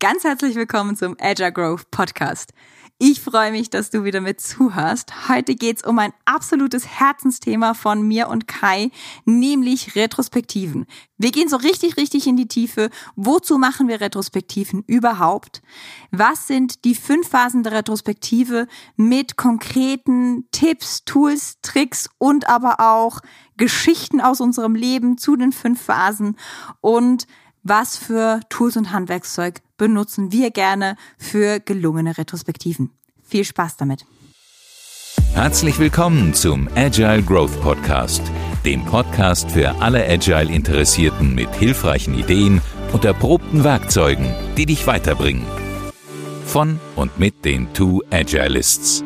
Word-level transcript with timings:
Ganz 0.00 0.22
herzlich 0.22 0.54
willkommen 0.54 0.94
zum 0.94 1.16
Agile 1.20 1.52
Growth 1.52 1.90
Podcast. 1.90 2.52
Ich 2.98 3.20
freue 3.20 3.50
mich, 3.50 3.68
dass 3.68 3.90
du 3.90 4.04
wieder 4.04 4.20
mit 4.20 4.40
zuhörst. 4.40 5.28
Heute 5.28 5.56
geht's 5.56 5.84
um 5.84 5.98
ein 5.98 6.12
absolutes 6.24 6.86
Herzensthema 6.86 7.74
von 7.74 8.02
mir 8.02 8.28
und 8.28 8.46
Kai, 8.46 8.92
nämlich 9.24 9.96
Retrospektiven. 9.96 10.86
Wir 11.16 11.32
gehen 11.32 11.48
so 11.48 11.56
richtig, 11.56 11.96
richtig 11.96 12.28
in 12.28 12.36
die 12.36 12.46
Tiefe. 12.46 12.90
Wozu 13.16 13.58
machen 13.58 13.88
wir 13.88 14.00
Retrospektiven 14.00 14.84
überhaupt? 14.86 15.62
Was 16.12 16.46
sind 16.46 16.84
die 16.84 16.94
fünf 16.94 17.30
Phasen 17.30 17.64
der 17.64 17.72
Retrospektive 17.72 18.68
mit 18.94 19.36
konkreten 19.36 20.48
Tipps, 20.52 21.04
Tools, 21.06 21.56
Tricks 21.62 22.08
und 22.18 22.48
aber 22.48 22.78
auch 22.78 23.18
Geschichten 23.56 24.20
aus 24.20 24.40
unserem 24.40 24.76
Leben 24.76 25.18
zu 25.18 25.34
den 25.34 25.50
fünf 25.50 25.82
Phasen 25.82 26.36
und 26.80 27.26
was 27.64 27.96
für 27.96 28.38
Tools 28.48 28.76
und 28.76 28.92
Handwerkszeug 28.92 29.60
benutzen 29.78 30.32
wir 30.32 30.50
gerne 30.50 30.96
für 31.16 31.60
gelungene 31.60 32.18
Retrospektiven. 32.18 32.90
Viel 33.22 33.44
Spaß 33.44 33.78
damit. 33.78 34.04
Herzlich 35.32 35.78
willkommen 35.78 36.34
zum 36.34 36.68
Agile 36.74 37.22
Growth 37.22 37.60
Podcast, 37.62 38.22
dem 38.64 38.84
Podcast 38.84 39.52
für 39.52 39.80
alle 39.80 40.04
Agile 40.04 40.52
Interessierten 40.52 41.34
mit 41.34 41.54
hilfreichen 41.54 42.18
Ideen 42.18 42.60
und 42.92 43.04
erprobten 43.04 43.62
Werkzeugen, 43.62 44.34
die 44.56 44.66
dich 44.66 44.86
weiterbringen. 44.86 45.44
Von 46.44 46.80
und 46.96 47.18
mit 47.18 47.44
den 47.44 47.72
Two 47.72 48.02
Agilists. 48.10 49.04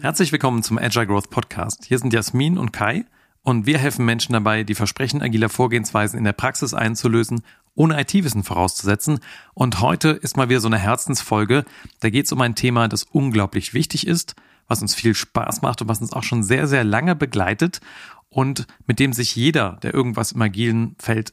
Herzlich 0.00 0.32
willkommen 0.32 0.62
zum 0.62 0.78
Agile 0.78 1.06
Growth 1.06 1.30
Podcast. 1.30 1.84
Hier 1.84 1.98
sind 1.98 2.12
Jasmin 2.12 2.58
und 2.58 2.72
Kai 2.72 3.04
und 3.42 3.66
wir 3.66 3.78
helfen 3.78 4.04
Menschen 4.04 4.32
dabei, 4.32 4.64
die 4.64 4.74
Versprechen 4.74 5.22
agiler 5.22 5.48
Vorgehensweisen 5.48 6.18
in 6.18 6.24
der 6.24 6.32
Praxis 6.32 6.74
einzulösen, 6.74 7.42
ohne 7.78 8.00
IT-Wissen 8.00 8.42
vorauszusetzen. 8.42 9.20
Und 9.54 9.80
heute 9.80 10.08
ist 10.08 10.36
mal 10.36 10.48
wieder 10.48 10.60
so 10.60 10.68
eine 10.68 10.78
Herzensfolge. 10.78 11.64
Da 12.00 12.10
geht 12.10 12.26
es 12.26 12.32
um 12.32 12.40
ein 12.40 12.56
Thema, 12.56 12.88
das 12.88 13.04
unglaublich 13.04 13.72
wichtig 13.72 14.06
ist, 14.06 14.34
was 14.66 14.82
uns 14.82 14.94
viel 14.94 15.14
Spaß 15.14 15.62
macht 15.62 15.80
und 15.80 15.88
was 15.88 16.00
uns 16.00 16.12
auch 16.12 16.24
schon 16.24 16.42
sehr, 16.42 16.66
sehr 16.66 16.82
lange 16.82 17.14
begleitet 17.14 17.80
und 18.28 18.66
mit 18.86 18.98
dem 18.98 19.12
sich 19.12 19.34
jeder, 19.36 19.78
der 19.82 19.94
irgendwas 19.94 20.32
im 20.32 20.42
agilen 20.42 20.96
Feld 20.98 21.32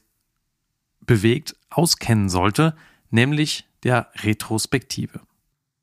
bewegt, 1.00 1.56
auskennen 1.68 2.28
sollte, 2.28 2.76
nämlich 3.10 3.68
der 3.82 4.08
Retrospektive. 4.22 5.20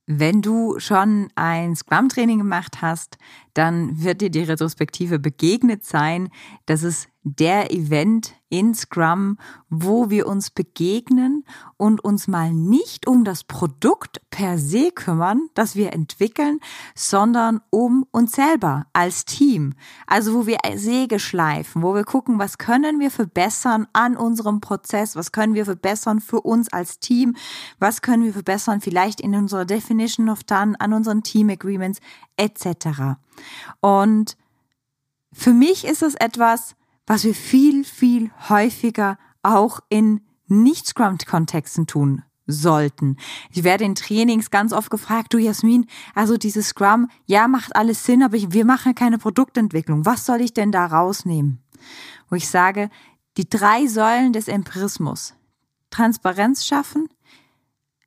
Wenn 0.05 0.41
du 0.41 0.79
schon 0.79 1.29
ein 1.35 1.75
Scrum-Training 1.75 2.39
gemacht 2.39 2.81
hast, 2.81 3.17
dann 3.53 4.03
wird 4.03 4.21
dir 4.21 4.29
die 4.29 4.43
Retrospektive 4.43 5.19
begegnet 5.19 5.85
sein. 5.85 6.29
Das 6.65 6.83
ist 6.83 7.07
der 7.23 7.71
Event 7.71 8.33
in 8.53 8.75
Scrum, 8.75 9.39
wo 9.71 10.11
wir 10.11 10.27
uns 10.27 10.51
begegnen 10.51 11.43
und 11.75 12.03
uns 12.03 12.27
mal 12.27 12.53
nicht 12.53 13.07
um 13.07 13.23
das 13.23 13.43
Produkt 13.43 14.21
per 14.29 14.59
se 14.59 14.91
kümmern, 14.91 15.49
das 15.55 15.75
wir 15.75 15.91
entwickeln, 15.91 16.59
sondern 16.93 17.61
um 17.71 18.05
uns 18.11 18.33
selber 18.33 18.85
als 18.93 19.25
Team. 19.25 19.73
Also 20.05 20.35
wo 20.35 20.45
wir 20.45 20.59
Säge 20.75 21.17
schleifen, 21.17 21.81
wo 21.81 21.95
wir 21.95 22.03
gucken, 22.03 22.37
was 22.37 22.59
können 22.59 22.99
wir 22.99 23.09
verbessern 23.09 23.87
an 23.91 24.15
unserem 24.15 24.61
Prozess, 24.61 25.15
was 25.15 25.31
können 25.31 25.55
wir 25.55 25.65
verbessern 25.65 26.19
für 26.19 26.41
uns 26.41 26.71
als 26.71 26.99
Team, 26.99 27.35
was 27.79 28.03
können 28.03 28.23
wir 28.23 28.33
verbessern 28.33 28.81
vielleicht 28.81 29.19
in 29.19 29.33
unserer 29.33 29.65
Definition 29.65 30.29
of 30.29 30.43
Done, 30.43 30.79
an 30.79 30.93
unseren 30.93 31.23
Team 31.23 31.49
Agreements 31.49 31.99
etc. 32.37 33.17
Und 33.81 34.37
für 35.31 35.53
mich 35.53 35.85
ist 35.85 36.03
es 36.03 36.13
etwas, 36.13 36.75
was 37.05 37.23
wir 37.23 37.35
viel, 37.35 37.83
viel 37.83 38.31
häufiger 38.49 39.17
auch 39.41 39.79
in 39.89 40.21
Nicht-Scrum-Kontexten 40.47 41.87
tun 41.87 42.23
sollten. 42.45 43.17
Ich 43.51 43.63
werde 43.63 43.85
in 43.85 43.95
Trainings 43.95 44.51
ganz 44.51 44.73
oft 44.73 44.89
gefragt, 44.89 45.33
du 45.33 45.37
Jasmin, 45.37 45.85
also 46.13 46.37
dieses 46.37 46.69
Scrum, 46.69 47.09
ja, 47.25 47.47
macht 47.47 47.75
alles 47.75 48.03
Sinn, 48.03 48.21
aber 48.23 48.37
wir 48.37 48.65
machen 48.65 48.95
keine 48.95 49.17
Produktentwicklung. 49.17 50.05
Was 50.05 50.25
soll 50.25 50.41
ich 50.41 50.53
denn 50.53 50.71
da 50.71 50.85
rausnehmen? 50.85 51.63
Wo 52.29 52.35
ich 52.35 52.49
sage, 52.49 52.89
die 53.37 53.49
drei 53.49 53.87
Säulen 53.87 54.33
des 54.33 54.47
Empirismus. 54.47 55.35
Transparenz 55.89 56.65
schaffen, 56.65 57.07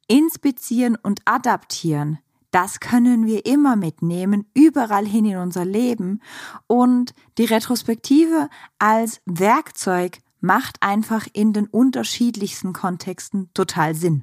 inspizieren 0.09 0.97
und 0.97 1.21
adaptieren 1.25 2.19
das 2.57 2.81
können 2.81 3.27
wir 3.27 3.45
immer 3.45 3.77
mitnehmen, 3.77 4.47
überall 4.55 5.05
hin 5.05 5.27
in 5.27 5.37
unser 5.37 5.67
Leben. 5.67 6.23
Und 6.67 7.13
die 7.37 7.45
Retrospektive 7.45 8.49
als 8.79 9.21
Werkzeug 9.27 10.21
macht 10.41 10.77
einfach 10.81 11.27
in 11.35 11.53
den 11.53 11.67
unterschiedlichsten 11.67 12.73
Kontexten 12.73 13.51
total 13.53 13.95
Sinn. 13.95 14.23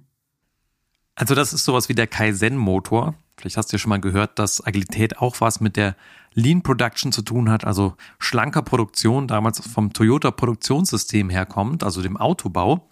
Also 1.14 1.36
das 1.36 1.54
ist 1.54 1.64
sowas 1.64 1.90
wie 1.90 1.94
der 1.94 2.08
Kaizen-Motor. 2.08 3.14
Vielleicht 3.38 3.56
hast 3.58 3.72
du 3.72 3.76
ja 3.76 3.80
schon 3.80 3.90
mal 3.90 4.02
gehört, 4.02 4.40
dass 4.40 4.66
Agilität 4.66 5.20
auch 5.20 5.40
was 5.40 5.60
mit 5.60 5.78
der 5.78 5.96
Lean 6.34 6.64
Production 6.64 7.12
zu 7.12 7.22
tun 7.22 7.52
hat, 7.52 7.66
also 7.66 7.94
schlanker 8.18 8.64
Produktion, 8.64 9.28
damals 9.28 9.60
vom 9.60 9.94
Toyota 9.94 10.32
Produktionssystem 10.32 11.30
herkommt, 11.30 11.84
also 11.84 12.02
dem 12.02 12.18
Autobau. 12.18 12.90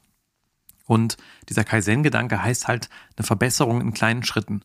Und 0.85 1.18
dieser 1.50 1.63
Kaizen-Gedanke 1.63 2.44
heißt 2.44 2.68
halt 2.68 2.90
eine 3.18 3.25
Verbesserung 3.25 3.81
in 3.81 3.94
kleinen 3.94 4.22
Schritten. 4.22 4.62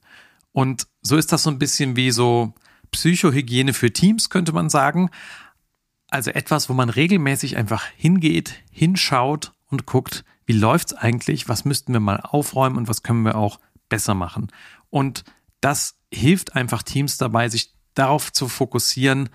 Und 0.57 0.87
so 1.03 1.19
ist 1.19 1.33
das 1.33 1.43
so 1.43 1.51
ein 1.51 1.59
bisschen 1.59 1.97
wie 1.97 2.11
so 2.11 2.55
Psychohygiene 2.91 3.75
für 3.75 3.93
Teams, 3.93 4.31
könnte 4.31 4.53
man 4.53 4.71
sagen. 4.71 5.11
Also 6.09 6.31
etwas, 6.31 6.71
wo 6.71 6.73
man 6.73 6.89
regelmäßig 6.89 7.59
einfach 7.59 7.85
hingeht, 7.95 8.55
hinschaut 8.71 9.53
und 9.67 9.85
guckt, 9.85 10.25
wie 10.47 10.55
läuft's 10.55 10.95
eigentlich, 10.95 11.51
was 11.51 11.67
müssten 11.67 11.93
wir 11.93 12.01
mal 12.01 12.21
aufräumen 12.23 12.79
und 12.79 12.89
was 12.89 13.03
können 13.03 13.21
wir 13.21 13.37
auch 13.37 13.61
besser 13.91 14.15
machen. 14.15 14.51
Und 14.89 15.25
das 15.61 15.99
hilft 16.11 16.57
einfach 16.57 16.83
Teams 16.83 17.19
dabei, 17.19 17.51
sich 17.51 17.75
darauf 17.93 18.33
zu 18.33 18.49
fokussieren, 18.49 19.29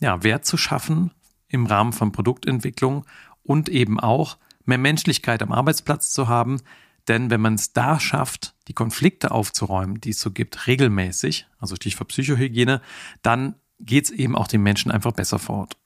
ja, 0.00 0.22
Wert 0.22 0.46
zu 0.46 0.56
schaffen 0.56 1.10
im 1.48 1.66
Rahmen 1.66 1.92
von 1.92 2.12
Produktentwicklung 2.12 3.04
und 3.42 3.68
eben 3.68 3.98
auch 3.98 4.38
mehr 4.64 4.78
Menschlichkeit 4.78 5.42
am 5.42 5.50
Arbeitsplatz 5.50 6.12
zu 6.12 6.28
haben, 6.28 6.60
denn 7.08 7.30
wenn 7.30 7.40
man 7.40 7.54
es 7.54 7.72
da 7.72 7.98
schafft, 7.98 8.54
die 8.68 8.74
Konflikte 8.74 9.30
aufzuräumen, 9.30 10.00
die 10.00 10.10
es 10.10 10.20
so 10.20 10.30
gibt, 10.30 10.66
regelmäßig, 10.66 11.46
also 11.58 11.76
Stichwort 11.76 12.08
Psychohygiene, 12.08 12.80
dann 13.22 13.54
geht 13.80 14.06
es 14.06 14.10
eben 14.10 14.36
auch 14.36 14.48
den 14.48 14.62
Menschen 14.62 14.90
einfach 14.90 15.12
besser 15.12 15.38
vor 15.38 15.58
Ort. 15.58 15.76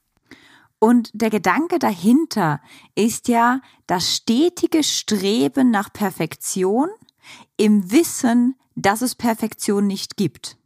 Und 0.79 1.11
der 1.13 1.31
Gedanke 1.31 1.79
dahinter 1.79 2.61
ist 2.97 3.29
ja 3.29 3.61
das 3.87 4.17
stetige 4.17 4.83
Streben 4.83 5.71
nach 5.71 5.93
Perfektion 5.93 6.89
im 7.57 7.93
Wissen, 7.93 8.57
dass 8.75 9.01
es 9.01 9.15
Perfektion 9.15 9.87
nicht 9.87 10.17
gibt 10.17 10.57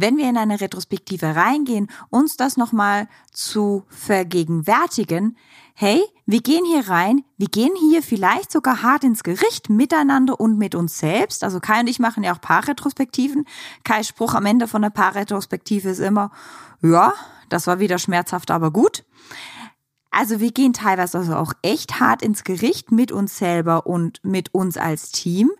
wenn 0.00 0.16
wir 0.16 0.28
in 0.28 0.36
eine 0.36 0.60
Retrospektive 0.60 1.36
reingehen, 1.36 1.88
uns 2.08 2.36
das 2.36 2.56
nochmal 2.56 3.08
zu 3.32 3.84
vergegenwärtigen, 3.88 5.36
hey, 5.74 6.02
wir 6.26 6.40
gehen 6.42 6.64
hier 6.64 6.88
rein, 6.88 7.24
wir 7.38 7.48
gehen 7.48 7.72
hier 7.78 8.02
vielleicht 8.02 8.52
sogar 8.52 8.82
hart 8.82 9.04
ins 9.04 9.22
Gericht 9.22 9.70
miteinander 9.70 10.38
und 10.38 10.58
mit 10.58 10.74
uns 10.74 10.98
selbst. 10.98 11.42
Also 11.42 11.60
Kai 11.60 11.80
und 11.80 11.88
ich 11.88 11.98
machen 11.98 12.22
ja 12.22 12.34
auch 12.34 12.40
Paarretrospektiven. 12.40 13.46
Kai 13.84 14.02
Spruch 14.02 14.34
am 14.34 14.46
Ende 14.46 14.68
von 14.68 14.82
der 14.82 14.90
Paarretrospektive 14.90 15.88
ist 15.88 16.00
immer, 16.00 16.30
ja, 16.82 17.14
das 17.48 17.66
war 17.66 17.78
wieder 17.78 17.98
schmerzhaft, 17.98 18.50
aber 18.50 18.70
gut. 18.70 19.04
Also 20.10 20.40
wir 20.40 20.52
gehen 20.52 20.72
teilweise 20.72 21.18
also 21.18 21.36
auch 21.36 21.52
echt 21.62 22.00
hart 22.00 22.22
ins 22.22 22.44
Gericht 22.44 22.90
mit 22.90 23.12
uns 23.12 23.38
selber 23.38 23.86
und 23.86 24.20
mit 24.24 24.52
uns 24.54 24.76
als 24.76 25.12
Team. 25.12 25.50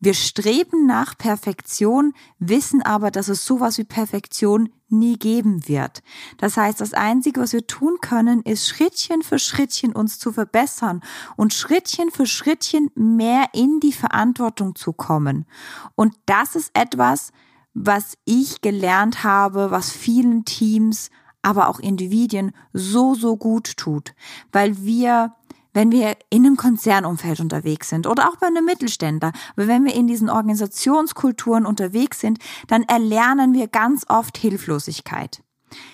Wir 0.00 0.14
streben 0.14 0.86
nach 0.86 1.18
Perfektion, 1.18 2.14
wissen 2.38 2.82
aber, 2.82 3.10
dass 3.10 3.28
es 3.28 3.44
sowas 3.44 3.78
wie 3.78 3.84
Perfektion 3.84 4.70
nie 4.88 5.18
geben 5.18 5.66
wird. 5.68 6.02
Das 6.38 6.56
heißt, 6.56 6.80
das 6.80 6.94
Einzige, 6.94 7.40
was 7.40 7.52
wir 7.52 7.66
tun 7.66 7.98
können, 8.00 8.42
ist 8.42 8.68
Schrittchen 8.68 9.22
für 9.22 9.38
Schrittchen 9.38 9.92
uns 9.92 10.18
zu 10.18 10.32
verbessern 10.32 11.02
und 11.36 11.52
Schrittchen 11.52 12.10
für 12.10 12.26
Schrittchen 12.26 12.90
mehr 12.94 13.46
in 13.52 13.80
die 13.80 13.92
Verantwortung 13.92 14.76
zu 14.76 14.92
kommen. 14.92 15.46
Und 15.94 16.14
das 16.26 16.54
ist 16.54 16.70
etwas, 16.74 17.32
was 17.74 18.16
ich 18.24 18.60
gelernt 18.60 19.24
habe, 19.24 19.70
was 19.70 19.90
vielen 19.90 20.44
Teams, 20.44 21.10
aber 21.42 21.68
auch 21.68 21.78
Individuen 21.80 22.52
so, 22.72 23.14
so 23.14 23.36
gut 23.36 23.76
tut, 23.76 24.14
weil 24.52 24.84
wir 24.84 25.34
wenn 25.74 25.92
wir 25.92 26.16
in 26.30 26.44
einem 26.44 26.56
Konzernumfeld 26.56 27.40
unterwegs 27.40 27.88
sind 27.88 28.06
oder 28.06 28.28
auch 28.28 28.36
bei 28.36 28.46
einem 28.46 28.64
Mittelständler, 28.64 29.32
aber 29.56 29.68
wenn 29.68 29.84
wir 29.84 29.94
in 29.94 30.06
diesen 30.06 30.30
Organisationskulturen 30.30 31.66
unterwegs 31.66 32.20
sind, 32.20 32.38
dann 32.66 32.82
erlernen 32.84 33.54
wir 33.54 33.68
ganz 33.68 34.04
oft 34.08 34.38
Hilflosigkeit. 34.38 35.42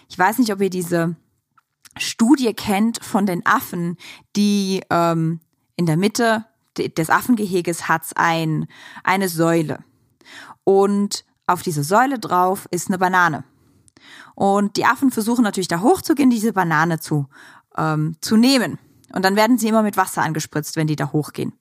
Ich 0.09 0.19
weiß 0.19 0.39
nicht, 0.39 0.53
ob 0.53 0.61
ihr 0.61 0.71
diese 0.71 1.17
Studie 1.97 2.55
kennt 2.55 3.03
von 3.05 3.27
den 3.27 3.45
Affen, 3.47 3.97
die 4.37 4.83
ähm, 4.91 5.41
in 5.77 5.87
der 5.87 5.97
Mitte 5.97 6.47
des 6.77 7.11
Affengeheges 7.11 7.89
hat's 7.89 8.13
ein, 8.15 8.67
eine 9.05 9.29
Säule. 9.29 9.85
Und 10.65 11.25
auf 11.47 11.63
diese 11.63 11.85
Säule 11.85 12.19
drauf 12.19 12.67
ist 12.71 12.89
eine 12.89 12.99
Banane. 12.99 13.45
Und 14.35 14.77
die 14.77 14.85
Affen 14.85 15.11
versuchen 15.11 15.45
natürlich 15.45 15.69
da 15.69 15.81
hochzugehen, 15.81 16.31
diese 16.31 16.53
Banane 16.53 16.99
zu, 16.99 17.29
ähm, 17.77 18.17
zu 18.21 18.37
nehmen. 18.37 18.79
Und 19.15 19.25
dann 19.25 19.37
werden 19.37 19.59
sie 19.59 19.69
immer 19.69 19.83
mit 19.83 19.97
Wasser 19.97 20.23
angespritzt, 20.23 20.77
wenn 20.77 20.87
die 20.87 20.97
da 20.97 21.13
hochgehen. 21.13 21.53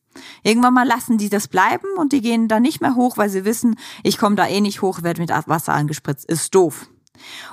Irgendwann 0.43 0.73
mal 0.73 0.87
lassen 0.87 1.17
die 1.17 1.29
das 1.29 1.47
bleiben 1.47 1.87
und 1.97 2.13
die 2.13 2.21
gehen 2.21 2.47
da 2.47 2.59
nicht 2.59 2.81
mehr 2.81 2.95
hoch, 2.95 3.17
weil 3.17 3.29
sie 3.29 3.45
wissen, 3.45 3.75
ich 4.03 4.17
komme 4.17 4.35
da 4.35 4.47
eh 4.47 4.61
nicht 4.61 4.81
hoch, 4.81 5.03
werde 5.03 5.21
mit 5.21 5.29
Wasser 5.29 5.73
angespritzt. 5.73 6.25
Ist 6.25 6.53
doof. 6.53 6.87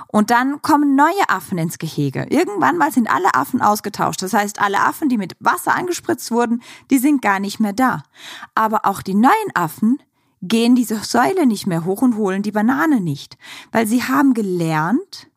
Und 0.07 0.31
dann 0.31 0.61
kommen 0.61 0.95
neue 0.95 1.29
Affen 1.29 1.57
ins 1.57 1.77
Gehege. 1.77 2.25
Irgendwann 2.29 2.77
mal 2.77 2.91
sind 2.91 3.09
alle 3.09 3.33
Affen 3.33 3.61
ausgetauscht. 3.61 4.21
Das 4.21 4.33
heißt, 4.33 4.59
alle 4.59 4.81
Affen, 4.81 5.09
die 5.09 5.17
mit 5.17 5.35
Wasser 5.39 5.75
angespritzt 5.75 6.31
wurden, 6.31 6.61
die 6.89 6.97
sind 6.97 7.21
gar 7.21 7.39
nicht 7.39 7.59
mehr 7.59 7.73
da. 7.73 8.03
Aber 8.55 8.85
auch 8.85 9.01
die 9.01 9.13
neuen 9.13 9.31
Affen 9.53 10.01
gehen 10.41 10.75
diese 10.75 10.97
Säule 10.97 11.45
nicht 11.45 11.67
mehr 11.67 11.85
hoch 11.85 12.01
und 12.01 12.17
holen 12.17 12.41
die 12.41 12.51
Banane 12.51 12.99
nicht, 12.99 13.37
weil 13.71 13.85
sie 13.85 14.03
haben 14.03 14.33
gelernt 14.33 15.29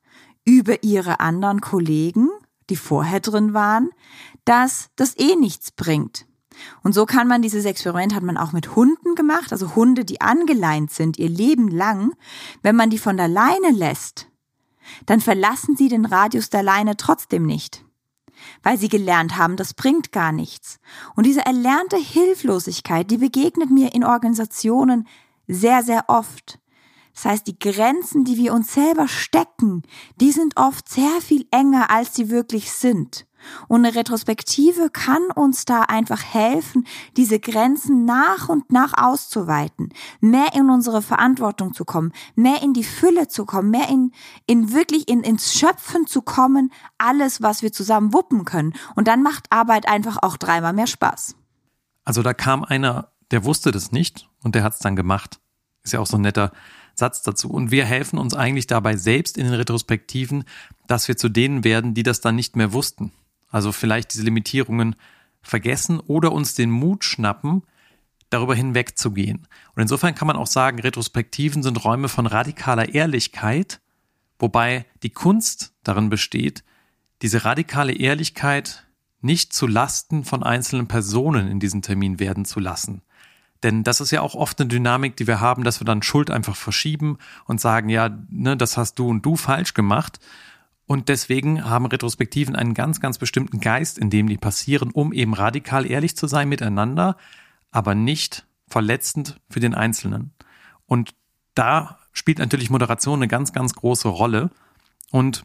über 0.44 0.82
ihre 0.82 1.20
anderen 1.20 1.60
Kollegen, 1.60 2.30
die 2.70 2.76
vorher 2.76 3.20
drin 3.20 3.52
waren, 3.52 3.90
dass 4.44 4.90
das 4.96 5.18
eh 5.18 5.36
nichts 5.36 5.70
bringt. 5.70 6.26
Und 6.82 6.92
so 6.92 7.06
kann 7.06 7.26
man 7.26 7.42
dieses 7.42 7.64
Experiment 7.64 8.14
hat 8.14 8.22
man 8.22 8.36
auch 8.36 8.52
mit 8.52 8.76
Hunden 8.76 9.14
gemacht, 9.14 9.52
also 9.52 9.74
Hunde, 9.74 10.04
die 10.04 10.20
angeleint 10.20 10.92
sind 10.92 11.18
ihr 11.18 11.28
Leben 11.28 11.68
lang. 11.68 12.12
Wenn 12.62 12.76
man 12.76 12.90
die 12.90 12.98
von 12.98 13.16
der 13.16 13.28
Leine 13.28 13.70
lässt, 13.72 14.28
dann 15.06 15.20
verlassen 15.20 15.76
sie 15.76 15.88
den 15.88 16.04
Radius 16.04 16.50
der 16.50 16.62
Leine 16.62 16.96
trotzdem 16.96 17.44
nicht. 17.44 17.84
Weil 18.62 18.78
sie 18.78 18.88
gelernt 18.88 19.36
haben, 19.36 19.56
das 19.56 19.74
bringt 19.74 20.12
gar 20.12 20.32
nichts. 20.32 20.78
Und 21.16 21.24
diese 21.24 21.44
erlernte 21.46 21.96
Hilflosigkeit, 21.96 23.10
die 23.10 23.18
begegnet 23.18 23.70
mir 23.70 23.94
in 23.94 24.04
Organisationen 24.04 25.08
sehr, 25.46 25.82
sehr 25.82 26.04
oft. 26.08 26.58
Das 27.14 27.26
heißt, 27.26 27.46
die 27.46 27.58
Grenzen, 27.58 28.24
die 28.24 28.36
wir 28.36 28.52
uns 28.52 28.74
selber 28.74 29.06
stecken, 29.06 29.82
die 30.20 30.32
sind 30.32 30.56
oft 30.56 30.88
sehr 30.88 31.20
viel 31.20 31.46
enger, 31.52 31.90
als 31.90 32.14
sie 32.14 32.28
wirklich 32.28 32.72
sind. 32.72 33.26
Und 33.68 33.84
eine 33.84 33.94
Retrospektive 33.94 34.90
kann 34.90 35.22
uns 35.34 35.64
da 35.64 35.82
einfach 35.82 36.22
helfen, 36.22 36.86
diese 37.16 37.40
Grenzen 37.40 38.04
nach 38.04 38.48
und 38.48 38.70
nach 38.72 38.92
auszuweiten, 38.96 39.90
mehr 40.20 40.54
in 40.54 40.70
unsere 40.70 41.02
Verantwortung 41.02 41.74
zu 41.74 41.84
kommen, 41.84 42.12
mehr 42.34 42.62
in 42.62 42.72
die 42.72 42.84
Fülle 42.84 43.28
zu 43.28 43.44
kommen, 43.44 43.70
mehr 43.70 43.88
in, 43.88 44.12
in 44.46 44.72
wirklich 44.72 45.08
in, 45.08 45.22
ins 45.22 45.54
Schöpfen 45.54 46.06
zu 46.06 46.22
kommen, 46.22 46.72
alles, 46.98 47.42
was 47.42 47.62
wir 47.62 47.72
zusammen 47.72 48.12
wuppen 48.12 48.44
können. 48.44 48.74
Und 48.94 49.08
dann 49.08 49.22
macht 49.22 49.46
Arbeit 49.50 49.88
einfach 49.88 50.18
auch 50.22 50.36
dreimal 50.36 50.72
mehr 50.72 50.86
Spaß. 50.86 51.36
Also 52.04 52.22
da 52.22 52.34
kam 52.34 52.64
einer, 52.64 53.08
der 53.30 53.44
wusste 53.44 53.72
das 53.72 53.92
nicht 53.92 54.28
und 54.42 54.54
der 54.54 54.62
hat 54.62 54.74
es 54.74 54.80
dann 54.80 54.96
gemacht. 54.96 55.40
Ist 55.82 55.92
ja 55.92 56.00
auch 56.00 56.06
so 56.06 56.16
ein 56.16 56.22
netter 56.22 56.52
Satz 56.94 57.22
dazu. 57.22 57.50
Und 57.50 57.70
wir 57.70 57.84
helfen 57.84 58.18
uns 58.18 58.34
eigentlich 58.34 58.66
dabei 58.66 58.96
selbst 58.96 59.36
in 59.36 59.44
den 59.44 59.54
Retrospektiven, 59.54 60.44
dass 60.86 61.08
wir 61.08 61.16
zu 61.16 61.28
denen 61.28 61.64
werden, 61.64 61.94
die 61.94 62.02
das 62.02 62.20
dann 62.20 62.36
nicht 62.36 62.56
mehr 62.56 62.72
wussten. 62.72 63.12
Also 63.54 63.70
vielleicht 63.70 64.12
diese 64.12 64.24
Limitierungen 64.24 64.96
vergessen 65.40 66.00
oder 66.00 66.32
uns 66.32 66.54
den 66.54 66.72
Mut 66.72 67.04
schnappen, 67.04 67.62
darüber 68.28 68.56
hinwegzugehen. 68.56 69.46
Und 69.76 69.82
insofern 69.82 70.16
kann 70.16 70.26
man 70.26 70.34
auch 70.34 70.48
sagen, 70.48 70.80
Retrospektiven 70.80 71.62
sind 71.62 71.84
Räume 71.84 72.08
von 72.08 72.26
radikaler 72.26 72.92
Ehrlichkeit, 72.92 73.80
wobei 74.40 74.86
die 75.04 75.10
Kunst 75.10 75.72
darin 75.84 76.10
besteht, 76.10 76.64
diese 77.22 77.44
radikale 77.44 77.92
Ehrlichkeit 77.92 78.88
nicht 79.20 79.52
zu 79.52 79.68
Lasten 79.68 80.24
von 80.24 80.42
einzelnen 80.42 80.88
Personen 80.88 81.46
in 81.46 81.60
diesem 81.60 81.80
Termin 81.80 82.18
werden 82.18 82.44
zu 82.44 82.58
lassen. 82.58 83.02
Denn 83.62 83.84
das 83.84 84.00
ist 84.00 84.10
ja 84.10 84.20
auch 84.20 84.34
oft 84.34 84.60
eine 84.60 84.68
Dynamik, 84.68 85.16
die 85.16 85.28
wir 85.28 85.38
haben, 85.38 85.62
dass 85.62 85.80
wir 85.80 85.84
dann 85.84 86.02
Schuld 86.02 86.28
einfach 86.28 86.56
verschieben 86.56 87.18
und 87.44 87.60
sagen, 87.60 87.88
ja, 87.88 88.18
ne, 88.30 88.56
das 88.56 88.76
hast 88.76 88.98
du 88.98 89.06
und 89.06 89.24
du 89.24 89.36
falsch 89.36 89.74
gemacht. 89.74 90.18
Und 90.86 91.08
deswegen 91.08 91.64
haben 91.64 91.86
Retrospektiven 91.86 92.56
einen 92.56 92.74
ganz, 92.74 93.00
ganz 93.00 93.18
bestimmten 93.18 93.60
Geist, 93.60 93.98
in 93.98 94.10
dem 94.10 94.28
die 94.28 94.36
passieren, 94.36 94.90
um 94.90 95.12
eben 95.12 95.34
radikal 95.34 95.90
ehrlich 95.90 96.16
zu 96.16 96.26
sein 96.26 96.48
miteinander, 96.48 97.16
aber 97.70 97.94
nicht 97.94 98.46
verletzend 98.68 99.40
für 99.48 99.60
den 99.60 99.74
Einzelnen. 99.74 100.32
Und 100.86 101.14
da 101.54 101.98
spielt 102.12 102.38
natürlich 102.38 102.70
Moderation 102.70 103.18
eine 103.18 103.28
ganz, 103.28 103.52
ganz 103.52 103.74
große 103.74 104.08
Rolle. 104.08 104.50
Und 105.10 105.44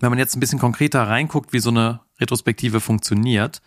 wenn 0.00 0.10
man 0.10 0.18
jetzt 0.18 0.36
ein 0.36 0.40
bisschen 0.40 0.58
konkreter 0.58 1.06
reinguckt, 1.06 1.52
wie 1.52 1.60
so 1.60 1.70
eine 1.70 2.00
Retrospektive 2.20 2.80
funktioniert, 2.80 3.62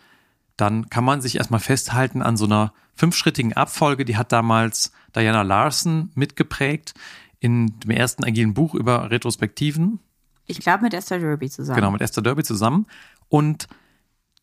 dann 0.56 0.90
kann 0.90 1.04
man 1.04 1.20
sich 1.20 1.36
erstmal 1.36 1.60
festhalten 1.60 2.22
an 2.22 2.36
so 2.36 2.44
einer 2.44 2.72
fünfschrittigen 2.94 3.54
Abfolge, 3.54 4.04
die 4.04 4.16
hat 4.16 4.32
damals 4.32 4.92
Diana 5.14 5.42
Larson 5.42 6.10
mitgeprägt 6.14 6.94
in 7.40 7.78
dem 7.80 7.90
ersten 7.90 8.24
agilen 8.24 8.54
Buch 8.54 8.74
über 8.74 9.10
Retrospektiven. 9.10 9.98
Ich 10.46 10.60
glaube 10.60 10.82
mit 10.82 10.94
Esther 10.94 11.18
Derby 11.18 11.48
zusammen. 11.50 11.76
Genau, 11.76 11.90
mit 11.90 12.00
Esther 12.00 12.22
Derby 12.22 12.42
zusammen. 12.42 12.86
Und 13.28 13.68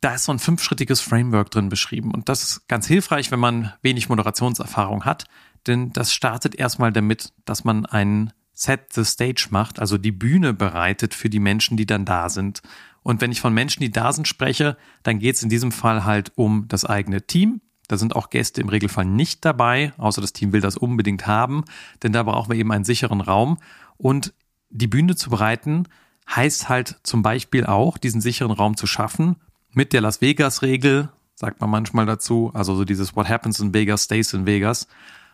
da 0.02 0.16
ist 0.16 0.26
so 0.26 0.32
ein 0.32 0.40
fünfschrittiges 0.40 1.02
Framework 1.02 1.52
drin 1.52 1.70
beschrieben. 1.70 2.12
Und 2.12 2.30
das 2.30 2.44
ist 2.44 2.68
ganz 2.68 2.88
hilfreich, 2.88 3.32
wenn 3.32 3.40
man 3.40 3.74
wenig 3.82 4.10
Moderationserfahrung 4.10 5.06
hat, 5.06 5.26
denn 5.68 5.92
das 5.92 6.14
startet 6.14 6.56
erstmal 6.56 6.94
damit, 6.94 7.34
dass 7.46 7.64
man 7.64 7.86
ein 7.86 8.32
Set 8.54 8.94
the 8.94 9.06
Stage 9.06 9.48
macht, 9.52 9.80
also 9.80 9.98
die 9.98 10.12
Bühne 10.12 10.54
bereitet 10.54 11.14
für 11.14 11.30
die 11.30 11.40
Menschen, 11.40 11.78
die 11.78 11.86
dann 11.86 12.06
da 12.06 12.30
sind. 12.30 12.62
Und 13.04 13.22
wenn 13.22 13.32
ich 13.32 13.40
von 13.40 13.54
Menschen, 13.54 13.82
die 13.82 13.92
da 13.92 14.12
sind, 14.12 14.28
spreche, 14.28 14.78
dann 15.04 15.20
geht 15.20 15.36
es 15.36 15.44
in 15.44 15.50
diesem 15.50 15.72
Fall 15.72 16.04
halt 16.04 16.34
um 16.36 16.68
das 16.68 16.84
eigene 16.84 17.26
Team. 17.26 17.62
Da 17.88 17.98
sind 17.98 18.16
auch 18.16 18.30
Gäste 18.30 18.62
im 18.62 18.70
Regelfall 18.70 19.06
nicht 19.06 19.46
dabei, 19.46 19.94
außer 19.98 20.22
das 20.22 20.34
Team 20.34 20.52
will 20.52 20.62
das 20.62 20.78
unbedingt 20.78 21.26
haben, 21.26 21.64
denn 22.04 22.12
da 22.12 22.24
brauchen 22.24 22.52
wir 22.52 22.60
eben 22.60 22.72
einen 22.72 22.84
sicheren 22.84 23.22
Raum. 23.22 23.58
Und 23.98 24.34
die 24.70 24.88
Bühne 24.88 25.16
zu 25.16 25.30
bereiten 25.30 25.88
heißt 26.34 26.70
halt 26.70 27.00
zum 27.04 27.22
Beispiel 27.22 27.66
auch, 27.66 27.98
diesen 27.98 28.22
sicheren 28.22 28.52
Raum 28.52 28.78
zu 28.78 28.88
schaffen 28.88 29.36
mit 29.72 29.94
der 29.94 30.02
Las 30.02 30.22
Vegas-Regel, 30.22 31.10
sagt 31.36 31.62
man 31.62 31.70
manchmal 31.70 32.06
dazu, 32.06 32.52
also 32.54 32.76
so 32.76 32.86
dieses 32.86 33.16
What 33.16 33.30
happens 33.30 33.60
in 33.60 33.74
Vegas 33.74 34.04
stays 34.04 34.34
in 34.34 34.46
Vegas. 34.46 34.88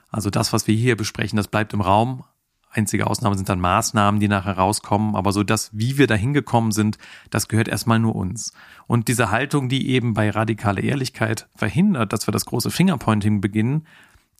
Also 0.09 0.29
das, 0.29 0.53
was 0.53 0.67
wir 0.67 0.75
hier 0.75 0.95
besprechen, 0.95 1.37
das 1.37 1.47
bleibt 1.47 1.73
im 1.73 1.81
Raum. 1.81 2.23
Einzige 2.69 3.07
Ausnahme 3.07 3.35
sind 3.35 3.49
dann 3.49 3.59
Maßnahmen, 3.59 4.19
die 4.19 4.27
nachher 4.27 4.57
rauskommen. 4.57 5.15
Aber 5.15 5.31
so 5.31 5.43
das, 5.43 5.69
wie 5.73 5.97
wir 5.97 6.07
da 6.07 6.15
hingekommen 6.15 6.71
sind, 6.71 6.97
das 7.29 7.47
gehört 7.47 7.67
erstmal 7.67 7.99
nur 7.99 8.15
uns. 8.15 8.53
Und 8.85 9.07
diese 9.07 9.31
Haltung, 9.31 9.69
die 9.69 9.89
eben 9.89 10.13
bei 10.13 10.29
radikaler 10.29 10.83
Ehrlichkeit 10.83 11.47
verhindert, 11.55 12.13
dass 12.13 12.27
wir 12.27 12.33
das 12.33 12.45
große 12.45 12.71
Fingerpointing 12.71 13.41
beginnen, 13.41 13.87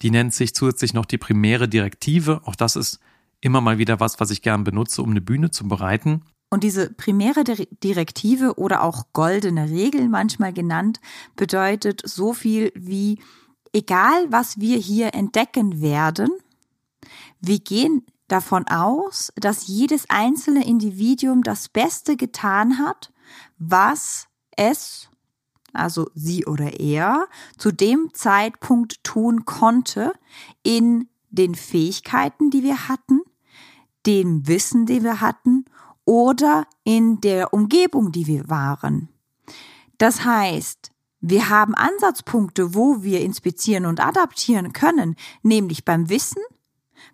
die 0.01 0.11
nennt 0.11 0.33
sich 0.33 0.53
zusätzlich 0.53 0.93
noch 0.93 1.05
die 1.05 1.17
primäre 1.17 1.67
Direktive. 1.69 2.41
Auch 2.43 2.55
das 2.55 2.75
ist 2.75 2.99
immer 3.45 3.61
mal 3.61 3.77
wieder 3.77 3.99
was, 3.99 4.19
was 4.19 4.31
ich 4.31 4.41
gern 4.41 4.63
benutze, 4.63 5.03
um 5.03 5.11
eine 5.11 5.21
Bühne 5.21 5.51
zu 5.51 5.67
bereiten. 5.67 6.23
Und 6.49 6.63
diese 6.63 6.89
primäre 6.89 7.43
Direktive 7.43 8.57
oder 8.57 8.81
auch 8.81 9.05
goldene 9.13 9.69
Regel 9.69 10.09
manchmal 10.09 10.51
genannt, 10.51 10.99
bedeutet 11.35 12.01
so 12.03 12.33
viel 12.33 12.71
wie, 12.75 13.19
egal 13.71 14.25
was 14.29 14.59
wir 14.59 14.77
hier 14.77 15.13
entdecken 15.13 15.79
werden, 15.79 16.29
wir 17.39 17.59
gehen 17.59 18.03
davon 18.27 18.67
aus, 18.67 19.31
dass 19.35 19.67
jedes 19.67 20.09
einzelne 20.09 20.65
Individuum 20.65 21.43
das 21.43 21.69
Beste 21.69 22.17
getan 22.17 22.79
hat, 22.79 23.13
was 23.59 24.27
es, 24.57 25.09
also 25.71 26.09
sie 26.15 26.45
oder 26.47 26.79
er, 26.79 27.27
zu 27.57 27.71
dem 27.71 28.09
Zeitpunkt 28.13 29.03
tun 29.03 29.45
konnte, 29.45 30.13
in 30.63 31.09
den 31.29 31.53
Fähigkeiten, 31.53 32.49
die 32.49 32.63
wir 32.63 32.87
hatten, 32.87 33.21
dem 34.05 34.47
Wissen, 34.47 34.85
die 34.85 35.03
wir 35.03 35.21
hatten 35.21 35.65
oder 36.05 36.67
in 36.83 37.19
der 37.21 37.53
Umgebung, 37.53 38.11
die 38.11 38.27
wir 38.27 38.49
waren. 38.49 39.09
Das 39.97 40.23
heißt, 40.23 40.91
wir 41.21 41.49
haben 41.49 41.73
Ansatzpunkte, 41.73 42.75
wo 42.75 43.01
wir 43.01 43.21
inspizieren 43.21 43.85
und 43.85 43.99
adaptieren 43.99 44.73
können, 44.73 45.15
nämlich 45.41 45.85
beim 45.85 46.09
Wissen, 46.09 46.41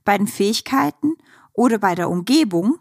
bei 0.04 0.18
den 0.18 0.28
Fähigkeiten 0.28 1.16
oder 1.54 1.78
bei 1.78 1.96
der 1.96 2.10
Umgebung. 2.10 2.78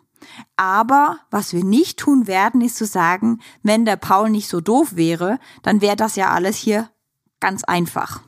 Aber 0.56 1.20
was 1.30 1.52
wir 1.52 1.64
nicht 1.64 1.98
tun 1.98 2.26
werden, 2.26 2.60
ist 2.60 2.76
zu 2.76 2.84
sagen, 2.86 3.40
wenn 3.62 3.84
der 3.84 3.96
Paul 3.96 4.30
nicht 4.30 4.48
so 4.48 4.60
doof 4.60 4.96
wäre, 4.96 5.38
dann 5.62 5.80
wäre 5.80 5.96
das 5.96 6.16
ja 6.16 6.30
alles 6.30 6.56
hier 6.56 6.90
ganz 7.38 7.64
einfach. 7.64 8.22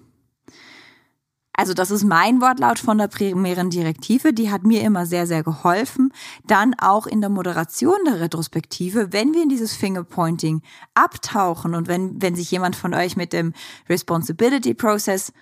Also 1.62 1.74
das 1.74 1.92
ist 1.92 2.02
mein 2.02 2.40
Wortlaut 2.40 2.80
von 2.80 2.98
der 2.98 3.06
primären 3.06 3.70
Direktive, 3.70 4.32
die 4.32 4.50
hat 4.50 4.64
mir 4.64 4.82
immer 4.82 5.06
sehr, 5.06 5.28
sehr 5.28 5.44
geholfen. 5.44 6.12
Dann 6.44 6.74
auch 6.74 7.06
in 7.06 7.20
der 7.20 7.30
Moderation 7.30 7.98
der 8.04 8.18
Retrospektive, 8.18 9.12
wenn 9.12 9.32
wir 9.32 9.44
in 9.44 9.48
dieses 9.48 9.72
Fingerpointing 9.72 10.62
abtauchen 10.94 11.76
und 11.76 11.86
wenn, 11.86 12.20
wenn 12.20 12.34
sich 12.34 12.50
jemand 12.50 12.74
von 12.74 12.94
euch 12.94 13.16
mit 13.16 13.32
dem 13.32 13.52
Responsibility 13.88 14.74
Process 14.74 15.32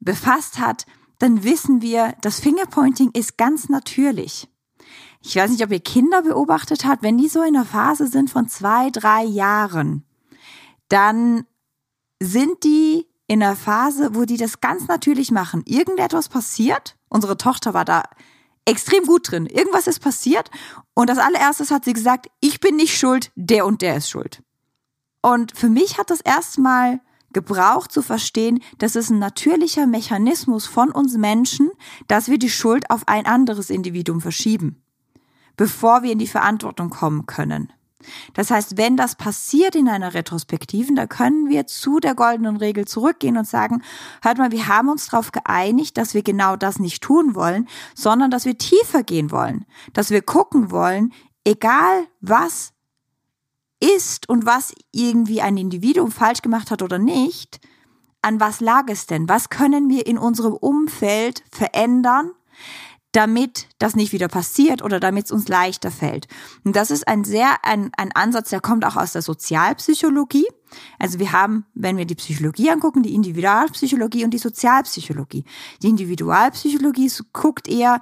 befasst 0.00 0.58
hat, 0.58 0.84
dann 1.18 1.44
wissen 1.44 1.80
wir, 1.80 2.12
das 2.20 2.40
Fingerpointing 2.40 3.12
ist 3.14 3.38
ganz 3.38 3.70
natürlich. 3.70 4.46
Ich 5.22 5.34
weiß 5.34 5.50
nicht, 5.50 5.64
ob 5.64 5.72
ihr 5.72 5.80
Kinder 5.80 6.20
beobachtet 6.20 6.84
habt, 6.84 7.02
wenn 7.02 7.16
die 7.16 7.30
so 7.30 7.42
in 7.42 7.54
der 7.54 7.64
Phase 7.64 8.06
sind 8.08 8.28
von 8.28 8.48
zwei, 8.48 8.90
drei 8.90 9.24
Jahren, 9.24 10.04
dann 10.90 11.46
sind 12.20 12.64
die 12.64 13.06
in 13.26 13.40
der 13.40 13.56
Phase, 13.56 14.14
wo 14.14 14.24
die 14.24 14.36
das 14.36 14.60
ganz 14.60 14.86
natürlich 14.86 15.30
machen. 15.30 15.62
Irgendetwas 15.66 16.28
passiert. 16.28 16.96
Unsere 17.08 17.36
Tochter 17.36 17.74
war 17.74 17.84
da 17.84 18.02
extrem 18.66 19.04
gut 19.04 19.30
drin. 19.30 19.46
Irgendwas 19.46 19.86
ist 19.86 20.00
passiert. 20.00 20.50
Und 20.94 21.08
das 21.08 21.18
allererstes 21.18 21.70
hat 21.70 21.84
sie 21.84 21.92
gesagt, 21.92 22.26
ich 22.40 22.60
bin 22.60 22.76
nicht 22.76 22.96
schuld, 22.96 23.30
der 23.34 23.66
und 23.66 23.82
der 23.82 23.96
ist 23.96 24.10
schuld. 24.10 24.42
Und 25.22 25.56
für 25.56 25.68
mich 25.68 25.98
hat 25.98 26.10
das 26.10 26.20
erstmal 26.20 27.00
gebraucht 27.32 27.90
zu 27.92 28.02
verstehen, 28.02 28.60
das 28.78 28.94
ist 28.94 29.10
ein 29.10 29.18
natürlicher 29.18 29.86
Mechanismus 29.86 30.66
von 30.66 30.90
uns 30.90 31.16
Menschen, 31.16 31.70
dass 32.08 32.28
wir 32.28 32.38
die 32.38 32.50
Schuld 32.50 32.90
auf 32.90 33.08
ein 33.08 33.26
anderes 33.26 33.70
Individuum 33.70 34.20
verschieben, 34.20 34.82
bevor 35.56 36.02
wir 36.02 36.12
in 36.12 36.18
die 36.18 36.26
Verantwortung 36.26 36.90
kommen 36.90 37.26
können. 37.26 37.72
Das 38.34 38.50
heißt, 38.50 38.76
wenn 38.76 38.96
das 38.96 39.16
passiert 39.16 39.74
in 39.74 39.88
einer 39.88 40.14
Retrospektiven, 40.14 40.96
da 40.96 41.06
können 41.06 41.48
wir 41.48 41.66
zu 41.66 42.00
der 42.00 42.14
goldenen 42.14 42.56
Regel 42.56 42.86
zurückgehen 42.86 43.36
und 43.36 43.46
sagen, 43.46 43.82
hört 44.22 44.38
mal, 44.38 44.52
wir 44.52 44.68
haben 44.68 44.88
uns 44.88 45.08
darauf 45.08 45.32
geeinigt, 45.32 45.96
dass 45.96 46.14
wir 46.14 46.22
genau 46.22 46.56
das 46.56 46.78
nicht 46.78 47.02
tun 47.02 47.34
wollen, 47.34 47.68
sondern 47.94 48.30
dass 48.30 48.44
wir 48.44 48.58
tiefer 48.58 49.02
gehen 49.02 49.30
wollen, 49.30 49.64
dass 49.92 50.10
wir 50.10 50.22
gucken 50.22 50.70
wollen, 50.70 51.12
egal 51.44 52.06
was 52.20 52.72
ist 53.80 54.28
und 54.28 54.46
was 54.46 54.74
irgendwie 54.92 55.42
ein 55.42 55.56
Individuum 55.56 56.10
falsch 56.10 56.42
gemacht 56.42 56.70
hat 56.70 56.82
oder 56.82 56.98
nicht, 56.98 57.60
an 58.22 58.40
was 58.40 58.60
lag 58.60 58.84
es 58.88 59.06
denn? 59.06 59.28
Was 59.28 59.50
können 59.50 59.90
wir 59.90 60.06
in 60.06 60.16
unserem 60.16 60.54
Umfeld 60.54 61.44
verändern, 61.50 62.30
damit 63.14 63.68
das 63.78 63.94
nicht 63.94 64.12
wieder 64.12 64.26
passiert 64.26 64.82
oder 64.82 64.98
damit 64.98 65.26
es 65.26 65.30
uns 65.30 65.46
leichter 65.46 65.92
fällt. 65.92 66.26
Und 66.64 66.74
das 66.74 66.90
ist 66.90 67.06
ein 67.06 67.22
sehr, 67.22 67.64
ein, 67.64 67.92
ein 67.96 68.10
Ansatz, 68.12 68.50
der 68.50 68.60
kommt 68.60 68.84
auch 68.84 68.96
aus 68.96 69.12
der 69.12 69.22
Sozialpsychologie. 69.22 70.46
Also 70.98 71.20
wir 71.20 71.30
haben, 71.30 71.64
wenn 71.74 71.96
wir 71.96 72.06
die 72.06 72.16
Psychologie 72.16 72.70
angucken, 72.70 73.04
die 73.04 73.14
Individualpsychologie 73.14 74.24
und 74.24 74.32
die 74.32 74.38
Sozialpsychologie. 74.38 75.44
Die 75.82 75.88
Individualpsychologie 75.88 77.10
guckt 77.32 77.68
eher, 77.68 78.00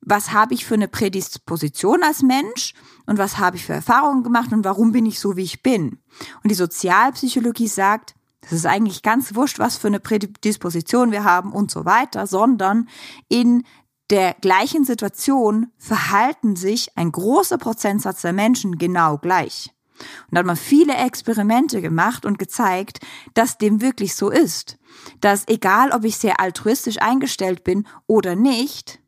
was 0.00 0.32
habe 0.32 0.54
ich 0.54 0.64
für 0.64 0.74
eine 0.74 0.88
Prädisposition 0.88 2.02
als 2.02 2.22
Mensch 2.22 2.72
und 3.04 3.18
was 3.18 3.36
habe 3.38 3.56
ich 3.56 3.66
für 3.66 3.74
Erfahrungen 3.74 4.22
gemacht 4.22 4.52
und 4.52 4.64
warum 4.64 4.92
bin 4.92 5.04
ich 5.04 5.20
so, 5.20 5.36
wie 5.36 5.42
ich 5.42 5.62
bin. 5.62 5.98
Und 6.42 6.50
die 6.50 6.54
Sozialpsychologie 6.54 7.68
sagt, 7.68 8.14
das 8.40 8.52
ist 8.52 8.66
eigentlich 8.66 9.02
ganz 9.02 9.34
wurscht, 9.34 9.58
was 9.58 9.76
für 9.76 9.88
eine 9.88 10.00
Prädisposition 10.00 11.10
wir 11.10 11.24
haben 11.24 11.52
und 11.52 11.70
so 11.70 11.84
weiter, 11.84 12.26
sondern 12.26 12.88
in 13.28 13.64
der 14.10 14.34
gleichen 14.40 14.84
Situation 14.84 15.72
verhalten 15.78 16.56
sich 16.56 16.96
ein 16.96 17.10
großer 17.10 17.58
Prozentsatz 17.58 18.22
der 18.22 18.32
Menschen 18.32 18.78
genau 18.78 19.18
gleich. 19.18 19.72
Und 19.98 20.34
da 20.34 20.40
hat 20.40 20.46
man 20.46 20.56
viele 20.56 20.94
Experimente 20.94 21.80
gemacht 21.80 22.26
und 22.26 22.38
gezeigt, 22.38 23.00
dass 23.34 23.58
dem 23.58 23.80
wirklich 23.80 24.14
so 24.14 24.30
ist. 24.30 24.78
Dass 25.20 25.48
egal, 25.48 25.92
ob 25.92 26.04
ich 26.04 26.18
sehr 26.18 26.40
altruistisch 26.40 27.00
eingestellt 27.00 27.64
bin 27.64 27.86
oder 28.06 28.36
nicht, 28.36 29.00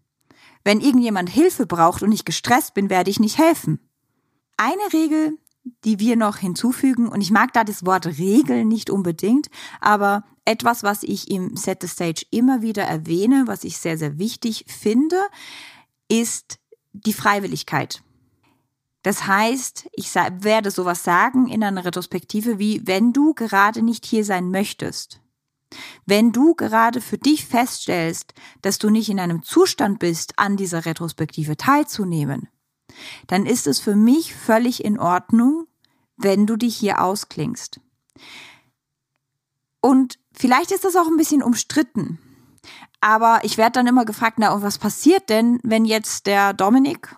wenn 0.64 0.80
irgendjemand 0.80 1.30
Hilfe 1.30 1.66
braucht 1.66 2.02
und 2.02 2.12
ich 2.12 2.24
gestresst 2.24 2.74
bin, 2.74 2.90
werde 2.90 3.10
ich 3.10 3.20
nicht 3.20 3.38
helfen. 3.38 3.78
Eine 4.56 4.92
Regel, 4.92 5.38
die 5.84 5.98
wir 5.98 6.16
noch 6.16 6.38
hinzufügen, 6.38 7.08
und 7.08 7.20
ich 7.20 7.30
mag 7.30 7.52
da 7.52 7.64
das 7.64 7.86
Wort 7.86 8.06
Regel 8.06 8.64
nicht 8.64 8.90
unbedingt, 8.90 9.48
aber 9.80 10.24
etwas, 10.48 10.82
was 10.82 11.02
ich 11.02 11.30
im 11.30 11.56
Set 11.56 11.82
the 11.82 11.88
Stage 11.88 12.24
immer 12.30 12.62
wieder 12.62 12.84
erwähne, 12.84 13.44
was 13.46 13.64
ich 13.64 13.76
sehr, 13.76 13.98
sehr 13.98 14.18
wichtig 14.18 14.64
finde, 14.66 15.20
ist 16.08 16.58
die 16.92 17.12
Freiwilligkeit. 17.12 18.02
Das 19.02 19.26
heißt, 19.26 19.88
ich 19.92 20.14
werde 20.14 20.70
sowas 20.70 21.04
sagen 21.04 21.48
in 21.48 21.62
einer 21.62 21.84
Retrospektive 21.84 22.58
wie, 22.58 22.86
wenn 22.86 23.12
du 23.12 23.34
gerade 23.34 23.82
nicht 23.82 24.06
hier 24.06 24.24
sein 24.24 24.50
möchtest, 24.50 25.20
wenn 26.06 26.32
du 26.32 26.54
gerade 26.54 27.02
für 27.02 27.18
dich 27.18 27.44
feststellst, 27.44 28.32
dass 28.62 28.78
du 28.78 28.88
nicht 28.88 29.10
in 29.10 29.20
einem 29.20 29.42
Zustand 29.42 29.98
bist, 29.98 30.38
an 30.38 30.56
dieser 30.56 30.86
Retrospektive 30.86 31.58
teilzunehmen, 31.58 32.48
dann 33.26 33.44
ist 33.44 33.66
es 33.66 33.80
für 33.80 33.94
mich 33.94 34.34
völlig 34.34 34.82
in 34.82 34.98
Ordnung, 34.98 35.66
wenn 36.16 36.46
du 36.46 36.56
dich 36.56 36.74
hier 36.76 37.02
ausklingst. 37.02 37.80
Und 39.80 40.18
vielleicht 40.32 40.72
ist 40.72 40.84
das 40.84 40.96
auch 40.96 41.06
ein 41.06 41.16
bisschen 41.16 41.42
umstritten. 41.42 42.18
Aber 43.00 43.40
ich 43.44 43.58
werde 43.58 43.72
dann 43.72 43.86
immer 43.86 44.04
gefragt, 44.04 44.38
na, 44.38 44.52
und 44.52 44.62
was 44.62 44.78
passiert 44.78 45.28
denn, 45.28 45.60
wenn 45.62 45.84
jetzt 45.84 46.26
der 46.26 46.52
Dominik 46.52 47.14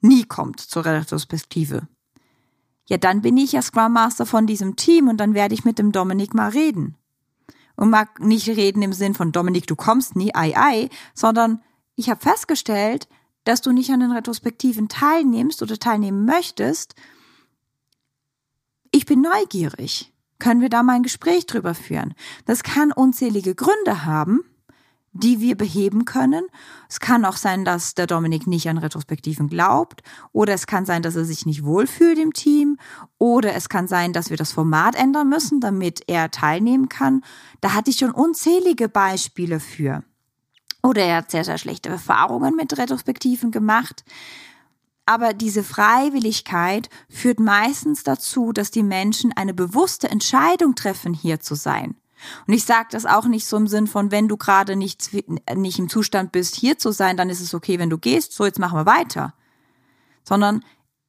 nie 0.00 0.24
kommt 0.24 0.60
zur 0.60 0.84
Retrospektive? 0.84 1.88
Ja, 2.88 2.96
dann 2.96 3.22
bin 3.22 3.36
ich 3.36 3.52
ja 3.52 3.62
Scrum 3.62 3.92
Master 3.92 4.26
von 4.26 4.46
diesem 4.46 4.76
Team 4.76 5.08
und 5.08 5.18
dann 5.18 5.34
werde 5.34 5.54
ich 5.54 5.64
mit 5.64 5.78
dem 5.78 5.92
Dominik 5.92 6.34
mal 6.34 6.50
reden. 6.50 6.96
Und 7.76 7.90
mag 7.90 8.20
nicht 8.20 8.48
reden 8.48 8.82
im 8.82 8.92
Sinn 8.92 9.14
von 9.14 9.32
Dominik, 9.32 9.66
du 9.66 9.76
kommst 9.76 10.14
nie, 10.14 10.34
ei, 10.34 10.56
ei, 10.56 10.88
sondern 11.14 11.62
ich 11.96 12.10
habe 12.10 12.20
festgestellt, 12.20 13.08
dass 13.44 13.60
du 13.60 13.72
nicht 13.72 13.90
an 13.90 14.00
den 14.00 14.12
Retrospektiven 14.12 14.88
teilnimmst 14.88 15.62
oder 15.62 15.78
teilnehmen 15.78 16.24
möchtest. 16.24 16.94
Ich 18.90 19.06
bin 19.06 19.22
neugierig 19.22 20.11
können 20.42 20.60
wir 20.60 20.70
da 20.70 20.82
mal 20.82 20.94
ein 20.94 21.04
Gespräch 21.04 21.46
drüber 21.46 21.72
führen. 21.72 22.14
Das 22.46 22.64
kann 22.64 22.90
unzählige 22.90 23.54
Gründe 23.54 24.04
haben, 24.04 24.40
die 25.12 25.40
wir 25.40 25.56
beheben 25.56 26.04
können. 26.04 26.44
Es 26.88 26.98
kann 26.98 27.24
auch 27.24 27.36
sein, 27.36 27.64
dass 27.64 27.94
der 27.94 28.08
Dominik 28.08 28.48
nicht 28.48 28.68
an 28.68 28.78
Retrospektiven 28.78 29.46
glaubt, 29.46 30.02
oder 30.32 30.52
es 30.52 30.66
kann 30.66 30.84
sein, 30.84 31.02
dass 31.02 31.14
er 31.14 31.24
sich 31.24 31.46
nicht 31.46 31.64
wohlfühlt 31.64 32.18
im 32.18 32.32
Team, 32.32 32.76
oder 33.18 33.54
es 33.54 33.68
kann 33.68 33.86
sein, 33.86 34.12
dass 34.12 34.30
wir 34.30 34.36
das 34.36 34.50
Format 34.50 34.96
ändern 34.96 35.28
müssen, 35.28 35.60
damit 35.60 36.02
er 36.08 36.32
teilnehmen 36.32 36.88
kann. 36.88 37.22
Da 37.60 37.74
hatte 37.74 37.90
ich 37.90 37.98
schon 37.98 38.10
unzählige 38.10 38.88
Beispiele 38.88 39.60
für. 39.60 40.02
Oder 40.82 41.02
er 41.04 41.18
hat 41.18 41.30
sehr, 41.30 41.44
sehr 41.44 41.58
schlechte 41.58 41.88
Erfahrungen 41.88 42.56
mit 42.56 42.76
Retrospektiven 42.76 43.52
gemacht. 43.52 44.04
Aber 45.04 45.34
diese 45.34 45.64
Freiwilligkeit 45.64 46.88
führt 47.08 47.40
meistens 47.40 48.04
dazu, 48.04 48.52
dass 48.52 48.70
die 48.70 48.84
Menschen 48.84 49.32
eine 49.32 49.54
bewusste 49.54 50.08
Entscheidung 50.08 50.74
treffen, 50.74 51.12
hier 51.12 51.40
zu 51.40 51.54
sein. 51.54 51.96
Und 52.46 52.54
ich 52.54 52.64
sage 52.64 52.88
das 52.92 53.04
auch 53.04 53.26
nicht 53.26 53.46
so 53.46 53.56
im 53.56 53.66
Sinn 53.66 53.88
von, 53.88 54.12
wenn 54.12 54.28
du 54.28 54.36
gerade 54.36 54.76
nicht, 54.76 55.10
nicht 55.56 55.78
im 55.80 55.88
Zustand 55.88 56.30
bist, 56.30 56.54
hier 56.54 56.78
zu 56.78 56.92
sein, 56.92 57.16
dann 57.16 57.30
ist 57.30 57.40
es 57.40 57.52
okay, 57.52 57.80
wenn 57.80 57.90
du 57.90 57.98
gehst, 57.98 58.32
so 58.32 58.44
jetzt 58.44 58.60
machen 58.60 58.78
wir 58.78 58.86
weiter. 58.86 59.34
Sondern 60.22 60.64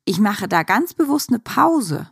ich 0.05 0.19
mache 0.19 0.47
da 0.47 0.63
ganz 0.63 0.95
bewusst 0.95 1.29
eine 1.29 1.39
Pause 1.39 2.09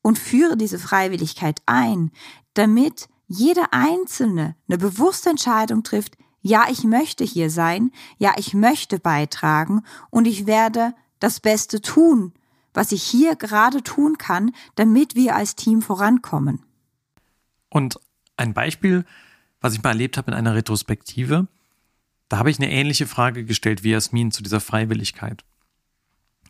und 0.00 0.18
führe 0.18 0.56
diese 0.56 0.78
Freiwilligkeit 0.78 1.60
ein, 1.66 2.10
damit 2.54 3.08
jeder 3.26 3.74
Einzelne 3.74 4.56
eine 4.68 4.78
bewusste 4.78 5.28
Entscheidung 5.28 5.82
trifft, 5.82 6.16
ja, 6.40 6.66
ich 6.70 6.84
möchte 6.84 7.24
hier 7.24 7.50
sein, 7.50 7.90
ja, 8.18 8.34
ich 8.36 8.54
möchte 8.54 8.98
beitragen 8.98 9.82
und 10.10 10.26
ich 10.26 10.46
werde 10.46 10.94
das 11.18 11.40
Beste 11.40 11.80
tun, 11.80 12.32
was 12.74 12.92
ich 12.92 13.02
hier 13.02 13.36
gerade 13.36 13.82
tun 13.82 14.18
kann, 14.18 14.52
damit 14.76 15.14
wir 15.14 15.34
als 15.34 15.56
Team 15.56 15.82
vorankommen. 15.82 16.62
Und 17.70 17.98
ein 18.36 18.54
Beispiel, 18.54 19.04
was 19.60 19.74
ich 19.74 19.82
mal 19.82 19.90
erlebt 19.90 20.16
habe 20.16 20.30
in 20.30 20.36
einer 20.36 20.54
Retrospektive, 20.54 21.48
da 22.28 22.38
habe 22.38 22.50
ich 22.50 22.58
eine 22.58 22.70
ähnliche 22.70 23.06
Frage 23.06 23.44
gestellt 23.44 23.82
wie 23.82 23.90
Jasmin 23.90 24.30
zu 24.30 24.42
dieser 24.42 24.60
Freiwilligkeit. 24.60 25.44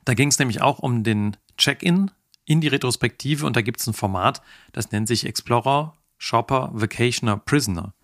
Da 0.04 0.14
ging 0.14 0.28
es 0.28 0.38
nämlich 0.38 0.60
auch 0.60 0.78
um 0.78 1.04
den 1.04 1.36
Check-in 1.56 2.10
in 2.44 2.60
die 2.60 2.68
Retrospektive 2.68 3.46
und 3.46 3.56
da 3.56 3.62
gibt 3.62 3.80
es 3.80 3.86
ein 3.86 3.94
Format, 3.94 4.42
das 4.72 4.90
nennt 4.90 5.06
sich 5.08 5.26
Explorer, 5.26 5.94
Shopper, 6.16 6.70
Vacationer, 6.72 7.36
Prisoner. 7.36 7.94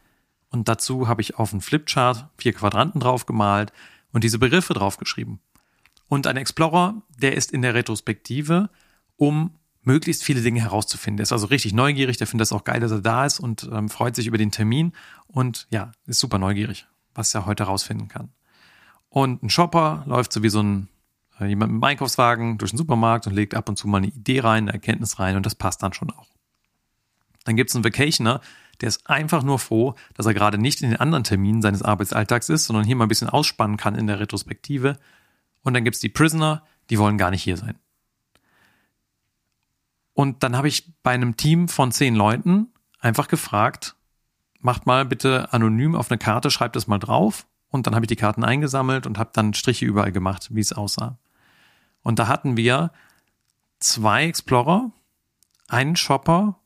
Und 0.55 0.69
dazu 0.69 1.09
habe 1.09 1.21
ich 1.21 1.37
auf 1.37 1.51
einen 1.51 1.61
Flipchart 1.61 2.29
vier 2.39 2.53
Quadranten 2.53 3.01
drauf 3.01 3.27
gemalt 3.27 3.73
und 4.13 4.23
diese 4.23 4.39
Begriffe 4.39 4.73
draufgeschrieben. 4.73 5.41
Und 6.07 6.29
ein 6.29 6.37
Explorer, 6.37 7.03
der 7.19 7.35
ist 7.35 7.51
in 7.51 7.61
der 7.61 7.75
Retrospektive, 7.75 8.71
um 9.17 9.51
möglichst 9.83 10.23
viele 10.23 10.43
Dinge 10.43 10.61
herauszufinden. 10.61 11.17
Der 11.17 11.25
ist 11.25 11.33
also 11.33 11.47
richtig 11.47 11.73
neugierig, 11.73 12.19
der 12.19 12.29
findet 12.29 12.47
es 12.47 12.53
auch 12.53 12.63
geil, 12.63 12.79
dass 12.79 12.93
er 12.93 13.01
da 13.01 13.27
ist 13.27 13.41
und 13.41 13.69
ähm, 13.73 13.89
freut 13.89 14.15
sich 14.15 14.29
über 14.29 14.39
den 14.39 14.53
Termin 14.53 14.93
und 15.27 15.67
ja, 15.71 15.91
ist 16.07 16.21
super 16.21 16.39
neugierig, 16.39 16.87
was 17.17 17.35
er 17.35 17.47
heute 17.47 17.65
herausfinden 17.65 18.07
kann. 18.07 18.31
Und 19.09 19.43
ein 19.43 19.51
Shopper 19.51 20.05
läuft 20.07 20.33
so 20.33 20.45
wie 20.45 20.51
so 20.51 20.63
ein 20.63 20.89
äh, 21.41 21.47
jemand 21.47 21.73
mit 21.73 21.83
einem 21.83 21.91
Einkaufswagen 21.91 22.59
durch 22.59 22.71
den 22.71 22.79
Supermarkt 22.79 23.27
und 23.27 23.35
legt 23.35 23.57
ab 23.57 23.69
und 23.69 23.77
zu 23.77 23.89
mal 23.89 23.99
eine 23.99 24.07
Idee 24.07 24.39
rein, 24.39 24.65
eine 24.65 24.75
Erkenntnis 24.75 25.19
rein 25.19 25.35
und 25.35 25.47
das 25.47 25.57
passt 25.57 25.83
dann 25.83 25.93
schon 25.93 26.13
auch. 26.13 26.34
Dann 27.45 27.57
gibt 27.57 27.71
es 27.71 27.77
einen 27.77 27.85
Vacationer, 27.85 28.41
der 28.81 28.89
ist 28.89 29.09
einfach 29.09 29.43
nur 29.43 29.59
froh, 29.59 29.95
dass 30.15 30.27
er 30.27 30.35
gerade 30.35 30.59
nicht 30.59 30.83
in 30.83 30.91
den 30.91 31.01
anderen 31.01 31.25
Terminen 31.25 31.63
seines 31.63 31.83
Arbeitsalltags 31.83 32.49
ist, 32.49 32.65
sondern 32.65 32.85
hier 32.85 32.97
mal 32.97 33.05
ein 33.05 33.09
bisschen 33.09 33.29
ausspannen 33.29 33.77
kann 33.77 33.95
in 33.95 34.07
der 34.07 34.21
Retrospektive. 34.21 34.99
Und 35.63 35.75
dann 35.75 35.85
gibt's 35.85 36.01
die 36.01 36.09
Prisoner, 36.09 36.65
die 36.91 36.99
wollen 36.99 37.19
gar 37.19 37.31
nicht 37.31 37.43
hier 37.43 37.57
sein. 37.57 37.79
Und 40.13 40.43
dann 40.43 40.57
habe 40.57 40.69
ich 40.69 40.93
bei 41.03 41.13
einem 41.13 41.37
Team 41.37 41.69
von 41.69 41.93
zehn 41.93 42.15
Leuten 42.15 42.69
einfach 43.01 43.29
gefragt, 43.29 43.97
macht 44.61 44.87
mal 44.87 45.05
bitte 45.05 45.53
anonym 45.53 45.95
auf 45.95 46.11
eine 46.11 46.19
Karte, 46.19 46.51
schreibt 46.51 46.77
es 46.77 46.87
mal 46.87 46.99
drauf. 46.99 47.47
Und 47.69 47.87
dann 47.87 47.95
habe 47.95 48.05
ich 48.05 48.09
die 48.09 48.17
Karten 48.17 48.45
eingesammelt 48.45 49.07
und 49.07 49.19
habe 49.19 49.31
dann 49.33 49.53
Striche 49.53 49.85
überall 49.85 50.13
gemacht, 50.13 50.49
wie 50.55 50.61
es 50.61 50.73
aussah. 50.73 51.19
Und 52.03 52.21
da 52.21 52.29
hatten 52.29 52.57
wir 52.57 52.93
zwei 53.81 54.27
Explorer, 54.27 54.93
einen 55.67 55.97
Shopper 55.97 56.61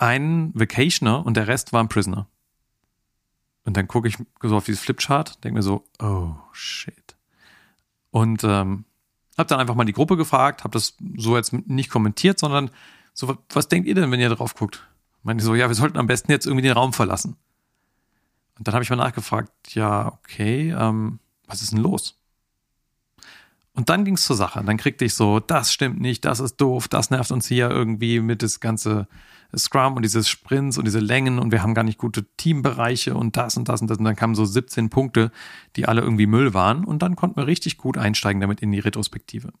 ein 0.00 0.50
Vacationer 0.54 1.24
und 1.24 1.36
der 1.36 1.46
Rest 1.46 1.72
war 1.72 1.82
ein 1.82 1.88
Prisoner. 1.88 2.26
Und 3.64 3.76
dann 3.76 3.86
gucke 3.86 4.08
ich 4.08 4.16
so 4.40 4.56
auf 4.56 4.64
dieses 4.64 4.80
Flipchart, 4.80 5.44
denke 5.44 5.58
mir 5.58 5.62
so, 5.62 5.84
oh 6.00 6.34
shit. 6.52 7.16
Und 8.10 8.42
ähm, 8.42 8.84
habe 9.36 9.48
dann 9.48 9.60
einfach 9.60 9.74
mal 9.74 9.84
die 9.84 9.92
Gruppe 9.92 10.16
gefragt, 10.16 10.64
habe 10.64 10.72
das 10.72 10.96
so 11.16 11.36
jetzt 11.36 11.52
nicht 11.52 11.90
kommentiert, 11.90 12.38
sondern 12.38 12.70
so, 13.12 13.36
was 13.50 13.68
denkt 13.68 13.86
ihr 13.86 13.94
denn, 13.94 14.10
wenn 14.10 14.20
ihr 14.20 14.30
drauf 14.30 14.54
guckt? 14.54 14.88
Meinte 15.22 15.44
so, 15.44 15.54
ja, 15.54 15.68
wir 15.68 15.74
sollten 15.74 15.98
am 15.98 16.06
besten 16.06 16.32
jetzt 16.32 16.46
irgendwie 16.46 16.62
den 16.62 16.72
Raum 16.72 16.94
verlassen. 16.94 17.36
Und 18.58 18.66
dann 18.66 18.74
habe 18.74 18.82
ich 18.82 18.90
mal 18.90 18.96
nachgefragt, 18.96 19.74
ja, 19.74 20.08
okay, 20.08 20.74
ähm, 20.76 21.20
was 21.46 21.60
ist 21.60 21.72
denn 21.72 21.80
los? 21.80 22.18
Und 23.74 23.90
dann 23.90 24.04
ging 24.04 24.14
es 24.14 24.24
zur 24.24 24.36
Sache. 24.36 24.62
Dann 24.64 24.78
kriegte 24.78 25.04
ich 25.04 25.14
so, 25.14 25.40
das 25.40 25.72
stimmt 25.72 26.00
nicht, 26.00 26.24
das 26.24 26.40
ist 26.40 26.56
doof, 26.56 26.88
das 26.88 27.10
nervt 27.10 27.30
uns 27.30 27.46
hier 27.46 27.70
irgendwie 27.70 28.20
mit 28.20 28.42
das 28.42 28.60
ganze 28.60 29.06
Scrum 29.56 29.94
und 29.94 30.02
dieses 30.02 30.28
Sprints 30.28 30.78
und 30.78 30.84
diese 30.84 31.00
Längen 31.00 31.38
und 31.38 31.52
wir 31.52 31.62
haben 31.62 31.74
gar 31.74 31.82
nicht 31.82 31.98
gute 31.98 32.24
Teambereiche 32.36 33.14
und 33.14 33.36
das 33.36 33.56
und 33.56 33.68
das 33.68 33.80
und 33.80 33.90
das. 33.90 33.98
Und 33.98 34.04
dann 34.04 34.16
kamen 34.16 34.34
so 34.34 34.44
17 34.44 34.90
Punkte, 34.90 35.30
die 35.76 35.86
alle 35.86 36.00
irgendwie 36.02 36.26
Müll 36.26 36.54
waren. 36.54 36.84
Und 36.84 37.02
dann 37.02 37.16
konnten 37.16 37.36
wir 37.36 37.46
richtig 37.46 37.78
gut 37.78 37.98
einsteigen 37.98 38.40
damit 38.40 38.60
in 38.60 38.72
die 38.72 38.78
Retrospektive. 38.78 39.52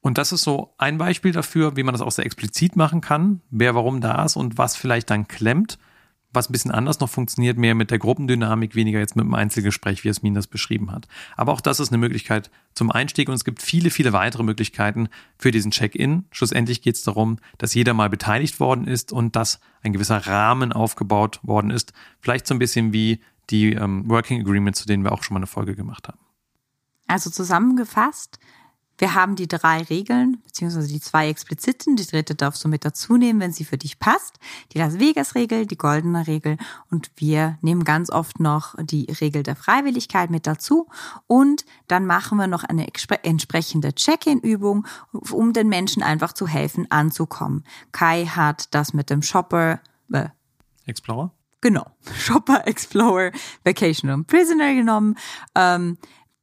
Und 0.00 0.16
das 0.16 0.32
ist 0.32 0.42
so 0.42 0.74
ein 0.78 0.98
Beispiel 0.98 1.32
dafür, 1.32 1.76
wie 1.76 1.82
man 1.82 1.92
das 1.92 2.00
auch 2.00 2.12
sehr 2.12 2.24
explizit 2.24 2.76
machen 2.76 3.00
kann, 3.00 3.40
wer 3.50 3.74
warum 3.74 4.00
da 4.00 4.24
ist 4.24 4.36
und 4.36 4.56
was 4.56 4.76
vielleicht 4.76 5.10
dann 5.10 5.28
klemmt 5.28 5.78
was 6.32 6.48
ein 6.48 6.52
bisschen 6.52 6.70
anders 6.70 7.00
noch 7.00 7.08
funktioniert, 7.08 7.56
mehr 7.56 7.74
mit 7.74 7.90
der 7.90 7.98
Gruppendynamik, 7.98 8.74
weniger 8.74 8.98
jetzt 8.98 9.16
mit 9.16 9.24
dem 9.24 9.34
Einzelgespräch, 9.34 10.04
wie 10.04 10.08
Jasmin 10.08 10.34
das 10.34 10.46
beschrieben 10.46 10.92
hat. 10.92 11.08
Aber 11.36 11.52
auch 11.52 11.60
das 11.60 11.80
ist 11.80 11.88
eine 11.88 11.98
Möglichkeit 11.98 12.50
zum 12.74 12.90
Einstieg 12.90 13.28
und 13.28 13.34
es 13.34 13.44
gibt 13.44 13.62
viele, 13.62 13.90
viele 13.90 14.12
weitere 14.12 14.42
Möglichkeiten 14.42 15.08
für 15.38 15.50
diesen 15.50 15.70
Check-in. 15.70 16.26
Schlussendlich 16.30 16.82
geht 16.82 16.96
es 16.96 17.02
darum, 17.02 17.38
dass 17.56 17.74
jeder 17.74 17.94
mal 17.94 18.10
beteiligt 18.10 18.60
worden 18.60 18.86
ist 18.86 19.12
und 19.12 19.36
dass 19.36 19.60
ein 19.82 19.92
gewisser 19.92 20.26
Rahmen 20.26 20.72
aufgebaut 20.72 21.40
worden 21.42 21.70
ist. 21.70 21.92
Vielleicht 22.20 22.46
so 22.46 22.54
ein 22.54 22.58
bisschen 22.58 22.92
wie 22.92 23.20
die 23.50 23.72
ähm, 23.72 24.08
Working 24.08 24.40
Agreements, 24.40 24.80
zu 24.80 24.86
denen 24.86 25.04
wir 25.04 25.12
auch 25.12 25.22
schon 25.22 25.34
mal 25.34 25.38
eine 25.38 25.46
Folge 25.46 25.74
gemacht 25.74 26.08
haben. 26.08 26.18
Also 27.06 27.30
zusammengefasst, 27.30 28.38
wir 28.98 29.14
haben 29.14 29.36
die 29.36 29.48
drei 29.48 29.82
Regeln, 29.82 30.42
beziehungsweise 30.44 30.88
die 30.88 31.00
zwei 31.00 31.28
expliziten. 31.28 31.96
Die 31.96 32.06
dritte 32.06 32.34
darfst 32.34 32.64
du 32.64 32.68
mit 32.68 32.84
dazu 32.84 33.16
nehmen, 33.16 33.40
wenn 33.40 33.52
sie 33.52 33.64
für 33.64 33.78
dich 33.78 33.98
passt. 33.98 34.38
Die 34.72 34.78
Las 34.78 34.98
Vegas-Regel, 34.98 35.66
die 35.66 35.78
goldene 35.78 36.26
Regel. 36.26 36.56
Und 36.90 37.10
wir 37.16 37.58
nehmen 37.62 37.84
ganz 37.84 38.10
oft 38.10 38.40
noch 38.40 38.74
die 38.80 39.04
Regel 39.20 39.44
der 39.44 39.56
Freiwilligkeit 39.56 40.30
mit 40.30 40.46
dazu. 40.46 40.88
Und 41.28 41.64
dann 41.86 42.06
machen 42.06 42.38
wir 42.38 42.48
noch 42.48 42.64
eine 42.64 42.88
entsprechende 43.22 43.94
Check-in-Übung, 43.94 44.86
um 45.30 45.52
den 45.52 45.68
Menschen 45.68 46.02
einfach 46.02 46.32
zu 46.32 46.48
helfen, 46.48 46.90
anzukommen. 46.90 47.64
Kai 47.92 48.26
hat 48.26 48.74
das 48.74 48.92
mit 48.92 49.10
dem 49.10 49.22
Shopper, 49.22 49.80
äh, 50.12 50.28
Explorer? 50.86 51.32
Genau. 51.60 51.86
Shopper, 52.18 52.66
Explorer, 52.66 53.32
Vacation 53.64 54.10
und 54.10 54.26
Prisoner 54.26 54.74
genommen. 54.74 55.16
Ähm, 55.54 55.98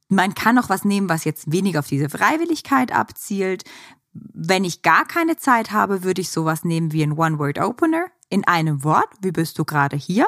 man 0.08 0.34
kann 0.34 0.58
auch 0.58 0.68
was 0.68 0.84
nehmen, 0.84 1.08
was 1.08 1.24
jetzt 1.24 1.50
weniger 1.50 1.80
auf 1.80 1.88
diese 1.88 2.08
Freiwilligkeit 2.08 2.92
abzielt. 2.92 3.64
Wenn 4.12 4.64
ich 4.64 4.82
gar 4.82 5.04
keine 5.04 5.36
Zeit 5.36 5.72
habe, 5.72 6.02
würde 6.02 6.20
ich 6.20 6.30
sowas 6.30 6.64
nehmen 6.64 6.92
wie 6.92 7.02
ein 7.02 7.12
One-Word-Opener 7.12 8.06
in 8.28 8.46
einem 8.46 8.84
Wort. 8.84 9.08
Wie 9.20 9.32
bist 9.32 9.58
du 9.58 9.64
gerade 9.64 9.96
hier? 9.96 10.26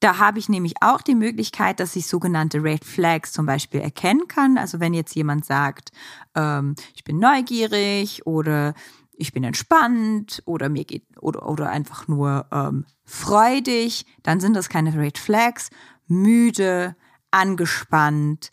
Da 0.00 0.18
habe 0.18 0.38
ich 0.38 0.48
nämlich 0.48 0.74
auch 0.82 1.00
die 1.00 1.14
Möglichkeit, 1.14 1.80
dass 1.80 1.96
ich 1.96 2.06
sogenannte 2.06 2.62
Red 2.62 2.84
Flags 2.84 3.32
zum 3.32 3.46
Beispiel 3.46 3.80
erkennen 3.80 4.28
kann. 4.28 4.58
Also 4.58 4.78
wenn 4.78 4.94
jetzt 4.94 5.14
jemand 5.14 5.44
sagt, 5.44 5.90
ähm, 6.34 6.74
ich 6.94 7.02
bin 7.02 7.18
neugierig 7.18 8.26
oder 8.26 8.74
ich 9.16 9.32
bin 9.32 9.44
entspannt 9.44 10.42
oder 10.44 10.68
mir 10.68 10.84
geht 10.84 11.04
oder, 11.18 11.48
oder 11.48 11.70
einfach 11.70 12.08
nur 12.08 12.46
ähm, 12.52 12.84
freudig, 13.04 14.04
dann 14.22 14.40
sind 14.40 14.54
das 14.54 14.68
keine 14.68 14.94
Red 14.98 15.16
Flags. 15.16 15.70
Müde, 16.08 16.94
angespannt, 17.30 18.50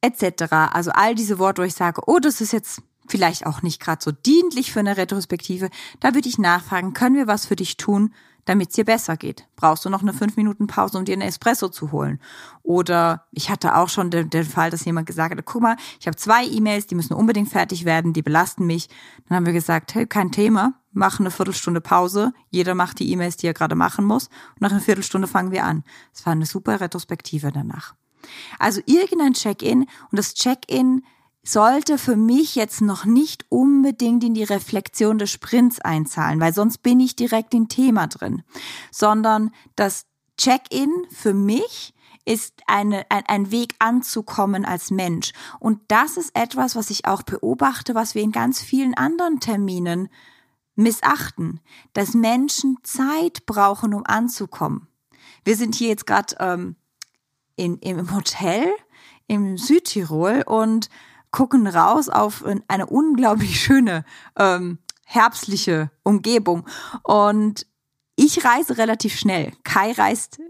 etc. 0.00 0.52
Also 0.72 0.90
all 0.92 1.14
diese 1.14 1.38
Worte, 1.38 1.62
wo 1.62 1.66
ich 1.66 1.74
sage, 1.74 2.02
oh, 2.06 2.18
das 2.18 2.40
ist 2.40 2.52
jetzt 2.52 2.82
vielleicht 3.08 3.46
auch 3.46 3.62
nicht 3.62 3.80
gerade 3.80 4.02
so 4.02 4.12
dienlich 4.12 4.72
für 4.72 4.80
eine 4.80 4.96
Retrospektive, 4.96 5.68
da 6.00 6.14
würde 6.14 6.28
ich 6.28 6.38
nachfragen, 6.38 6.94
können 6.94 7.16
wir 7.16 7.26
was 7.26 7.46
für 7.46 7.56
dich 7.56 7.76
tun, 7.76 8.14
damit 8.44 8.70
es 8.70 8.74
dir 8.74 8.84
besser 8.84 9.16
geht? 9.16 9.46
Brauchst 9.56 9.84
du 9.84 9.90
noch 9.90 10.02
eine 10.02 10.12
fünf 10.12 10.36
Minuten 10.36 10.66
Pause, 10.66 10.98
um 10.98 11.04
dir 11.04 11.12
einen 11.12 11.22
Espresso 11.22 11.68
zu 11.68 11.92
holen? 11.92 12.20
Oder 12.62 13.26
ich 13.32 13.50
hatte 13.50 13.76
auch 13.76 13.88
schon 13.88 14.10
den, 14.10 14.30
den 14.30 14.44
Fall, 14.44 14.70
dass 14.70 14.84
jemand 14.84 15.06
gesagt 15.06 15.36
hat, 15.36 15.44
guck 15.44 15.62
mal, 15.62 15.76
ich 16.00 16.06
habe 16.06 16.16
zwei 16.16 16.44
E-Mails, 16.46 16.86
die 16.86 16.94
müssen 16.94 17.14
unbedingt 17.14 17.48
fertig 17.48 17.84
werden, 17.84 18.12
die 18.12 18.22
belasten 18.22 18.66
mich. 18.66 18.88
Dann 19.28 19.36
haben 19.36 19.46
wir 19.46 19.52
gesagt, 19.52 19.94
hey, 19.94 20.06
kein 20.06 20.32
Thema, 20.32 20.74
mach 20.92 21.20
eine 21.20 21.30
Viertelstunde 21.30 21.80
Pause, 21.80 22.32
jeder 22.48 22.74
macht 22.74 22.98
die 22.98 23.10
E-Mails, 23.12 23.36
die 23.36 23.46
er 23.46 23.54
gerade 23.54 23.74
machen 23.74 24.04
muss, 24.04 24.26
und 24.26 24.62
nach 24.62 24.70
einer 24.70 24.80
Viertelstunde 24.80 25.28
fangen 25.28 25.52
wir 25.52 25.64
an. 25.64 25.84
Es 26.12 26.24
war 26.26 26.32
eine 26.32 26.46
super 26.46 26.80
Retrospektive 26.80 27.52
danach. 27.52 27.94
Also 28.58 28.80
irgendein 28.86 29.34
Check-in 29.34 29.82
und 29.82 30.18
das 30.18 30.34
Check-in 30.34 31.02
sollte 31.42 31.96
für 31.98 32.16
mich 32.16 32.54
jetzt 32.54 32.80
noch 32.82 33.04
nicht 33.04 33.46
unbedingt 33.48 34.22
in 34.24 34.34
die 34.34 34.44
Reflexion 34.44 35.18
des 35.18 35.30
Sprints 35.30 35.80
einzahlen, 35.80 36.40
weil 36.40 36.52
sonst 36.52 36.78
bin 36.78 37.00
ich 37.00 37.16
direkt 37.16 37.54
im 37.54 37.68
Thema 37.68 38.06
drin, 38.06 38.42
sondern 38.90 39.50
das 39.74 40.06
Check-in 40.36 40.90
für 41.10 41.34
mich 41.34 41.94
ist 42.24 42.60
eine, 42.66 43.10
ein, 43.10 43.24
ein 43.26 43.50
Weg 43.50 43.74
anzukommen 43.78 44.64
als 44.64 44.90
Mensch. 44.90 45.32
Und 45.58 45.80
das 45.88 46.16
ist 46.16 46.36
etwas, 46.36 46.76
was 46.76 46.90
ich 46.90 47.06
auch 47.06 47.22
beobachte, 47.22 47.94
was 47.94 48.14
wir 48.14 48.22
in 48.22 48.32
ganz 48.32 48.60
vielen 48.60 48.94
anderen 48.94 49.40
Terminen 49.40 50.08
missachten, 50.76 51.60
dass 51.92 52.14
Menschen 52.14 52.78
Zeit 52.82 53.46
brauchen, 53.46 53.94
um 53.94 54.04
anzukommen. 54.06 54.88
Wir 55.44 55.56
sind 55.56 55.74
hier 55.74 55.88
jetzt 55.88 56.06
gerade 56.06 56.36
ähm, 56.38 56.76
in, 57.60 57.78
im 57.78 58.14
Hotel 58.14 58.64
im 59.26 59.58
Südtirol 59.58 60.42
und 60.46 60.88
gucken 61.30 61.66
raus 61.66 62.08
auf 62.08 62.44
eine 62.66 62.86
unglaublich 62.86 63.60
schöne 63.60 64.04
ähm, 64.36 64.78
herbstliche 65.04 65.90
Umgebung. 66.02 66.66
Und 67.02 67.66
ich 68.16 68.44
reise 68.44 68.78
relativ 68.78 69.16
schnell. 69.16 69.52
Kai 69.62 69.92
reist 69.92 70.40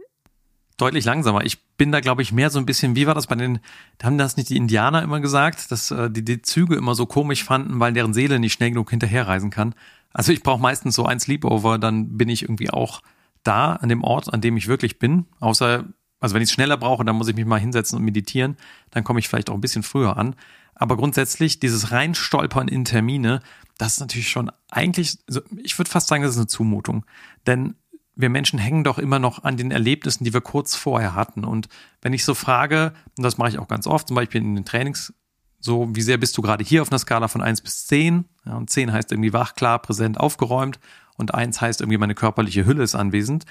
deutlich 0.79 1.05
langsamer. 1.05 1.44
Ich 1.44 1.62
bin 1.77 1.92
da, 1.92 2.01
glaube 2.01 2.23
ich, 2.23 2.33
mehr 2.33 2.49
so 2.49 2.59
ein 2.59 2.64
bisschen, 2.64 2.96
wie 2.96 3.07
war 3.07 3.14
das 3.14 3.27
bei 3.27 3.35
den, 3.35 3.61
haben 4.03 4.16
das 4.16 4.38
nicht 4.38 4.49
die 4.49 4.57
Indianer 4.57 5.03
immer 5.03 5.20
gesagt, 5.20 5.70
dass 5.70 5.90
äh, 5.90 6.11
die 6.11 6.25
die 6.25 6.40
Züge 6.40 6.77
immer 6.77 6.94
so 6.94 7.05
komisch 7.05 7.44
fanden, 7.44 7.81
weil 7.81 7.92
deren 7.92 8.14
Seele 8.14 8.38
nicht 8.38 8.55
schnell 8.55 8.70
genug 8.70 8.88
hinterherreisen 8.88 9.51
kann. 9.51 9.75
Also 10.12 10.33
ich 10.33 10.42
brauche 10.42 10.61
meistens 10.61 10.94
so 10.94 11.05
ein 11.05 11.20
Sleepover, 11.20 11.79
dann 11.79 12.16
bin 12.16 12.31
ich 12.31 12.42
irgendwie 12.42 12.70
auch 12.70 13.03
da 13.42 13.75
an 13.75 13.88
dem 13.90 14.03
Ort, 14.03 14.33
an 14.33 14.40
dem 14.40 14.57
ich 14.57 14.68
wirklich 14.68 14.99
bin. 14.99 15.27
Außer 15.38 15.85
also 16.21 16.35
wenn 16.35 16.43
ich 16.43 16.51
es 16.51 16.53
schneller 16.53 16.77
brauche, 16.77 17.05
dann 17.05 17.17
muss 17.17 17.29
ich 17.29 17.35
mich 17.35 17.47
mal 17.47 17.59
hinsetzen 17.59 17.99
und 17.99 18.05
meditieren, 18.05 18.57
dann 18.91 19.05
komme 19.05 19.19
ich 19.19 19.29
vielleicht 19.29 19.51
auch 19.51 19.55
ein 19.55 19.61
bisschen 19.61 19.83
früher 19.83 20.17
an. 20.17 20.37
Aber 20.75 20.97
grundsätzlich, 20.97 21.61
dieses 21.61 21.91
Reinstolpern 21.93 22.69
in 22.69 22.85
Termine, 22.85 23.41
das 23.79 23.95
ist 23.95 24.01
natürlich 24.01 24.31
schon 24.31 24.51
eigentlich, 24.71 25.19
ich 25.63 25.79
würde 25.79 25.91
fast 25.91 26.09
sagen, 26.09 26.23
das 26.23 26.33
ist 26.33 26.39
eine 26.39 26.47
Zumutung. 26.47 27.05
Denn 27.47 27.75
wir 28.15 28.29
Menschen 28.29 28.59
hängen 28.59 28.85
doch 28.85 28.99
immer 28.99 29.19
noch 29.19 29.45
an 29.45 29.57
den 29.57 29.71
Erlebnissen, 29.71 30.25
die 30.25 30.33
wir 30.33 30.41
kurz 30.43 30.77
vorher 30.77 31.15
hatten. 31.15 31.45
Und 31.45 31.69
wenn 32.03 32.13
ich 32.13 32.25
so 32.25 32.35
frage, 32.35 32.93
und 33.17 33.25
das 33.25 33.39
mache 33.39 33.51
ich 33.51 33.59
auch 33.59 33.69
ganz 33.69 33.87
oft, 33.87 34.09
zum 34.09 34.15
Beispiel 34.15 34.43
in 34.43 34.55
den 34.55 34.65
Trainings, 34.65 35.15
so, 35.59 35.89
wie 35.95 36.03
sehr 36.03 36.17
bist 36.17 36.37
du 36.39 36.43
gerade 36.43 36.65
hier 36.65 36.81
auf 36.81 36.91
einer 36.91 36.99
Skala 36.99 37.29
von 37.29 37.43
eins 37.43 37.61
bis 37.61 37.87
zehn? 37.87 38.25
Ja, 38.47 38.57
und 38.57 38.71
zehn 38.71 38.93
heißt 38.93 39.13
irgendwie 39.13 39.35
wach, 39.35 39.55
klar, 39.55 39.79
präsent, 39.79 40.19
aufgeräumt. 40.19 40.81
Und 41.17 41.35
eins 41.35 41.61
heißt 41.61 41.83
irgendwie, 41.83 41.99
meine 41.99 42.15
körperliche 42.15 42.65
Hülle 42.65 42.83
ist 42.83 42.95
anwesend 42.95 43.45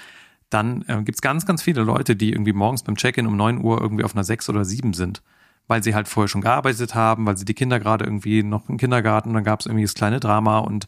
dann 0.50 0.84
äh, 0.88 1.02
gibt 1.02 1.16
es 1.16 1.22
ganz, 1.22 1.46
ganz 1.46 1.62
viele 1.62 1.82
Leute, 1.82 2.16
die 2.16 2.32
irgendwie 2.32 2.52
morgens 2.52 2.82
beim 2.82 2.96
Check-in 2.96 3.26
um 3.26 3.36
neun 3.36 3.62
Uhr 3.62 3.80
irgendwie 3.80 4.04
auf 4.04 4.14
einer 4.14 4.24
sechs 4.24 4.48
oder 4.48 4.64
sieben 4.64 4.92
sind, 4.92 5.22
weil 5.68 5.82
sie 5.82 5.94
halt 5.94 6.08
vorher 6.08 6.28
schon 6.28 6.40
gearbeitet 6.40 6.94
haben, 6.94 7.24
weil 7.26 7.36
sie 7.36 7.44
die 7.44 7.54
Kinder 7.54 7.78
gerade 7.78 8.04
irgendwie 8.04 8.42
noch 8.42 8.68
im 8.68 8.76
Kindergarten, 8.76 9.32
dann 9.32 9.44
gab 9.44 9.60
es 9.60 9.66
irgendwie 9.66 9.84
das 9.84 9.94
kleine 9.94 10.20
Drama 10.20 10.58
und 10.58 10.86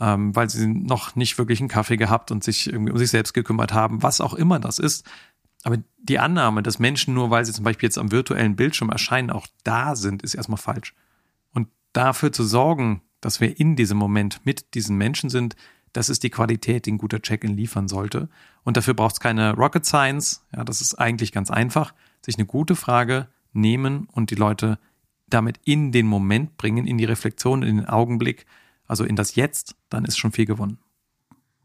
ähm, 0.00 0.34
weil 0.34 0.48
sie 0.48 0.66
noch 0.66 1.16
nicht 1.16 1.36
wirklich 1.38 1.60
einen 1.60 1.68
Kaffee 1.68 1.96
gehabt 1.96 2.30
und 2.30 2.42
sich 2.42 2.66
irgendwie 2.72 2.92
um 2.92 2.98
sich 2.98 3.10
selbst 3.10 3.34
gekümmert 3.34 3.72
haben, 3.72 4.02
was 4.02 4.20
auch 4.20 4.34
immer 4.34 4.58
das 4.58 4.78
ist. 4.78 5.06
Aber 5.64 5.78
die 5.98 6.18
Annahme, 6.18 6.62
dass 6.62 6.78
Menschen 6.78 7.14
nur, 7.14 7.30
weil 7.30 7.44
sie 7.44 7.52
zum 7.52 7.64
Beispiel 7.64 7.88
jetzt 7.88 7.98
am 7.98 8.10
virtuellen 8.10 8.56
Bildschirm 8.56 8.90
erscheinen, 8.90 9.30
auch 9.30 9.46
da 9.64 9.94
sind, 9.94 10.22
ist 10.22 10.34
erstmal 10.34 10.58
falsch. 10.58 10.94
Und 11.52 11.68
dafür 11.92 12.32
zu 12.32 12.42
sorgen, 12.42 13.02
dass 13.20 13.40
wir 13.40 13.58
in 13.60 13.76
diesem 13.76 13.98
Moment 13.98 14.40
mit 14.44 14.74
diesen 14.74 14.96
Menschen 14.96 15.30
sind, 15.30 15.54
das 15.92 16.08
ist 16.08 16.22
die 16.22 16.30
Qualität, 16.30 16.86
die 16.86 16.92
ein 16.92 16.98
guter 16.98 17.20
Check-in 17.20 17.56
liefern 17.56 17.88
sollte. 17.88 18.28
Und 18.64 18.76
dafür 18.76 18.94
braucht 18.94 19.14
es 19.14 19.20
keine 19.20 19.54
Rocket 19.54 19.84
Science. 19.84 20.44
Ja, 20.54 20.64
das 20.64 20.80
ist 20.80 20.94
eigentlich 20.94 21.32
ganz 21.32 21.50
einfach. 21.50 21.94
Sich 22.24 22.36
eine 22.36 22.46
gute 22.46 22.76
Frage 22.76 23.28
nehmen 23.52 24.08
und 24.12 24.30
die 24.30 24.34
Leute 24.34 24.78
damit 25.28 25.58
in 25.64 25.92
den 25.92 26.06
Moment 26.06 26.56
bringen, 26.56 26.86
in 26.86 26.98
die 26.98 27.04
Reflexion, 27.04 27.62
in 27.62 27.78
den 27.78 27.86
Augenblick, 27.86 28.46
also 28.86 29.04
in 29.04 29.16
das 29.16 29.34
Jetzt, 29.34 29.76
dann 29.88 30.04
ist 30.04 30.18
schon 30.18 30.32
viel 30.32 30.46
gewonnen. 30.46 30.78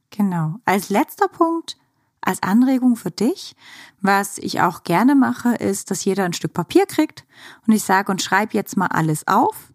Genau. 0.10 0.56
Als 0.66 0.90
letzter 0.90 1.28
Punkt, 1.28 1.78
als 2.22 2.42
Anregung 2.44 2.96
für 2.96 3.12
dich, 3.12 3.56
was 4.02 4.38
ich 4.38 4.62
auch 4.62 4.84
gerne 4.84 5.16
mache, 5.16 5.56
ist, 5.56 5.92
dass 5.92 6.06
jeder 6.06 6.26
ein 6.26 6.34
Stück 6.34 6.54
Papier 6.54 6.86
kriegt 6.86 7.26
und 7.66 7.74
ich 7.74 7.84
sage 7.84 8.12
und 8.12 8.22
schreib 8.22 8.54
jetzt 8.54 8.78
mal 8.78 8.88
alles 8.88 9.28
auf, 9.28 9.74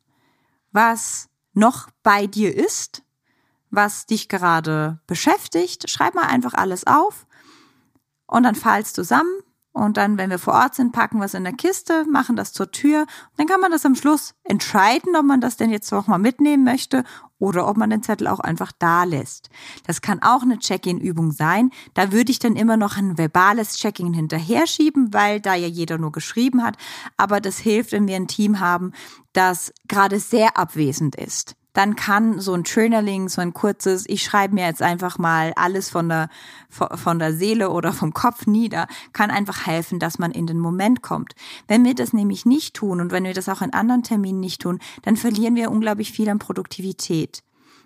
was 0.72 1.28
noch 1.54 1.90
bei 2.02 2.26
dir 2.26 2.54
ist, 2.54 3.02
was 3.72 4.06
dich 4.06 4.28
gerade 4.28 5.00
beschäftigt. 5.08 5.90
Schreib 5.90 6.14
mal 6.14 6.26
einfach 6.26 6.54
alles 6.54 6.86
auf 6.86 7.26
und 8.26 8.44
dann 8.44 8.54
fallst 8.54 8.94
zusammen. 8.94 9.32
Und 9.74 9.96
dann, 9.96 10.18
wenn 10.18 10.28
wir 10.28 10.38
vor 10.38 10.52
Ort 10.52 10.74
sind, 10.74 10.92
packen 10.92 11.18
wir 11.18 11.24
es 11.24 11.32
in 11.32 11.44
der 11.44 11.54
Kiste, 11.54 12.04
machen 12.04 12.36
das 12.36 12.52
zur 12.52 12.70
Tür. 12.70 13.06
Dann 13.38 13.46
kann 13.46 13.60
man 13.60 13.72
das 13.72 13.86
am 13.86 13.94
Schluss 13.94 14.34
entscheiden, 14.44 15.16
ob 15.16 15.24
man 15.24 15.40
das 15.40 15.56
denn 15.56 15.70
jetzt 15.70 15.90
auch 15.94 16.06
mal 16.06 16.18
mitnehmen 16.18 16.62
möchte 16.62 17.04
oder 17.38 17.66
ob 17.66 17.78
man 17.78 17.88
den 17.88 18.02
Zettel 18.02 18.26
auch 18.26 18.40
einfach 18.40 18.70
da 18.78 19.04
lässt. 19.04 19.48
Das 19.86 20.02
kann 20.02 20.20
auch 20.22 20.42
eine 20.42 20.58
Check-in-Übung 20.58 21.32
sein. 21.32 21.70
Da 21.94 22.12
würde 22.12 22.30
ich 22.30 22.38
dann 22.38 22.54
immer 22.54 22.76
noch 22.76 22.98
ein 22.98 23.16
verbales 23.16 23.78
Check-in 23.78 24.12
hinterher 24.12 24.66
schieben, 24.66 25.14
weil 25.14 25.40
da 25.40 25.54
ja 25.54 25.68
jeder 25.68 25.96
nur 25.96 26.12
geschrieben 26.12 26.62
hat. 26.62 26.76
Aber 27.16 27.40
das 27.40 27.56
hilft, 27.56 27.92
wenn 27.92 28.06
wir 28.06 28.16
ein 28.16 28.28
Team 28.28 28.60
haben, 28.60 28.92
das 29.32 29.72
gerade 29.88 30.20
sehr 30.20 30.58
abwesend 30.58 31.16
ist 31.16 31.56
dann 31.72 31.96
kann 31.96 32.38
so 32.38 32.52
ein 32.52 32.64
Journaling, 32.64 33.28
so 33.28 33.40
ein 33.40 33.54
kurzes, 33.54 34.04
ich 34.06 34.22
schreibe 34.22 34.54
mir 34.54 34.66
jetzt 34.66 34.82
einfach 34.82 35.18
mal 35.18 35.52
alles 35.56 35.88
von 35.90 36.08
der, 36.08 36.28
von 36.68 37.18
der 37.18 37.34
Seele 37.34 37.70
oder 37.70 37.92
vom 37.92 38.12
Kopf 38.12 38.46
nieder, 38.46 38.86
kann 39.12 39.30
einfach 39.30 39.66
helfen, 39.66 39.98
dass 39.98 40.18
man 40.18 40.32
in 40.32 40.46
den 40.46 40.58
Moment 40.58 41.02
kommt. 41.02 41.34
Wenn 41.68 41.84
wir 41.84 41.94
das 41.94 42.12
nämlich 42.12 42.44
nicht 42.44 42.74
tun 42.74 43.00
und 43.00 43.10
wenn 43.10 43.24
wir 43.24 43.34
das 43.34 43.48
auch 43.48 43.62
in 43.62 43.72
anderen 43.72 44.02
Terminen 44.02 44.40
nicht 44.40 44.62
tun, 44.62 44.80
dann 45.02 45.16
verlieren 45.16 45.54
wir 45.54 45.70
unglaublich 45.70 46.12
viel 46.12 46.28
an 46.28 46.38
Produktivität. 46.38 47.42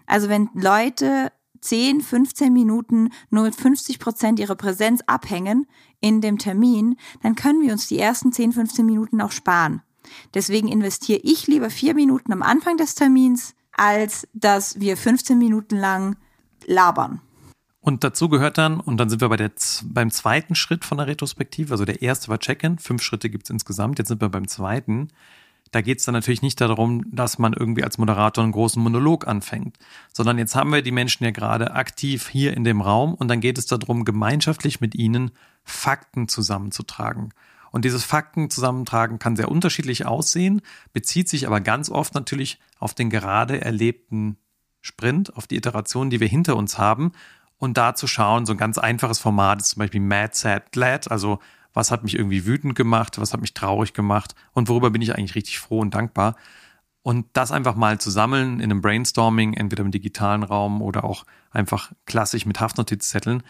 Also 0.07 0.29
wenn 0.29 0.49
Leute 0.55 1.33
10, 1.61 2.01
15 2.01 2.53
Minuten 2.53 3.11
nur 3.31 3.44
mit 3.44 3.57
50 3.57 3.99
Prozent 3.99 4.38
ihrer 4.38 4.55
Präsenz 4.55 5.01
abhängen 5.07 5.66
in 6.01 6.20
dem 6.20 6.38
Termin, 6.38 6.96
dann 7.22 7.35
können 7.35 7.62
wir 7.62 7.72
uns 7.72 7.88
die 7.88 7.99
ersten 7.99 8.33
10, 8.33 8.53
15 8.53 8.87
Minuten 8.87 9.20
auch 9.20 9.33
sparen. 9.33 9.83
Deswegen 10.35 10.68
investiere 10.68 11.20
ich 11.25 11.49
lieber 11.49 11.70
vier 11.70 11.94
Minuten 11.94 12.33
am 12.33 12.42
Anfang 12.42 12.77
des 12.77 12.94
Termins 12.94 13.56
als 13.77 14.27
dass 14.33 14.81
wir 14.81 14.97
15 14.97 15.39
Minuten 15.39 15.77
lang 15.77 16.17
labern. 16.67 17.21
Und 17.81 18.03
dazu 18.03 18.29
gehört 18.29 18.59
dann, 18.59 18.81
und 18.81 18.97
dann 18.97 19.09
sind 19.09 19.21
wir 19.21 19.29
bei 19.29 19.37
der, 19.37 19.53
beim 19.85 20.11
zweiten 20.11 20.57
Schritt 20.57 20.85
von 20.85 20.99
der 20.99 21.07
Retrospektive, 21.07 21.73
also 21.73 21.85
der 21.85 22.03
erste 22.03 22.29
war 22.29 22.41
Check-in, 22.41 22.79
fünf 22.79 23.01
Schritte 23.01 23.31
gibt 23.31 23.45
es 23.45 23.51
insgesamt, 23.51 24.01
jetzt 24.01 24.09
sind 24.09 24.21
wir 24.21 24.29
beim 24.29 24.49
zweiten. 24.49 25.09
Da 25.71 25.83
geht 25.83 25.99
es 25.99 26.05
dann 26.05 26.15
natürlich 26.15 26.43
nicht 26.43 26.61
darum, 26.61 27.05
dass 27.12 27.39
man 27.39 27.53
irgendwie 27.53 27.85
als 27.85 27.99
Moderator 27.99 28.43
einen 28.43 28.53
großen 28.53 28.83
Monolog 28.83 29.29
anfängt, 29.29 29.77
sondern 30.12 30.39
jetzt 30.39 30.57
haben 30.57 30.73
wir 30.73 30.83
die 30.83 30.91
Menschen 30.91 31.25
ja 31.25 31.31
gerade 31.31 31.75
aktiv 31.75 32.29
hier 32.29 32.57
in 32.57 32.65
dem 32.65 32.81
Raum 32.81 33.15
und 33.15 33.29
dann 33.29 33.41
geht 33.41 33.57
es 33.57 33.67
darum, 33.67 34.05
gemeinschaftlich 34.05 34.81
mit 34.81 34.97
ihnen 34.97 35.31
Fakten 35.62 36.27
zusammenzutragen. 36.27 37.31
Und 37.77 37.85
dieses 37.85 38.05
Faktenzusammentragen 38.05 39.19
kann 39.19 39.37
sehr 39.37 39.51
unterschiedlich 39.51 40.07
aussehen, 40.07 40.62
bezieht 40.95 41.29
sich 41.29 41.47
aber 41.47 41.61
ganz 41.61 41.91
oft 41.91 42.15
natürlich 42.15 42.59
auf 42.79 42.95
den 42.95 43.11
gerade 43.11 43.61
erlebten 43.61 44.39
Sprint, 44.81 45.37
auf 45.37 45.47
die 45.47 45.57
Iteration, 45.57 46.09
die 46.09 46.19
wir 46.19 46.27
hinter 46.27 46.57
uns 46.57 46.79
haben. 46.79 47.12
Und 47.59 47.77
da 47.77 47.95
zu 47.95 48.07
schauen, 48.07 48.47
so 48.47 48.55
ein 48.55 48.57
ganz 48.57 48.79
einfaches 48.79 49.19
Format 49.19 49.61
ist 49.61 49.69
zum 49.69 49.81
Beispiel 49.81 50.01
Mad, 50.01 50.31
Sad, 50.33 50.73
Glad, 50.73 51.11
also 51.11 51.39
was 51.75 51.91
hat 51.91 52.03
mich 52.03 52.15
irgendwie 52.15 52.47
wütend 52.47 52.77
gemacht, 52.77 53.21
was 53.21 53.35
hat 53.35 53.43
mich 53.43 53.53
traurig 53.53 53.93
gemacht 53.93 54.35
und 54.55 54.71
worüber 54.71 54.89
bin 54.89 55.03
ich 55.03 55.15
eigentlich 55.15 55.35
richtig 55.35 55.59
froh 55.59 55.81
und 55.81 55.95
dankbar. 55.95 56.37
Und 57.03 57.27
das 57.35 57.53
einfach 57.53 57.75
mal 57.75 58.01
zu 58.01 58.11
sammeln 58.11 58.59
in 58.59 58.71
einem 58.71 58.81
Brainstorming, 58.81 59.53
entweder 59.53 59.85
im 59.85 59.91
digitalen 59.91 60.45
Raum 60.45 60.81
oder 60.81 61.05
auch 61.05 61.27
einfach 61.51 61.93
klassisch 62.07 62.47
mit 62.47 62.59
Haftnotizzetteln 62.59 63.43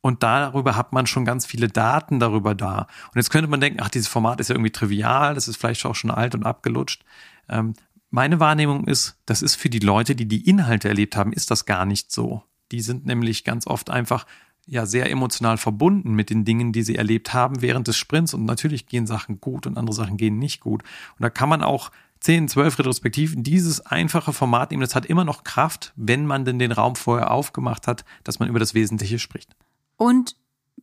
und 0.00 0.22
darüber 0.22 0.76
hat 0.76 0.92
man 0.92 1.06
schon 1.06 1.24
ganz 1.24 1.44
viele 1.44 1.68
Daten 1.68 2.20
darüber 2.20 2.54
da. 2.54 2.86
Und 3.06 3.16
jetzt 3.16 3.30
könnte 3.30 3.50
man 3.50 3.60
denken, 3.60 3.80
ach, 3.82 3.90
dieses 3.90 4.08
Format 4.08 4.40
ist 4.40 4.48
ja 4.48 4.54
irgendwie 4.54 4.70
trivial, 4.70 5.34
das 5.34 5.48
ist 5.48 5.56
vielleicht 5.56 5.84
auch 5.86 5.94
schon 5.94 6.10
alt 6.10 6.34
und 6.34 6.44
abgelutscht. 6.44 7.04
Ähm, 7.48 7.74
meine 8.10 8.40
Wahrnehmung 8.40 8.86
ist, 8.86 9.18
das 9.26 9.42
ist 9.42 9.56
für 9.56 9.68
die 9.68 9.80
Leute, 9.80 10.14
die 10.14 10.26
die 10.26 10.48
Inhalte 10.48 10.88
erlebt 10.88 11.16
haben, 11.16 11.32
ist 11.32 11.50
das 11.50 11.66
gar 11.66 11.84
nicht 11.84 12.10
so. 12.10 12.42
Die 12.72 12.80
sind 12.80 13.06
nämlich 13.06 13.44
ganz 13.44 13.66
oft 13.66 13.90
einfach 13.90 14.24
ja 14.66 14.86
sehr 14.86 15.10
emotional 15.10 15.56
verbunden 15.56 16.12
mit 16.12 16.30
den 16.30 16.44
Dingen, 16.44 16.72
die 16.72 16.82
sie 16.82 16.96
erlebt 16.96 17.34
haben 17.34 17.60
während 17.62 17.88
des 17.88 17.96
Sprints. 17.96 18.34
Und 18.34 18.44
natürlich 18.44 18.86
gehen 18.86 19.06
Sachen 19.06 19.40
gut 19.40 19.66
und 19.66 19.76
andere 19.76 19.94
Sachen 19.94 20.16
gehen 20.16 20.38
nicht 20.38 20.60
gut. 20.60 20.82
Und 20.82 21.22
da 21.22 21.30
kann 21.30 21.48
man 21.48 21.62
auch 21.62 21.90
10, 22.20 22.48
12 22.48 22.78
Retrospektiven 22.78 23.42
dieses 23.42 23.80
einfache 23.80 24.32
Format 24.32 24.70
nehmen. 24.70 24.82
Das 24.82 24.94
hat 24.94 25.06
immer 25.06 25.24
noch 25.24 25.44
Kraft, 25.44 25.92
wenn 25.96 26.26
man 26.26 26.44
denn 26.44 26.58
den 26.58 26.72
Raum 26.72 26.96
vorher 26.96 27.30
aufgemacht 27.30 27.86
hat, 27.86 28.04
dass 28.24 28.38
man 28.38 28.48
über 28.48 28.58
das 28.58 28.74
Wesentliche 28.74 29.18
spricht. 29.18 29.54
Und 29.98 30.36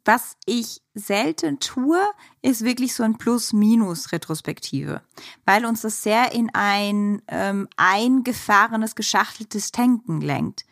was 0.06 0.38
ich 0.46 0.84
selten 0.94 1.60
tue, 1.60 2.00
ist 2.44 2.64
wirklich 2.64 2.94
so 2.94 3.02
ein 3.02 3.18
Plus-Minus-Retrospektive, 3.18 5.02
weil 5.46 5.66
uns 5.66 5.82
das 5.82 6.04
sehr 6.04 6.32
in 6.32 6.52
ein 6.54 7.24
ähm, 7.28 7.68
eingefahrenes, 7.76 8.94
geschachteltes 8.94 9.72
Denken 9.72 10.22
lenkt. 10.22 10.66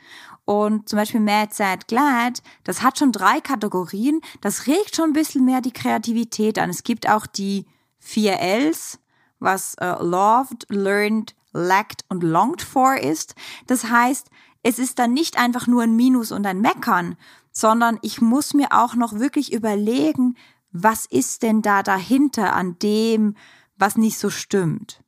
Und 0.45 0.87
zum 0.87 0.97
Beispiel 0.97 1.21
Mad, 1.21 1.53
Sad, 1.53 1.87
Glad, 1.87 2.43
das 2.63 2.83
hat 2.83 2.99
schon 2.99 3.11
drei 3.11 3.39
Kategorien, 3.41 4.21
das 4.41 4.67
regt 4.67 4.95
schon 4.95 5.11
ein 5.11 5.13
bisschen 5.13 5.45
mehr 5.45 5.61
die 5.61 5.71
Kreativität 5.71 6.59
an. 6.59 6.69
Es 6.69 6.83
gibt 6.83 7.09
auch 7.09 7.25
die 7.25 7.65
vier 7.97 8.39
Ls, 8.39 8.99
was 9.39 9.73
äh, 9.75 9.95
loved, 9.99 10.67
learned, 10.69 11.33
lacked 11.53 12.05
und 12.09 12.23
longed 12.23 12.61
for 12.61 12.97
ist. 12.97 13.35
Das 13.67 13.85
heißt, 13.85 14.29
es 14.63 14.79
ist 14.79 14.99
dann 14.99 15.13
nicht 15.13 15.37
einfach 15.37 15.67
nur 15.67 15.83
ein 15.83 15.95
Minus 15.95 16.31
und 16.31 16.45
ein 16.45 16.61
Meckern, 16.61 17.17
sondern 17.53 17.99
ich 18.01 18.19
muss 18.19 18.53
mir 18.53 18.67
auch 18.71 18.95
noch 18.95 19.13
wirklich 19.13 19.53
überlegen, 19.53 20.35
was 20.71 21.05
ist 21.05 21.43
denn 21.43 21.61
da 21.61 21.83
dahinter 21.83 22.53
an 22.53 22.77
dem, 22.79 23.35
was 23.77 23.95
nicht 23.95 24.17
so 24.17 24.29
stimmt. 24.29 25.01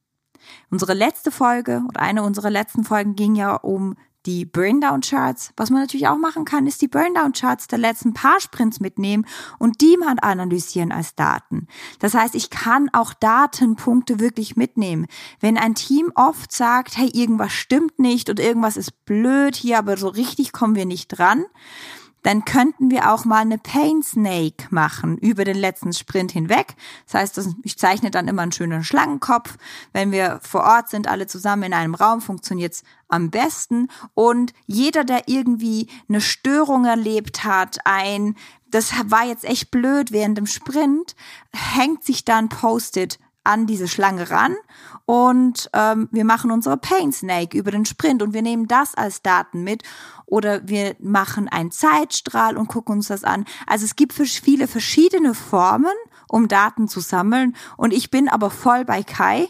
Unsere 0.70 0.94
letzte 0.94 1.32
Folge 1.32 1.84
oder 1.90 2.02
eine 2.02 2.24
unserer 2.24 2.52
letzten 2.52 2.84
Folgen 2.84 3.16
ging 3.16 3.36
ja 3.36 3.56
um 3.56 3.96
die 4.26 4.46
Burndown 4.46 5.02
Charts. 5.02 5.52
Was 5.56 5.70
man 5.70 5.82
natürlich 5.82 6.08
auch 6.08 6.18
machen 6.18 6.46
kann, 6.46 6.68
ist 6.68 6.82
die 6.82 6.88
Burndown 6.88 7.34
Charts 7.34 7.68
der 7.68 7.78
letzten 7.78 8.14
paar 8.14 8.40
Sprints 8.40 8.80
mitnehmen 8.80 9.26
und 9.60 9.82
die 9.82 9.98
mal 9.98 10.16
analysieren 10.22 10.92
als 10.92 11.16
Daten. 11.16 11.68
Das 12.00 12.14
heißt, 12.14 12.36
ich 12.36 12.50
kann 12.50 12.90
auch 12.94 13.14
Datenpunkte 13.14 14.20
wirklich 14.20 14.56
mitnehmen. 14.56 15.06
Wenn 15.40 15.58
ein 15.58 15.76
Team 15.76 16.12
oft 16.16 16.52
sagt, 16.52 16.98
hey, 16.98 17.10
irgendwas 17.14 17.54
stimmt 17.54 18.00
nicht 18.00 18.30
und 18.30 18.40
irgendwas 18.40 18.78
ist 18.78 19.06
blöd 19.06 19.56
hier, 19.56 19.78
aber 19.78 19.98
so 19.98 20.08
richtig 20.08 20.52
kommen 20.52 20.76
wir 20.76 20.86
nicht 20.86 21.08
dran, 21.10 21.46
dann 22.26 22.44
könnten 22.44 22.90
wir 22.90 23.14
auch 23.14 23.24
mal 23.24 23.42
eine 23.42 23.60
Pain 23.60 24.02
Snake 24.02 24.66
machen 24.72 25.20
über 25.20 25.46
den 25.46 25.58
letzten 25.58 25.94
Sprint 25.94 26.32
hinweg. 26.32 26.74
Das 27.06 27.14
heißt, 27.14 27.50
ich 27.62 27.78
zeichne 27.78 28.10
dann 28.10 28.28
immer 28.28 28.42
einen 28.42 28.52
schönen 28.52 28.84
Schlangenkopf. 28.84 29.58
Wenn 29.94 30.12
wir 30.12 30.40
vor 30.42 30.64
Ort 30.64 30.90
sind, 30.90 31.08
alle 31.08 31.28
zusammen 31.28 31.62
in 31.62 31.74
einem 31.74 31.94
Raum, 31.94 32.22
funktioniert's 32.22 32.84
am 33.10 33.30
besten. 33.30 33.90
Und 34.16 34.54
jeder, 34.66 35.04
der 35.04 35.28
irgendwie 35.28 35.88
eine 36.10 36.20
Störung 36.20 36.86
erlebt 36.86 37.44
hat, 37.44 37.78
ein, 37.86 38.36
das 38.72 38.92
war 39.06 39.26
jetzt 39.28 39.46
echt 39.46 39.70
blöd 39.70 40.12
während 40.12 40.40
dem 40.40 40.48
Sprint, 40.48 41.16
hängt 41.54 42.04
sich 42.04 42.26
dann 42.26 42.50
Post-it 42.50 43.20
an 43.46 43.68
diese 43.68 43.88
Schlange 43.88 44.30
ran 44.30 44.56
und 45.06 45.70
ähm, 45.74 46.10
wir 46.12 46.26
machen 46.26 46.52
unsere 46.52 46.78
Pain 46.78 47.12
Snake 47.12 47.58
über 47.58 47.72
den 47.72 47.86
Sprint 47.86 48.22
und 48.22 48.34
wir 48.34 48.42
nehmen 48.42 48.68
das 48.68 48.96
als 48.96 49.22
Daten 49.22 49.64
mit 49.64 49.84
oder 50.26 50.68
wir 50.68 50.96
machen 51.00 51.48
einen 51.48 51.72
Zeitstrahl 51.72 52.58
und 52.58 52.68
gucken 52.68 52.96
uns 52.96 53.08
das 53.08 53.24
an. 53.24 53.46
Also 53.68 53.86
es 53.86 53.96
gibt 53.96 54.14
viele 54.14 54.68
verschiedene 54.68 55.34
Formen, 55.34 55.94
um 56.28 56.48
Daten 56.48 56.88
zu 56.88 57.00
sammeln 57.00 57.56
und 57.78 57.94
ich 57.94 58.10
bin 58.10 58.28
aber 58.28 58.50
voll 58.50 58.84
bei 58.84 59.04
Kai. 59.04 59.48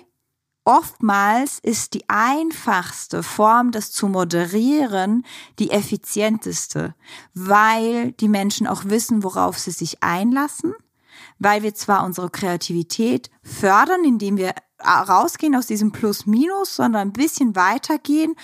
Oftmals 0.68 1.60
ist 1.60 1.94
die 1.94 2.10
einfachste 2.10 3.22
Form, 3.22 3.72
das 3.72 3.92
zu 3.92 4.08
moderieren, 4.08 5.24
die 5.60 5.70
effizienteste, 5.70 6.96
weil 7.36 8.14
die 8.14 8.28
Menschen 8.28 8.66
auch 8.66 8.86
wissen, 8.86 9.24
worauf 9.24 9.60
sie 9.60 9.70
sich 9.70 10.02
einlassen 10.02 10.74
weil 11.40 11.64
wir 11.64 11.74
zwar 11.74 12.06
unsere 12.06 12.30
Kreativität 12.30 13.30
fördern, 13.44 14.04
indem 14.04 14.38
wir 14.38 14.54
rausgehen 14.84 15.56
aus 15.56 15.68
diesem 15.68 15.92
Plus-Minus, 15.92 16.76
sondern 16.76 17.10
ein 17.10 17.14
bisschen 17.14 17.56
weitergehen, 17.56 18.36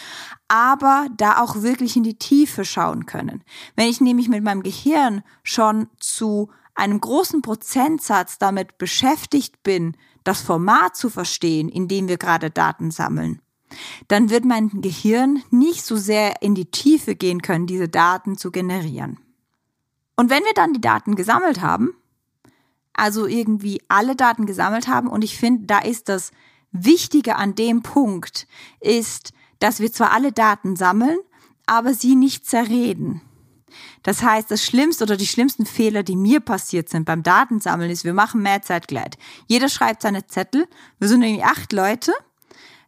aber 0.47 1.07
da 1.17 1.41
auch 1.41 1.61
wirklich 1.61 1.95
in 1.95 2.03
die 2.03 2.17
Tiefe 2.17 2.65
schauen 2.65 3.05
können. 3.05 3.43
Wenn 3.75 3.89
ich 3.89 4.01
nämlich 4.01 4.29
mit 4.29 4.43
meinem 4.43 4.63
Gehirn 4.63 5.23
schon 5.43 5.87
zu 5.99 6.49
einem 6.73 7.01
großen 7.01 7.41
Prozentsatz 7.41 8.37
damit 8.37 8.77
beschäftigt 8.77 9.61
bin, 9.63 9.97
das 10.23 10.41
Format 10.41 10.95
zu 10.95 11.09
verstehen, 11.09 11.69
in 11.69 11.87
dem 11.87 12.07
wir 12.07 12.17
gerade 12.17 12.49
Daten 12.49 12.91
sammeln, 12.91 13.41
dann 14.07 14.29
wird 14.29 14.45
mein 14.45 14.69
Gehirn 14.81 15.43
nicht 15.49 15.83
so 15.83 15.95
sehr 15.95 16.41
in 16.41 16.55
die 16.55 16.69
Tiefe 16.69 17.15
gehen 17.15 17.41
können, 17.41 17.67
diese 17.67 17.87
Daten 17.87 18.37
zu 18.37 18.51
generieren. 18.51 19.19
Und 20.15 20.29
wenn 20.29 20.43
wir 20.43 20.53
dann 20.53 20.73
die 20.73 20.81
Daten 20.81 21.15
gesammelt 21.15 21.61
haben, 21.61 21.93
also 23.01 23.25
irgendwie 23.25 23.81
alle 23.87 24.15
Daten 24.15 24.45
gesammelt 24.45 24.87
haben. 24.87 25.07
Und 25.07 25.23
ich 25.23 25.35
finde, 25.35 25.65
da 25.65 25.79
ist 25.79 26.07
das 26.07 26.29
Wichtige 26.71 27.35
an 27.35 27.55
dem 27.55 27.81
Punkt, 27.81 28.45
ist, 28.79 29.33
dass 29.57 29.79
wir 29.79 29.91
zwar 29.91 30.11
alle 30.11 30.31
Daten 30.31 30.75
sammeln, 30.75 31.17
aber 31.65 31.95
sie 31.95 32.13
nicht 32.15 32.45
zerreden. 32.45 33.21
Das 34.03 34.21
heißt, 34.21 34.51
das 34.51 34.63
Schlimmste 34.63 35.05
oder 35.05 35.17
die 35.17 35.25
schlimmsten 35.25 35.65
Fehler, 35.65 36.03
die 36.03 36.15
mir 36.15 36.41
passiert 36.41 36.89
sind 36.89 37.05
beim 37.05 37.23
Datensammeln, 37.23 37.89
ist, 37.89 38.03
wir 38.03 38.13
machen 38.13 38.43
mehr 38.43 38.61
Zeitgleit. 38.61 39.17
Jeder 39.47 39.69
schreibt 39.69 40.03
seine 40.03 40.27
Zettel. 40.27 40.67
Wir 40.99 41.07
sind 41.07 41.23
irgendwie 41.23 41.43
acht 41.43 41.73
Leute. 41.73 42.13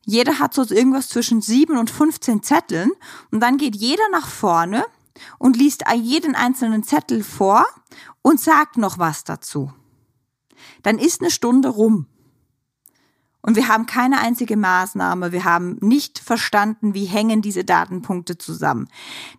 Jeder 0.05 0.37
hat 0.37 0.53
so 0.53 0.63
irgendwas 0.69 1.09
zwischen 1.09 1.41
sieben 1.41 1.75
und 1.75 1.89
15 1.89 2.43
Zetteln. 2.43 2.91
Und 3.31 3.39
dann 3.39 3.57
geht 3.57 3.75
jeder 3.75 4.07
nach 4.11 4.27
vorne 4.27 4.85
und 5.39 5.57
liest 5.57 5.85
jeden 5.91 6.35
einzelnen 6.35 6.83
Zettel 6.83 7.23
vor 7.23 7.65
und 8.21 8.39
sagt 8.39 8.77
noch 8.77 8.99
was 8.99 9.23
dazu 9.23 9.73
dann 10.81 10.97
ist 10.97 11.21
eine 11.21 11.31
Stunde 11.31 11.69
rum. 11.69 12.07
Und 13.45 13.57
wir 13.57 13.67
haben 13.67 13.85
keine 13.85 14.19
einzige 14.19 14.55
Maßnahme. 14.55 15.33
Wir 15.33 15.43
haben 15.43 15.77
nicht 15.81 16.17
verstanden, 16.17 16.93
wie 16.93 17.03
hängen 17.03 17.41
diese 17.41 17.65
Datenpunkte 17.65 18.37
zusammen. 18.37 18.87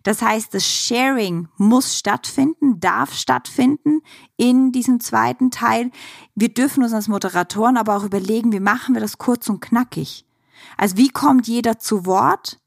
Das 0.03 0.21
heißt, 0.21 0.53
das 0.53 0.63
Sharing 0.63 1.47
muss 1.57 1.97
stattfinden, 1.97 2.79
darf 2.79 3.15
stattfinden 3.15 4.01
in 4.37 4.71
diesem 4.71 4.99
zweiten 4.99 5.49
Teil. 5.49 5.89
Wir 6.35 6.49
dürfen 6.49 6.83
uns 6.83 6.93
als 6.93 7.07
Moderatoren 7.07 7.77
aber 7.77 7.97
auch 7.97 8.03
überlegen, 8.03 8.51
wie 8.51 8.59
machen 8.59 8.93
wir 8.93 9.01
das 9.01 9.17
kurz 9.17 9.49
und 9.49 9.59
knackig. 9.59 10.23
Also 10.77 10.97
wie 10.97 11.09
kommt 11.09 11.47
jeder 11.47 11.79
zu 11.79 12.05
Wort, 12.05 12.59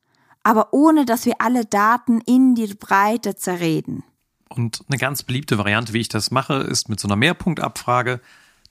aber 0.42 0.72
ohne 0.72 1.04
dass 1.04 1.24
wir 1.24 1.34
alle 1.38 1.64
Daten 1.64 2.20
in 2.22 2.56
die 2.56 2.74
Breite 2.74 3.36
zerreden. 3.36 4.02
Und 4.48 4.80
eine 4.88 4.98
ganz 4.98 5.22
beliebte 5.22 5.56
Variante, 5.56 5.92
wie 5.92 6.00
ich 6.00 6.08
das 6.08 6.32
mache, 6.32 6.54
ist 6.54 6.88
mit 6.88 6.98
so 6.98 7.06
einer 7.06 7.16
Mehrpunktabfrage. 7.16 8.20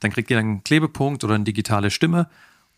Dann 0.00 0.10
kriegt 0.10 0.30
ihr 0.30 0.38
einen 0.38 0.64
Klebepunkt 0.64 1.24
oder 1.24 1.34
eine 1.34 1.44
digitale 1.44 1.90
Stimme 1.90 2.28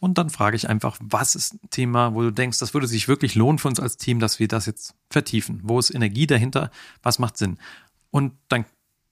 und 0.01 0.17
dann 0.17 0.31
frage 0.31 0.57
ich 0.57 0.69
einfach, 0.69 0.97
was 1.01 1.37
ist 1.37 1.55
ein 1.55 1.71
Thema, 1.71 2.15
wo 2.15 2.23
du 2.23 2.33
denkst, 2.33 2.59
das 2.59 2.73
würde 2.73 2.87
sich 2.87 3.07
wirklich 3.07 3.35
lohnen 3.35 3.59
für 3.59 3.69
uns 3.69 3.79
als 3.79 3.99
Team, 3.99 4.19
dass 4.19 4.39
wir 4.39 4.49
das 4.49 4.65
jetzt 4.65 4.95
vertiefen? 5.11 5.61
Wo 5.63 5.79
ist 5.79 5.95
Energie 5.95 6.27
dahinter? 6.27 6.71
Was 7.03 7.19
macht 7.19 7.37
Sinn? 7.37 7.59
Und 8.11 8.33
dann 8.49 8.65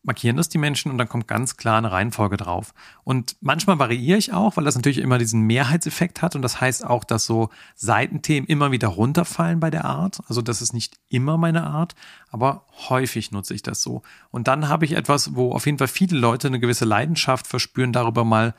markieren 0.09 0.39
das 0.39 0.49
die 0.49 0.59
Menschen 0.59 0.91
und 0.91 0.97
dann 0.99 1.09
kommt 1.09 1.29
ganz 1.29 1.59
klar 1.59 1.77
eine 1.77 1.93
Reihenfolge 1.93 2.39
drauf. 2.39 2.73
Und 3.05 3.37
manchmal 3.41 3.79
variiere 3.79 4.19
ich 4.19 4.33
auch, 4.33 4.57
weil 4.57 4.65
das 4.65 4.75
natürlich 4.75 4.99
immer 4.99 5.19
diesen 5.19 5.43
Mehrheitseffekt 5.43 6.23
hat 6.23 6.35
und 6.35 6.41
das 6.41 6.61
heißt 6.61 6.85
auch, 6.85 7.05
dass 7.05 7.27
so 7.27 7.51
Seitenthemen 7.77 8.49
immer 8.49 8.73
wieder 8.73 8.89
runterfallen 8.89 9.61
bei 9.61 9.71
der 9.71 9.85
Art. 9.85 10.21
Also 10.27 10.41
das 10.41 10.63
ist 10.63 10.73
nicht 10.73 10.99
immer 11.11 11.37
meine 11.37 11.65
Art, 11.65 11.95
aber 12.31 12.65
häufig 12.89 13.31
nutze 13.31 13.55
ich 13.55 13.63
das 13.63 13.83
so. 13.83 14.03
Und 14.31 14.49
dann 14.49 14.69
habe 14.69 14.87
ich 14.87 14.93
etwas, 14.93 15.37
wo 15.37 15.53
auf 15.53 15.67
jeden 15.67 15.79
Fall 15.79 15.89
viele 15.89 16.19
Leute 16.19 16.49
eine 16.49 16.59
gewisse 16.59 16.87
Leidenschaft 16.87 17.47
verspüren, 17.47 17.93
darüber 17.93 18.25
mal 18.25 18.55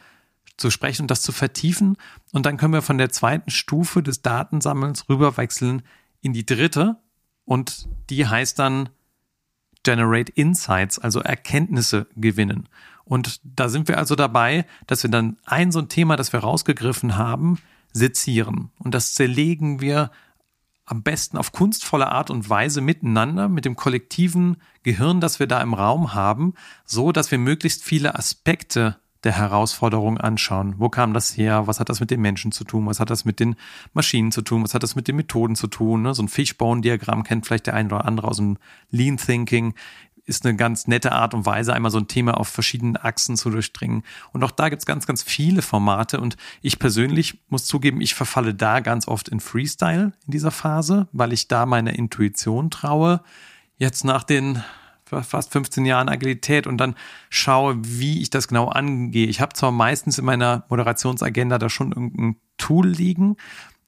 zu 0.56 0.70
sprechen 0.70 1.04
und 1.04 1.12
das 1.12 1.24
zu 1.24 1.32
vertiefen. 1.32 1.98
Und 2.32 2.46
dann 2.46 2.58
können 2.58 2.74
wir 2.74 2.84
von 2.84 3.00
der 3.00 3.10
zweiten 3.10 3.50
Stufe 3.50 4.04
des 4.04 4.22
Datensammelns 4.22 5.10
rüberwechseln 5.10 5.82
in 6.22 6.32
die 6.34 6.46
dritte. 6.46 6.98
Und 7.46 7.90
die 8.12 8.28
heißt 8.28 8.60
dann 8.60 8.90
Generate 9.84 10.32
Insights, 10.32 11.00
also 11.00 11.22
Erkenntnisse 11.22 12.08
gewinnen. 12.16 12.68
Und 13.06 13.42
da 13.44 13.70
sind 13.70 13.88
wir 13.88 13.98
also 13.98 14.16
dabei, 14.16 14.66
dass 14.86 15.04
wir 15.04 15.10
dann 15.10 15.38
ein 15.46 15.72
so 15.72 15.80
ein 15.80 15.90
Thema, 15.90 16.16
das 16.16 16.32
wir 16.32 16.42
rausgegriffen 16.42 17.18
haben, 17.18 17.58
sezieren. 17.92 18.72
Und 18.78 18.94
das 18.94 19.14
zerlegen 19.14 19.82
wir 19.82 20.12
am 20.86 21.04
besten 21.04 21.38
auf 21.38 21.52
kunstvolle 21.52 22.12
Art 22.12 22.30
und 22.32 22.50
Weise 22.50 22.82
miteinander, 22.82 23.48
mit 23.48 23.66
dem 23.66 23.76
kollektiven 23.76 24.58
Gehirn, 24.84 25.22
das 25.22 25.40
wir 25.40 25.48
da 25.48 25.62
im 25.62 25.74
Raum 25.76 26.14
haben, 26.14 26.56
so 26.84 27.12
dass 27.12 27.30
wir 27.30 27.38
möglichst 27.38 27.84
viele 27.84 28.16
Aspekte 28.16 28.98
der 29.24 29.34
Herausforderung 29.34 30.18
anschauen. 30.18 30.76
Wo 30.78 30.90
kam 30.90 31.14
das 31.14 31.36
her? 31.36 31.68
Was 31.68 31.80
hat 31.80 31.90
das 31.90 32.00
mit 32.00 32.10
den 32.10 32.22
Menschen 32.22 32.52
zu 32.52 32.64
tun? 32.64 32.86
Was 32.86 33.00
hat 33.00 33.10
das 33.10 33.26
mit 33.26 33.40
den 33.40 33.56
Maschinen 33.94 34.32
zu 34.32 34.42
tun? 34.42 34.64
Was 34.64 34.74
hat 34.74 34.84
das 34.84 34.96
mit 34.96 35.08
den 35.08 35.18
Methoden 35.18 35.56
zu 35.56 35.68
tun? 35.68 36.04
Ne? 36.04 36.14
So 36.14 36.24
ein 36.24 36.30
Fishbone-Diagramm 36.30 37.24
kennt 37.24 37.46
vielleicht 37.46 37.68
der 37.68 37.74
eine 37.74 37.90
oder 37.90 38.06
andere 38.06 38.28
aus 38.28 38.38
dem 38.38 38.58
Lean 38.90 39.18
Thinking. 39.18 39.74
Ist 40.26 40.46
eine 40.46 40.56
ganz 40.56 40.88
nette 40.88 41.12
Art 41.12 41.34
und 41.34 41.46
Weise, 41.46 41.74
einmal 41.74 41.92
so 41.92 41.98
ein 41.98 42.08
Thema 42.08 42.38
auf 42.38 42.48
verschiedenen 42.48 42.96
Achsen 42.96 43.36
zu 43.36 43.50
durchdringen. 43.50 44.04
Und 44.32 44.44
auch 44.44 44.52
da 44.52 44.70
gibt's 44.70 44.86
ganz, 44.86 45.08
ganz 45.08 45.24
viele 45.24 45.62
Formate. 45.62 46.22
Und 46.22 46.38
ich 46.62 46.80
persönlich 46.80 47.40
muss 47.50 47.66
zugeben, 47.66 48.00
ich 48.00 48.14
verfalle 48.14 48.54
da 48.54 48.80
ganz 48.80 49.08
oft 49.08 49.28
in 49.28 49.40
Freestyle 49.40 50.14
in 50.26 50.32
dieser 50.32 50.52
Phase, 50.52 51.08
weil 51.12 51.34
ich 51.34 51.48
da 51.48 51.66
meiner 51.66 51.94
Intuition 51.94 52.70
traue. 52.70 53.22
Jetzt 53.78 54.06
nach 54.06 54.24
den 54.24 54.64
fast 55.10 55.52
15 55.52 55.86
Jahren 55.86 56.10
Agilität 56.10 56.68
und 56.68 56.78
dann 56.78 56.96
schaue, 57.30 57.78
wie 57.82 58.22
ich 58.22 58.30
das 58.30 58.48
genau 58.48 58.70
angehe. 58.70 59.28
Ich 59.28 59.42
habe 59.42 59.54
zwar 59.54 59.72
meistens 59.72 60.18
in 60.18 60.26
meiner 60.26 60.66
Moderationsagenda 60.70 61.58
da 61.58 61.70
schon 61.70 61.92
irgendein 61.92 62.36
Tool 62.58 62.88
liegen, 62.88 63.38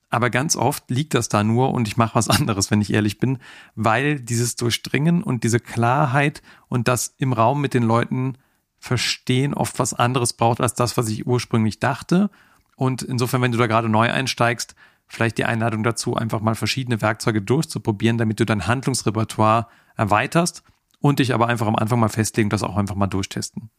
aber 0.10 0.30
ganz 0.30 0.58
oft 0.58 0.90
liegt 0.92 1.14
das 1.14 1.30
da 1.30 1.44
nur 1.44 1.74
und 1.74 1.88
ich 1.88 1.98
mache 1.98 2.16
was 2.16 2.30
anderes, 2.30 2.70
wenn 2.70 2.82
ich 2.82 2.94
ehrlich 2.94 3.18
bin, 3.18 3.40
weil 3.76 4.20
dieses 4.20 4.56
Durchdringen 4.58 5.24
und 5.24 5.44
diese 5.44 5.60
Klarheit 5.60 6.42
und 6.68 6.88
das 6.88 7.16
im 7.18 7.34
Raum 7.34 7.62
mit 7.62 7.74
den 7.74 7.84
Leuten 7.84 8.38
verstehen 8.78 9.54
oft 9.54 9.80
was 9.80 9.94
anderes 9.94 10.34
braucht 10.34 10.60
als 10.60 10.74
das, 10.74 10.98
was 10.98 11.08
ich 11.08 11.26
ursprünglich 11.26 11.80
dachte. 11.80 12.30
Und 12.76 13.04
insofern, 13.04 13.42
wenn 13.42 13.52
du 13.52 13.58
da 13.58 13.68
gerade 13.68 13.88
neu 13.88 14.12
einsteigst, 14.12 14.76
vielleicht 15.08 15.38
die 15.38 15.46
Einladung 15.46 15.84
dazu, 15.84 16.16
einfach 16.16 16.42
mal 16.42 16.56
verschiedene 16.56 17.02
Werkzeuge 17.02 17.42
durchzuprobieren, 17.42 18.18
damit 18.18 18.40
du 18.40 18.46
dein 18.46 18.68
Handlungsrepertoire 18.68 19.68
erweiterst 19.96 20.64
und 21.02 21.20
dich 21.20 21.34
aber 21.34 21.48
einfach 21.48 21.68
am 21.68 21.76
Anfang 21.76 22.00
mal 22.00 22.10
festlegen, 22.10 22.50
das 22.50 22.64
auch 22.64 22.78
einfach 22.78 22.96
mal 22.96 23.08
durchtesten. 23.08 23.70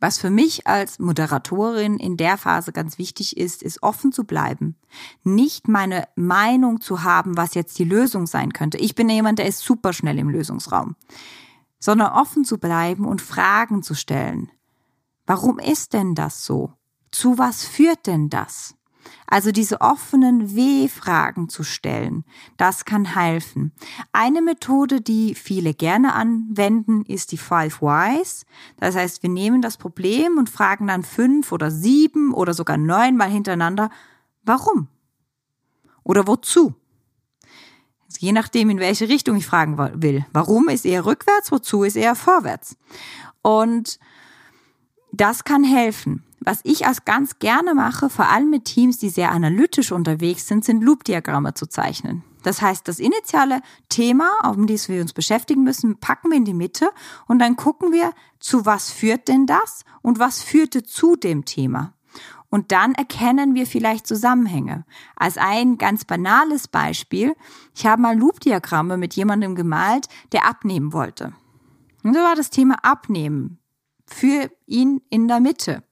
Was 0.00 0.16
für 0.16 0.30
mich 0.30 0.66
als 0.66 0.98
Moderatorin 0.98 1.98
in 1.98 2.16
der 2.16 2.38
Phase 2.38 2.72
ganz 2.72 2.96
wichtig 2.96 3.36
ist, 3.36 3.62
ist 3.62 3.82
offen 3.82 4.12
zu 4.12 4.24
bleiben. 4.24 4.76
Nicht 5.24 5.68
meine 5.68 6.08
Meinung 6.16 6.80
zu 6.80 7.02
haben, 7.02 7.36
was 7.36 7.52
jetzt 7.52 7.78
die 7.78 7.84
Lösung 7.84 8.26
sein 8.26 8.54
könnte. 8.54 8.78
Ich 8.78 8.94
bin 8.94 9.10
jemand, 9.10 9.38
der 9.38 9.46
ist 9.46 9.60
super 9.60 9.92
schnell 9.92 10.18
im 10.18 10.30
Lösungsraum. 10.30 10.96
Sondern 11.78 12.12
offen 12.12 12.44
zu 12.44 12.56
bleiben 12.56 13.04
und 13.04 13.20
Fragen 13.20 13.82
zu 13.82 13.94
stellen. 13.94 14.50
Warum 15.26 15.58
ist 15.58 15.92
denn 15.92 16.14
das 16.14 16.46
so? 16.46 16.72
Zu 17.10 17.36
was 17.36 17.64
führt 17.64 18.06
denn 18.06 18.30
das? 18.30 18.74
Also 19.26 19.52
diese 19.52 19.80
offenen 19.80 20.54
W-Fragen 20.56 21.48
zu 21.48 21.62
stellen, 21.62 22.24
das 22.56 22.84
kann 22.84 23.04
helfen. 23.04 23.72
Eine 24.12 24.42
Methode, 24.42 25.00
die 25.00 25.34
viele 25.34 25.74
gerne 25.74 26.14
anwenden, 26.14 27.04
ist 27.06 27.32
die 27.32 27.38
Five 27.38 27.80
Whys. 27.80 28.44
Das 28.78 28.96
heißt, 28.96 29.22
wir 29.22 29.30
nehmen 29.30 29.62
das 29.62 29.76
Problem 29.76 30.38
und 30.38 30.50
fragen 30.50 30.88
dann 30.88 31.02
fünf 31.02 31.52
oder 31.52 31.70
sieben 31.70 32.34
oder 32.34 32.54
sogar 32.54 32.76
neunmal 32.76 33.30
hintereinander, 33.30 33.90
warum? 34.42 34.88
Oder 36.02 36.26
wozu? 36.26 36.74
Je 38.18 38.32
nachdem, 38.32 38.68
in 38.70 38.80
welche 38.80 39.08
Richtung 39.08 39.36
ich 39.36 39.46
fragen 39.46 39.78
will. 40.02 40.26
Warum 40.32 40.68
ist 40.68 40.84
eher 40.84 41.06
rückwärts, 41.06 41.52
wozu 41.52 41.84
ist 41.84 41.96
eher 41.96 42.14
vorwärts? 42.14 42.76
Und 43.42 43.98
das 45.12 45.44
kann 45.44 45.64
helfen. 45.64 46.24
Was 46.40 46.60
ich 46.64 46.86
als 46.86 47.04
ganz 47.04 47.38
gerne 47.38 47.74
mache, 47.74 48.08
vor 48.08 48.30
allem 48.30 48.48
mit 48.48 48.64
Teams, 48.64 48.96
die 48.96 49.10
sehr 49.10 49.30
analytisch 49.30 49.92
unterwegs 49.92 50.48
sind, 50.48 50.64
sind 50.64 50.82
Loop-Diagramme 50.82 51.52
zu 51.52 51.66
zeichnen. 51.66 52.24
Das 52.42 52.62
heißt, 52.62 52.88
das 52.88 52.98
initiale 52.98 53.60
Thema, 53.90 54.30
um 54.50 54.66
das 54.66 54.88
wir 54.88 55.02
uns 55.02 55.12
beschäftigen 55.12 55.62
müssen, 55.62 55.98
packen 55.98 56.30
wir 56.30 56.38
in 56.38 56.46
die 56.46 56.54
Mitte 56.54 56.90
und 57.26 57.38
dann 57.38 57.56
gucken 57.56 57.92
wir, 57.92 58.12
zu 58.38 58.64
was 58.64 58.90
führt 58.90 59.28
denn 59.28 59.44
das 59.44 59.84
und 60.00 60.18
was 60.18 60.42
führte 60.42 60.82
zu 60.82 61.16
dem 61.16 61.44
Thema. 61.44 61.92
Und 62.48 62.72
dann 62.72 62.94
erkennen 62.94 63.54
wir 63.54 63.66
vielleicht 63.66 64.06
Zusammenhänge. 64.06 64.84
Als 65.16 65.36
ein 65.36 65.76
ganz 65.76 66.04
banales 66.04 66.66
Beispiel, 66.66 67.36
ich 67.76 67.86
habe 67.86 68.02
mal 68.02 68.18
Loop-Diagramme 68.18 68.96
mit 68.96 69.14
jemandem 69.14 69.54
gemalt, 69.54 70.08
der 70.32 70.46
abnehmen 70.46 70.92
wollte. 70.92 71.34
Und 72.02 72.14
so 72.14 72.20
war 72.20 72.34
das 72.34 72.48
Thema 72.48 72.76
Abnehmen 72.82 73.58
für 74.06 74.50
ihn 74.66 75.02
in 75.10 75.28
der 75.28 75.40
Mitte. 75.40 75.84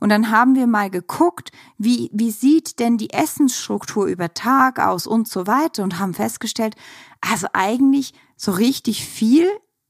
Und 0.00 0.10
dann 0.10 0.30
haben 0.30 0.54
wir 0.54 0.66
mal 0.66 0.90
geguckt, 0.90 1.50
wie, 1.78 2.10
wie 2.12 2.30
sieht 2.30 2.78
denn 2.78 2.98
die 2.98 3.10
Essensstruktur 3.10 4.06
über 4.06 4.34
Tag 4.34 4.78
aus 4.78 5.06
und 5.06 5.28
so 5.28 5.46
weiter 5.46 5.82
und 5.82 5.98
haben 5.98 6.14
festgestellt, 6.14 6.76
also 7.20 7.46
eigentlich 7.52 8.12
so 8.36 8.52
richtig 8.52 9.06
viel 9.06 9.48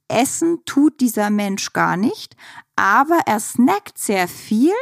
Essen 0.09 0.59
tut 0.67 1.01
dieser 1.01 1.31
Mensch 1.31 1.73
gar 1.73 1.97
nicht, 1.97 2.37
aber 2.77 3.21
er 3.27 3.41
snackt 3.41 3.99
sehr 3.99 4.29
viel 4.29 4.73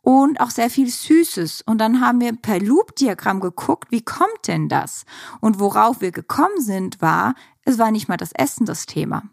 und 0.00 0.40
auch 0.40 0.50
sehr 0.50 0.70
viel 0.70 0.88
Süßes. 0.88 1.62
Und 1.66 1.78
dann 1.78 2.00
haben 2.00 2.20
wir 2.20 2.32
per 2.34 2.58
Loop-Diagramm 2.60 3.40
geguckt, 3.40 3.90
wie 3.90 4.02
kommt 4.02 4.46
denn 4.46 4.68
das? 4.68 5.04
Und 5.40 5.60
worauf 5.60 6.00
wir 6.00 6.12
gekommen 6.12 6.60
sind, 6.60 7.02
war, 7.02 7.34
es 7.64 7.78
war 7.78 7.90
nicht 7.90 8.08
mal 8.08 8.16
das 8.16 8.32
Essen 8.32 8.64
das 8.64 8.86
Thema. 8.86 9.24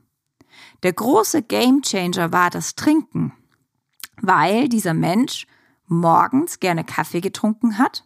Der 0.84 0.93
große 0.93 1.41
Gamechanger 1.41 2.32
war 2.32 2.49
das 2.49 2.75
Trinken 2.75 3.34
weil 4.22 4.70
dieser 4.70 4.94
Mensch 4.94 5.48
morgens 5.88 6.60
gerne 6.60 6.84
Kaffee 6.84 7.22
getrunken 7.22 7.78
hat 7.78 8.06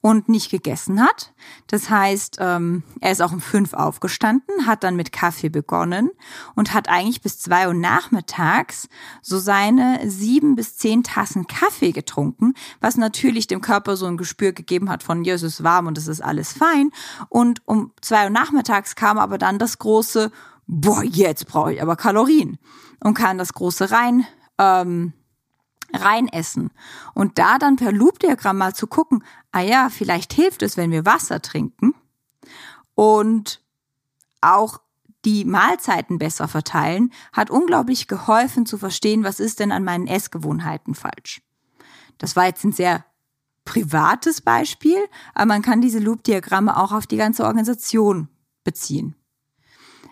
und 0.00 0.28
nicht 0.28 0.50
gegessen 0.50 1.02
hat. 1.02 1.32
Das 1.66 1.90
heißt, 1.90 2.36
ähm, 2.38 2.84
er 3.00 3.10
ist 3.10 3.20
auch 3.20 3.32
um 3.32 3.40
fünf 3.40 3.72
aufgestanden, 3.74 4.66
hat 4.66 4.84
dann 4.84 4.94
mit 4.94 5.10
Kaffee 5.10 5.48
begonnen 5.48 6.10
und 6.54 6.72
hat 6.72 6.88
eigentlich 6.88 7.22
bis 7.22 7.40
zwei 7.40 7.66
Uhr 7.66 7.74
nachmittags 7.74 8.88
so 9.20 9.38
seine 9.38 10.08
sieben 10.08 10.54
bis 10.54 10.76
zehn 10.76 11.02
Tassen 11.02 11.48
Kaffee 11.48 11.90
getrunken, 11.90 12.54
was 12.80 12.96
natürlich 12.96 13.48
dem 13.48 13.60
Körper 13.60 13.96
so 13.96 14.06
ein 14.06 14.16
Gespür 14.16 14.52
gegeben 14.52 14.90
hat 14.90 15.02
von, 15.02 15.24
ja, 15.24 15.34
es 15.34 15.42
ist 15.42 15.64
warm 15.64 15.88
und 15.88 15.98
es 15.98 16.06
ist 16.06 16.20
alles 16.20 16.52
fein. 16.52 16.90
Und 17.28 17.66
um 17.66 17.92
zwei 18.00 18.24
Uhr 18.24 18.30
nachmittags 18.30 18.94
kam 18.94 19.18
aber 19.18 19.38
dann 19.38 19.58
das 19.58 19.78
große, 19.78 20.30
boah, 20.68 21.02
jetzt 21.02 21.48
brauche 21.48 21.72
ich 21.72 21.82
aber 21.82 21.96
Kalorien 21.96 22.58
und 23.02 23.14
kann 23.14 23.38
das 23.38 23.52
große 23.54 23.90
rein 23.90 24.24
ähm, 24.58 25.14
reinessen. 25.92 26.70
Und 27.14 27.38
da 27.38 27.58
dann 27.58 27.76
per 27.76 27.92
Loop-Diagramm 27.92 28.58
mal 28.58 28.74
zu 28.74 28.86
gucken, 28.86 29.24
ah 29.52 29.60
ja, 29.60 29.88
vielleicht 29.90 30.32
hilft 30.32 30.62
es, 30.62 30.76
wenn 30.76 30.90
wir 30.90 31.06
Wasser 31.06 31.40
trinken 31.42 31.94
und 32.94 33.62
auch 34.40 34.80
die 35.24 35.44
Mahlzeiten 35.44 36.18
besser 36.18 36.46
verteilen, 36.46 37.12
hat 37.32 37.50
unglaublich 37.50 38.06
geholfen 38.06 38.64
zu 38.64 38.78
verstehen, 38.78 39.24
was 39.24 39.40
ist 39.40 39.58
denn 39.58 39.72
an 39.72 39.82
meinen 39.82 40.06
Essgewohnheiten 40.06 40.94
falsch. 40.94 41.42
Das 42.18 42.36
war 42.36 42.46
jetzt 42.46 42.64
ein 42.64 42.72
sehr 42.72 43.04
privates 43.64 44.40
Beispiel, 44.40 44.98
aber 45.34 45.46
man 45.46 45.62
kann 45.62 45.80
diese 45.80 45.98
Loop-Diagramme 45.98 46.76
auch 46.76 46.92
auf 46.92 47.06
die 47.06 47.16
ganze 47.16 47.44
Organisation 47.44 48.28
beziehen. 48.62 49.16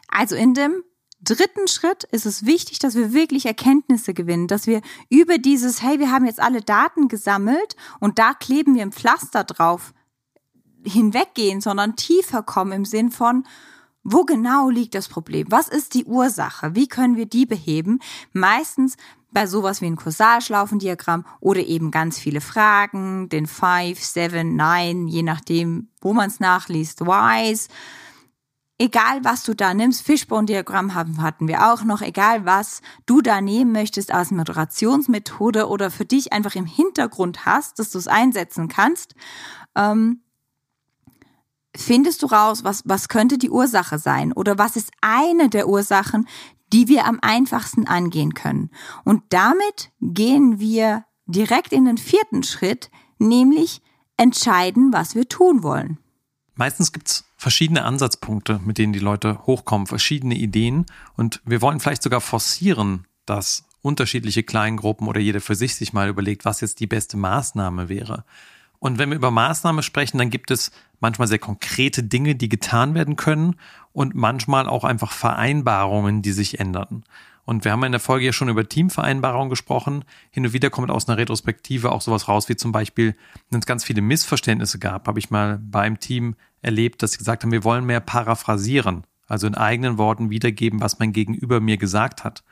Also 0.08 0.34
in 0.34 0.54
dem 0.54 0.82
dritten 1.24 1.68
Schritt 1.68 2.04
ist 2.04 2.26
es 2.26 2.46
wichtig, 2.46 2.78
dass 2.78 2.94
wir 2.94 3.12
wirklich 3.12 3.46
Erkenntnisse 3.46 4.14
gewinnen, 4.14 4.46
dass 4.46 4.66
wir 4.66 4.80
über 5.08 5.38
dieses, 5.38 5.82
hey, 5.82 5.98
wir 5.98 6.10
haben 6.10 6.26
jetzt 6.26 6.40
alle 6.40 6.60
Daten 6.60 7.08
gesammelt 7.08 7.76
und 8.00 8.18
da 8.18 8.34
kleben 8.34 8.74
wir 8.74 8.82
ein 8.82 8.92
Pflaster 8.92 9.44
drauf, 9.44 9.92
hinweggehen, 10.84 11.60
sondern 11.60 11.96
tiefer 11.96 12.42
kommen 12.42 12.72
im 12.72 12.84
Sinn 12.84 13.10
von, 13.10 13.44
wo 14.02 14.24
genau 14.24 14.68
liegt 14.68 14.94
das 14.94 15.08
Problem? 15.08 15.46
Was 15.48 15.68
ist 15.68 15.94
die 15.94 16.04
Ursache? 16.04 16.74
Wie 16.74 16.88
können 16.88 17.16
wir 17.16 17.26
die 17.26 17.46
beheben? 17.46 18.00
Meistens 18.32 18.96
bei 19.32 19.46
sowas 19.46 19.80
wie 19.80 19.86
ein 19.86 19.96
Corsage-Laufendiagramm 19.96 21.24
oder 21.40 21.60
eben 21.60 21.90
ganz 21.90 22.18
viele 22.18 22.40
Fragen, 22.40 23.28
den 23.30 23.46
Five, 23.46 24.02
Seven, 24.02 24.56
Nine, 24.56 25.10
je 25.10 25.22
nachdem, 25.22 25.88
wo 26.00 26.12
man 26.12 26.28
es 26.28 26.38
nachliest, 26.38 27.00
Wise. 27.00 27.68
Egal, 28.76 29.22
was 29.22 29.44
du 29.44 29.54
da 29.54 29.72
nimmst, 29.72 30.02
Fishbone-Diagramm 30.02 30.94
hatten 30.94 31.46
wir 31.46 31.72
auch 31.72 31.84
noch, 31.84 32.00
egal 32.00 32.44
was 32.44 32.80
du 33.06 33.20
da 33.20 33.40
nehmen 33.40 33.70
möchtest 33.70 34.12
als 34.12 34.32
Moderationsmethode 34.32 35.68
oder 35.68 35.92
für 35.92 36.04
dich 36.04 36.32
einfach 36.32 36.56
im 36.56 36.66
Hintergrund 36.66 37.46
hast, 37.46 37.78
dass 37.78 37.90
du 37.90 37.98
es 37.98 38.08
einsetzen 38.08 38.66
kannst, 38.66 39.14
ähm, 39.76 40.22
findest 41.76 42.22
du 42.22 42.26
raus, 42.26 42.64
was, 42.64 42.82
was 42.84 43.08
könnte 43.08 43.38
die 43.38 43.50
Ursache 43.50 43.98
sein 43.98 44.32
oder 44.32 44.58
was 44.58 44.74
ist 44.74 44.90
eine 45.00 45.48
der 45.48 45.68
Ursachen, 45.68 46.26
die 46.72 46.88
wir 46.88 47.06
am 47.06 47.20
einfachsten 47.22 47.86
angehen 47.86 48.34
können. 48.34 48.70
Und 49.04 49.22
damit 49.28 49.92
gehen 50.00 50.58
wir 50.58 51.04
direkt 51.26 51.72
in 51.72 51.84
den 51.84 51.98
vierten 51.98 52.42
Schritt, 52.42 52.90
nämlich 53.18 53.82
entscheiden, 54.16 54.92
was 54.92 55.14
wir 55.14 55.28
tun 55.28 55.62
wollen. 55.62 55.98
Meistens 56.56 56.92
gibt's 56.92 57.24
verschiedene 57.44 57.84
Ansatzpunkte, 57.84 58.58
mit 58.64 58.78
denen 58.78 58.94
die 58.94 59.00
Leute 59.00 59.46
hochkommen, 59.46 59.86
verschiedene 59.86 60.34
Ideen 60.34 60.86
und 61.14 61.42
wir 61.44 61.60
wollen 61.60 61.78
vielleicht 61.78 62.02
sogar 62.02 62.22
forcieren, 62.22 63.06
dass 63.26 63.66
unterschiedliche 63.82 64.44
Kleingruppen 64.44 65.08
oder 65.08 65.20
jeder 65.20 65.42
für 65.42 65.54
sich 65.54 65.74
sich 65.74 65.92
mal 65.92 66.08
überlegt, 66.08 66.46
was 66.46 66.62
jetzt 66.62 66.80
die 66.80 66.86
beste 66.86 67.18
Maßnahme 67.18 67.90
wäre. 67.90 68.24
Und 68.78 68.96
wenn 68.96 69.10
wir 69.10 69.16
über 69.16 69.30
Maßnahme 69.30 69.82
sprechen, 69.82 70.16
dann 70.16 70.30
gibt 70.30 70.50
es 70.50 70.70
manchmal 71.00 71.28
sehr 71.28 71.38
konkrete 71.38 72.02
Dinge, 72.02 72.34
die 72.34 72.48
getan 72.48 72.94
werden 72.94 73.16
können 73.16 73.56
und 73.92 74.14
manchmal 74.14 74.66
auch 74.66 74.84
einfach 74.84 75.12
Vereinbarungen, 75.12 76.22
die 76.22 76.32
sich 76.32 76.60
ändern. 76.60 77.04
Und 77.44 77.64
wir 77.64 77.72
haben 77.72 77.84
in 77.84 77.92
der 77.92 78.00
Folge 78.00 78.26
ja 78.26 78.32
schon 78.32 78.48
über 78.48 78.68
Teamvereinbarungen 78.68 79.50
gesprochen. 79.50 80.04
Hin 80.30 80.46
und 80.46 80.52
wieder 80.52 80.70
kommt 80.70 80.90
aus 80.90 81.08
einer 81.08 81.18
Retrospektive 81.18 81.92
auch 81.92 82.00
sowas 82.00 82.28
raus, 82.28 82.48
wie 82.48 82.56
zum 82.56 82.72
Beispiel, 82.72 83.14
wenn 83.50 83.60
es 83.60 83.66
ganz 83.66 83.84
viele 83.84 84.00
Missverständnisse 84.00 84.78
gab, 84.78 85.06
habe 85.06 85.18
ich 85.18 85.30
mal 85.30 85.58
bei 85.58 85.82
einem 85.82 86.00
Team 86.00 86.36
erlebt, 86.62 87.02
dass 87.02 87.12
sie 87.12 87.18
gesagt 87.18 87.42
haben, 87.42 87.52
wir 87.52 87.64
wollen 87.64 87.84
mehr 87.84 88.00
paraphrasieren, 88.00 89.04
also 89.26 89.46
in 89.46 89.54
eigenen 89.54 89.98
Worten 89.98 90.30
wiedergeben, 90.30 90.80
was 90.80 90.98
mein 90.98 91.12
Gegenüber 91.12 91.60
mir 91.60 91.76
gesagt 91.76 92.24
hat. 92.24 92.42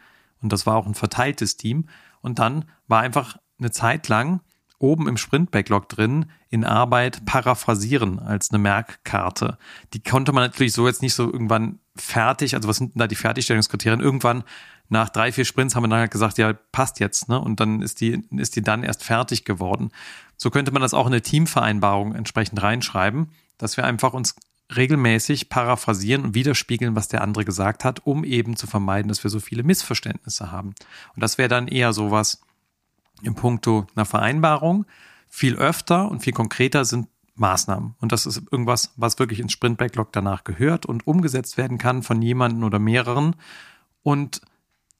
Und 0.42 0.52
das 0.52 0.66
war 0.66 0.76
auch 0.76 0.86
ein 0.86 0.94
verteiltes 0.94 1.56
Team. 1.56 1.86
Und 2.20 2.38
dann 2.38 2.66
war 2.86 3.00
einfach 3.00 3.38
eine 3.58 3.70
Zeit 3.70 4.08
lang 4.08 4.40
oben 4.82 5.06
im 5.08 5.16
Sprint-Backlog 5.16 5.88
drin 5.88 6.26
in 6.50 6.64
Arbeit 6.64 7.24
paraphrasieren 7.24 8.18
als 8.18 8.50
eine 8.50 8.58
Merkkarte. 8.58 9.56
Die 9.94 10.02
konnte 10.02 10.32
man 10.32 10.42
natürlich 10.42 10.72
so 10.72 10.86
jetzt 10.86 11.02
nicht 11.02 11.14
so 11.14 11.32
irgendwann 11.32 11.78
fertig, 11.94 12.54
also 12.54 12.68
was 12.68 12.78
sind 12.78 12.94
denn 12.94 12.98
da 12.98 13.06
die 13.06 13.14
Fertigstellungskriterien? 13.14 14.00
Irgendwann 14.00 14.42
nach 14.92 15.08
drei, 15.08 15.32
vier 15.32 15.46
Sprints 15.46 15.74
haben 15.74 15.84
wir 15.84 15.88
dann 15.88 16.00
halt 16.00 16.10
gesagt, 16.10 16.36
ja, 16.38 16.52
passt 16.52 17.00
jetzt, 17.00 17.28
ne? 17.28 17.40
Und 17.40 17.60
dann 17.60 17.80
ist 17.80 18.00
die, 18.00 18.22
ist 18.36 18.56
die 18.56 18.62
dann 18.62 18.84
erst 18.84 19.02
fertig 19.02 19.44
geworden. 19.44 19.90
So 20.36 20.50
könnte 20.50 20.70
man 20.70 20.82
das 20.82 20.92
auch 20.92 21.06
in 21.06 21.12
eine 21.12 21.22
Teamvereinbarung 21.22 22.14
entsprechend 22.14 22.62
reinschreiben, 22.62 23.30
dass 23.56 23.78
wir 23.78 23.84
einfach 23.84 24.12
uns 24.12 24.36
regelmäßig 24.76 25.48
paraphrasieren 25.48 26.24
und 26.24 26.34
widerspiegeln, 26.34 26.94
was 26.94 27.08
der 27.08 27.22
andere 27.22 27.44
gesagt 27.44 27.84
hat, 27.84 28.06
um 28.06 28.22
eben 28.22 28.56
zu 28.56 28.66
vermeiden, 28.66 29.08
dass 29.08 29.24
wir 29.24 29.30
so 29.30 29.40
viele 29.40 29.62
Missverständnisse 29.62 30.52
haben. 30.52 30.74
Und 31.14 31.22
das 31.22 31.38
wäre 31.38 31.48
dann 31.48 31.68
eher 31.68 31.92
sowas, 31.92 32.42
im 33.22 33.34
Punkto 33.34 33.86
einer 33.94 34.04
Vereinbarung. 34.04 34.84
Viel 35.28 35.56
öfter 35.56 36.10
und 36.10 36.20
viel 36.20 36.32
konkreter 36.34 36.84
sind 36.84 37.08
Maßnahmen. 37.34 37.94
Und 38.00 38.12
das 38.12 38.26
ist 38.26 38.42
irgendwas, 38.50 38.92
was 38.96 39.18
wirklich 39.18 39.40
ins 39.40 39.52
Sprint-Backlog 39.52 40.12
danach 40.12 40.44
gehört 40.44 40.84
und 40.84 41.06
umgesetzt 41.06 41.56
werden 41.56 41.78
kann 41.78 42.02
von 42.02 42.20
jemanden 42.20 42.62
oder 42.62 42.78
mehreren. 42.78 43.36
Und 44.02 44.42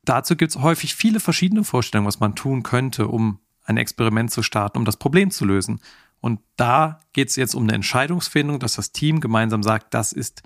dazu 0.05 0.37
gibt 0.37 0.55
es 0.55 0.63
häufig 0.63 0.95
viele 0.95 1.21
verschiedene 1.21 1.65
Vorstellungen, 1.65 2.07
was 2.07 2.21
man 2.21 2.35
tun 2.35 2.63
könnte, 2.63 3.09
um 3.09 3.39
ein 3.65 3.77
Experiment 3.77 4.31
zu 4.31 4.43
starten, 4.43 4.79
um 4.79 4.85
das 4.85 4.97
Problem 4.97 5.31
zu 5.31 5.45
lösen. 5.45 5.81
Und 6.21 6.41
da 6.57 7.01
geht 7.13 7.29
es 7.29 7.37
jetzt 7.37 7.55
um 7.55 7.65
eine 7.65 7.73
Entscheidungsfindung, 7.73 8.59
dass 8.59 8.75
das 8.75 8.93
Team 8.93 9.21
gemeinsam 9.21 9.63
sagt, 9.63 9.95
das 9.95 10.13
ist, 10.13 10.43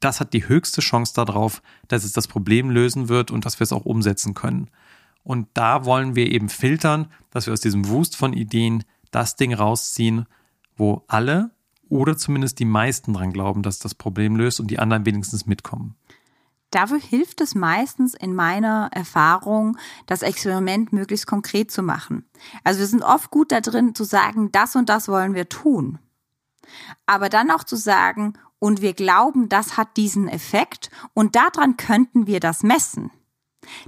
das 0.00 0.20
hat 0.20 0.32
die 0.32 0.48
höchste 0.48 0.80
Chance 0.80 1.14
darauf, 1.14 1.62
dass 1.88 2.04
es 2.04 2.12
das 2.12 2.28
Problem 2.28 2.70
lösen 2.70 3.08
wird 3.08 3.30
und 3.30 3.44
dass 3.44 3.58
wir 3.58 3.64
es 3.64 3.72
auch 3.72 3.86
umsetzen 3.86 4.34
können. 4.34 4.70
Und 5.22 5.48
da 5.54 5.86
wollen 5.86 6.14
wir 6.14 6.30
eben 6.30 6.50
filtern, 6.50 7.10
dass 7.30 7.46
wir 7.46 7.54
aus 7.54 7.60
diesem 7.60 7.88
Wust 7.88 8.16
von 8.16 8.34
Ideen 8.34 8.84
das 9.10 9.36
Ding 9.36 9.54
rausziehen, 9.54 10.26
wo 10.76 11.04
alle 11.08 11.50
oder 11.88 12.16
zumindest 12.16 12.58
die 12.58 12.64
meisten 12.66 13.14
dran 13.14 13.32
glauben, 13.32 13.62
dass 13.62 13.78
das 13.78 13.94
Problem 13.94 14.36
löst 14.36 14.60
und 14.60 14.70
die 14.70 14.78
anderen 14.78 15.06
wenigstens 15.06 15.46
mitkommen. 15.46 15.94
Dafür 16.74 16.98
hilft 16.98 17.40
es 17.40 17.54
meistens 17.54 18.14
in 18.14 18.34
meiner 18.34 18.88
Erfahrung, 18.90 19.78
das 20.06 20.22
Experiment 20.22 20.92
möglichst 20.92 21.28
konkret 21.28 21.70
zu 21.70 21.84
machen. 21.84 22.28
Also 22.64 22.80
wir 22.80 22.88
sind 22.88 23.04
oft 23.04 23.30
gut 23.30 23.52
da 23.52 23.60
drin 23.60 23.94
zu 23.94 24.02
sagen, 24.02 24.50
das 24.50 24.74
und 24.74 24.88
das 24.88 25.06
wollen 25.06 25.34
wir 25.34 25.48
tun. 25.48 26.00
Aber 27.06 27.28
dann 27.28 27.52
auch 27.52 27.62
zu 27.62 27.76
sagen, 27.76 28.32
und 28.58 28.80
wir 28.82 28.92
glauben, 28.92 29.48
das 29.48 29.76
hat 29.76 29.96
diesen 29.96 30.26
Effekt 30.26 30.90
und 31.12 31.36
daran 31.36 31.76
könnten 31.76 32.26
wir 32.26 32.40
das 32.40 32.64
messen. 32.64 33.12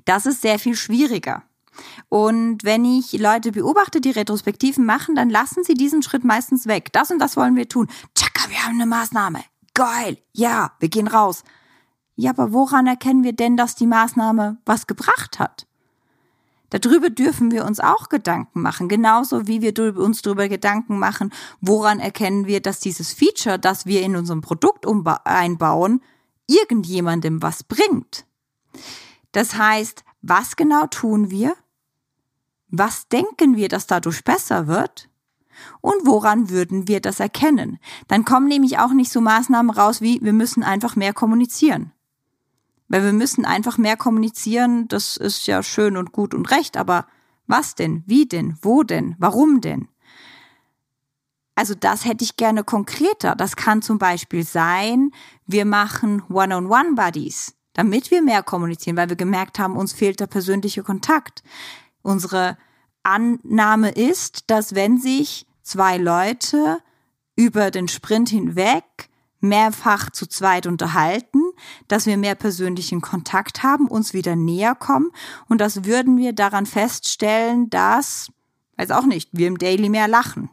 Das 0.04 0.24
ist 0.24 0.42
sehr 0.42 0.60
viel 0.60 0.76
schwieriger. 0.76 1.42
Und 2.08 2.62
wenn 2.62 2.84
ich 2.84 3.14
Leute 3.14 3.50
beobachte, 3.50 4.00
die 4.00 4.12
Retrospektiven 4.12 4.86
machen, 4.86 5.16
dann 5.16 5.28
lassen 5.28 5.64
sie 5.64 5.74
diesen 5.74 6.04
Schritt 6.04 6.22
meistens 6.22 6.68
weg. 6.68 6.92
Das 6.92 7.10
und 7.10 7.18
das 7.18 7.36
wollen 7.36 7.56
wir 7.56 7.68
tun. 7.68 7.88
Tschakka, 8.14 8.48
wir 8.48 8.64
haben 8.64 8.76
eine 8.76 8.86
Maßnahme. 8.86 9.42
Geil. 9.74 10.18
Ja, 10.32 10.70
wir 10.78 10.88
gehen 10.88 11.08
raus. 11.08 11.42
Ja, 12.16 12.30
aber 12.30 12.52
woran 12.52 12.86
erkennen 12.86 13.24
wir 13.24 13.34
denn, 13.34 13.56
dass 13.56 13.74
die 13.74 13.86
Maßnahme 13.86 14.56
was 14.64 14.86
gebracht 14.86 15.38
hat? 15.38 15.66
Darüber 16.70 17.10
dürfen 17.10 17.52
wir 17.52 17.64
uns 17.64 17.78
auch 17.78 18.08
Gedanken 18.08 18.60
machen, 18.60 18.88
genauso 18.88 19.46
wie 19.46 19.62
wir 19.62 19.96
uns 19.96 20.22
darüber 20.22 20.48
Gedanken 20.48 20.98
machen, 20.98 21.32
woran 21.60 22.00
erkennen 22.00 22.46
wir, 22.46 22.60
dass 22.60 22.80
dieses 22.80 23.12
Feature, 23.12 23.58
das 23.58 23.86
wir 23.86 24.02
in 24.02 24.16
unserem 24.16 24.40
Produkt 24.40 24.84
einbauen, 25.24 26.02
irgendjemandem 26.48 27.40
was 27.42 27.62
bringt. 27.62 28.26
Das 29.30 29.56
heißt, 29.56 30.04
was 30.22 30.56
genau 30.56 30.86
tun 30.86 31.30
wir? 31.30 31.54
Was 32.68 33.08
denken 33.08 33.56
wir, 33.56 33.68
dass 33.68 33.86
dadurch 33.86 34.24
besser 34.24 34.66
wird? 34.66 35.08
Und 35.80 36.04
woran 36.04 36.50
würden 36.50 36.88
wir 36.88 37.00
das 37.00 37.20
erkennen? 37.20 37.78
Dann 38.08 38.24
kommen 38.24 38.48
nämlich 38.48 38.78
auch 38.78 38.92
nicht 38.92 39.12
so 39.12 39.20
Maßnahmen 39.20 39.70
raus 39.70 40.00
wie, 40.00 40.20
wir 40.22 40.32
müssen 40.32 40.62
einfach 40.64 40.96
mehr 40.96 41.12
kommunizieren. 41.12 41.92
Weil 42.88 43.04
wir 43.04 43.12
müssen 43.12 43.44
einfach 43.44 43.78
mehr 43.78 43.96
kommunizieren, 43.96 44.88
das 44.88 45.16
ist 45.16 45.46
ja 45.46 45.62
schön 45.62 45.96
und 45.96 46.12
gut 46.12 46.34
und 46.34 46.50
recht, 46.50 46.76
aber 46.76 47.06
was 47.46 47.74
denn? 47.74 48.02
Wie 48.06 48.26
denn? 48.26 48.56
Wo 48.60 48.82
denn? 48.82 49.14
Warum 49.18 49.60
denn? 49.60 49.88
Also 51.54 51.74
das 51.74 52.04
hätte 52.04 52.24
ich 52.24 52.36
gerne 52.36 52.64
konkreter. 52.64 53.34
Das 53.34 53.56
kann 53.56 53.82
zum 53.82 53.98
Beispiel 53.98 54.44
sein, 54.44 55.10
wir 55.46 55.64
machen 55.64 56.22
One-on-One-Buddies 56.28 57.56
damit 57.76 58.10
wir 58.10 58.22
mehr 58.22 58.42
kommunizieren, 58.42 58.96
weil 58.96 59.10
wir 59.10 59.16
gemerkt 59.16 59.58
haben, 59.58 59.76
uns 59.76 59.92
fehlt 59.92 60.18
der 60.18 60.26
persönliche 60.26 60.82
Kontakt. 60.82 61.42
Unsere 62.00 62.56
Annahme 63.02 63.90
ist, 63.90 64.50
dass 64.50 64.74
wenn 64.74 64.98
sich 64.98 65.46
zwei 65.62 65.98
Leute 65.98 66.78
über 67.36 67.70
den 67.70 67.88
Sprint 67.88 68.30
hinweg 68.30 68.84
mehrfach 69.40 70.08
zu 70.08 70.26
zweit 70.26 70.66
unterhalten, 70.66 71.42
dass 71.88 72.06
wir 72.06 72.16
mehr 72.16 72.34
persönlichen 72.34 73.00
Kontakt 73.00 73.62
haben, 73.62 73.88
uns 73.88 74.12
wieder 74.14 74.36
näher 74.36 74.74
kommen 74.74 75.10
und 75.48 75.60
das 75.60 75.84
würden 75.84 76.16
wir 76.16 76.32
daran 76.32 76.66
feststellen, 76.66 77.70
dass, 77.70 78.28
weiß 78.76 78.90
auch 78.90 79.06
nicht, 79.06 79.30
wir 79.32 79.48
im 79.48 79.58
Daily 79.58 79.88
mehr 79.88 80.08
lachen. 80.08 80.50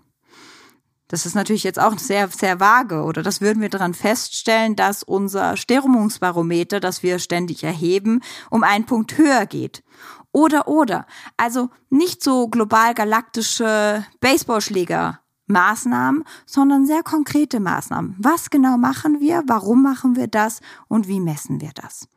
Das 1.14 1.28
ist 1.28 1.36
natürlich 1.36 1.64
jetzt 1.64 1.80
auch 1.80 1.96
sehr, 2.00 2.28
sehr 2.30 2.60
vage. 2.60 3.04
Oder 3.04 3.22
das 3.22 3.40
würden 3.40 3.62
wir 3.62 3.70
daran 3.70 3.94
feststellen, 3.94 4.76
dass 4.76 5.04
unser 5.04 5.58
Stimmungsbarometer, 5.58 6.80
das 6.80 7.04
wir 7.04 7.20
ständig 7.20 7.64
erheben, 7.64 8.22
um 8.50 8.64
einen 8.64 8.88
Punkt 8.88 9.16
höher 9.20 9.46
geht. 9.46 9.84
Oder, 10.32 10.68
oder. 10.68 11.06
Also 11.38 11.70
nicht 11.92 12.24
so 12.24 12.48
global 12.48 12.96
galaktische 12.96 14.04
Baseballschläger 14.22 15.20
Maßnahmen, 15.48 16.24
sondern 16.46 16.86
sehr 16.86 17.04
konkrete 17.04 17.60
Maßnahmen. 17.60 18.16
Was 18.18 18.50
genau 18.50 18.78
machen 18.78 19.20
wir? 19.20 19.44
Warum 19.48 19.84
machen 19.84 20.16
wir 20.16 20.28
das? 20.28 20.62
Und 20.88 21.08
wie 21.08 21.20
messen 21.20 21.62
wir 21.62 21.72
das? 21.74 22.08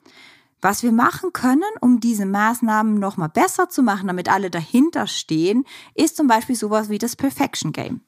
Was 0.63 0.83
wir 0.83 0.93
machen 0.93 1.33
können, 1.33 1.63
um 1.81 2.01
diese 2.01 2.27
Maßnahmen 2.27 2.99
nochmal 2.99 3.29
besser 3.29 3.69
zu 3.69 3.83
machen, 3.83 4.07
damit 4.07 4.29
alle 4.29 4.51
dahinter 4.51 5.07
stehen, 5.07 5.65
ist 5.95 6.17
zum 6.17 6.27
Beispiel 6.27 6.57
sowas 6.57 6.89
wie 6.89 6.99
das 6.99 7.15
Perfection 7.15 7.73
Game. 7.73 8.01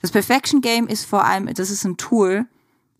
Das 0.00 0.10
Perfection 0.10 0.60
Game 0.60 0.86
ist 0.86 1.04
vor 1.04 1.24
allem, 1.24 1.52
das 1.54 1.70
ist 1.70 1.84
ein 1.84 1.96
Tool, 1.96 2.46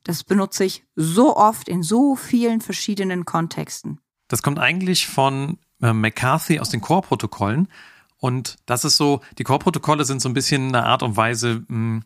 das 0.04 0.24
benutze 0.24 0.64
ich 0.64 0.84
so 0.96 1.36
oft 1.36 1.68
in 1.68 1.82
so 1.82 2.16
vielen 2.16 2.60
verschiedenen 2.60 3.24
Kontexten. 3.24 4.00
Das 4.28 4.42
kommt 4.42 4.58
eigentlich 4.58 5.06
von 5.06 5.58
äh, 5.80 5.92
McCarthy 5.92 6.58
aus 6.58 6.70
den 6.70 6.80
Core-Protokollen. 6.80 7.68
Und 8.22 8.54
das 8.66 8.84
ist 8.84 8.98
so, 8.98 9.20
die 9.38 9.42
Core-Protokolle 9.42 10.04
sind 10.04 10.22
so 10.22 10.28
ein 10.28 10.32
bisschen 10.32 10.68
eine 10.68 10.86
Art 10.86 11.02
und 11.02 11.16
Weise, 11.16 11.64
hm, 11.68 12.04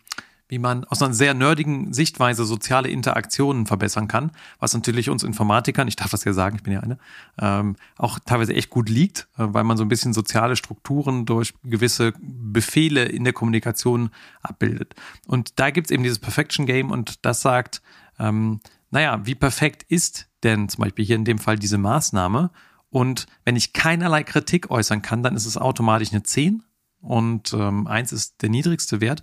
wie 0.48 0.58
man 0.58 0.84
aus 0.84 1.02
einer 1.02 1.12
sehr 1.12 1.34
nerdigen 1.34 1.92
Sichtweise 1.92 2.46
soziale 2.46 2.88
Interaktionen 2.88 3.66
verbessern 3.66 4.08
kann, 4.08 4.32
was 4.58 4.72
natürlich 4.72 5.10
uns 5.10 5.24
Informatikern, 5.24 5.88
ich 5.88 5.96
darf 5.96 6.10
das 6.10 6.24
ja 6.24 6.32
sagen, 6.32 6.56
ich 6.56 6.62
bin 6.62 6.72
ja 6.72 6.80
eine, 6.80 6.96
ähm, 7.38 7.76
auch 7.98 8.18
teilweise 8.18 8.54
echt 8.54 8.70
gut 8.70 8.88
liegt, 8.88 9.28
äh, 9.36 9.44
weil 9.48 9.64
man 9.64 9.76
so 9.76 9.84
ein 9.84 9.88
bisschen 9.88 10.14
soziale 10.14 10.56
Strukturen 10.56 11.26
durch 11.26 11.52
gewisse 11.64 12.14
Befehle 12.18 13.04
in 13.04 13.24
der 13.24 13.34
Kommunikation 13.34 14.08
abbildet. 14.40 14.94
Und 15.26 15.58
da 15.60 15.68
gibt's 15.68 15.90
eben 15.90 16.02
dieses 16.02 16.18
Perfection 16.18 16.64
Game 16.64 16.90
und 16.92 17.26
das 17.26 17.42
sagt, 17.42 17.82
ähm, 18.18 18.60
naja, 18.90 19.20
wie 19.24 19.34
perfekt 19.34 19.84
ist 19.86 20.28
denn 20.44 20.70
zum 20.70 20.82
Beispiel 20.82 21.04
hier 21.04 21.16
in 21.16 21.26
dem 21.26 21.38
Fall 21.38 21.58
diese 21.58 21.76
Maßnahme? 21.76 22.50
Und 22.96 23.26
wenn 23.44 23.56
ich 23.56 23.74
keinerlei 23.74 24.22
Kritik 24.22 24.70
äußern 24.70 25.02
kann, 25.02 25.22
dann 25.22 25.36
ist 25.36 25.44
es 25.44 25.58
automatisch 25.58 26.12
eine 26.12 26.22
10 26.22 26.62
und 27.02 27.52
ähm, 27.52 27.86
1 27.86 28.10
ist 28.12 28.40
der 28.40 28.48
niedrigste 28.48 29.02
Wert. 29.02 29.20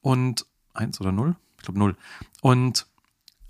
Und 0.00 0.46
eins 0.72 0.98
oder 0.98 1.12
null? 1.12 1.36
Ich 1.58 1.64
glaube 1.64 1.78
null. 1.78 1.94
Und 2.40 2.86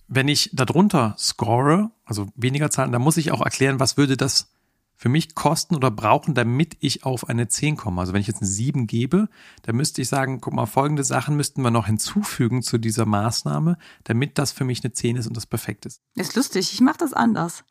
wenn 0.09 0.27
ich 0.27 0.51
darunter 0.53 1.15
score, 1.17 1.93
also 2.05 2.27
weniger 2.35 2.73
Zahlen, 2.73 2.91
dann 2.91 3.03
muss 3.03 3.17
ich 3.19 3.31
auch 3.31 3.41
erklären, 3.41 3.79
was 3.79 3.97
würde 3.97 4.17
das 4.17 4.51
für 4.97 5.09
mich 5.09 5.37
kosten 5.37 5.77
oder 5.77 5.93
brauchen, 5.93 6.35
damit 6.35 6.77
ich 6.81 7.05
auf 7.05 7.29
eine 7.29 7.47
10 7.47 7.77
komme. 7.77 8.01
Also 8.01 8.13
wenn 8.13 8.21
ich 8.21 8.27
jetzt 8.27 8.43
eine 8.43 8.51
7 8.51 8.89
gebe, 8.89 9.29
dann 9.63 9.77
müsste 9.77 10.03
ich 10.03 10.09
sagen, 10.09 10.41
guck 10.41 10.55
mal, 10.55 10.67
folgende 10.67 11.05
Sachen 11.05 11.37
müssten 11.37 11.63
wir 11.63 11.71
noch 11.71 11.87
hinzufügen 11.87 12.63
zu 12.63 12.79
dieser 12.79 13.07
Maßnahme, 13.07 13.79
damit 14.03 14.39
das 14.39 14.51
für 14.51 14.65
mich 14.65 14.83
eine 14.83 14.93
10 14.93 15.19
ist 15.19 15.29
und 15.29 15.37
das 15.37 15.47
perfekt 15.47 15.87
ist. 15.87 16.01
Ist 16.17 16.35
lustig, 16.35 16.73
ich 16.73 16.81
mache 16.81 16.99
das 16.99 17.13
anders. 17.13 17.63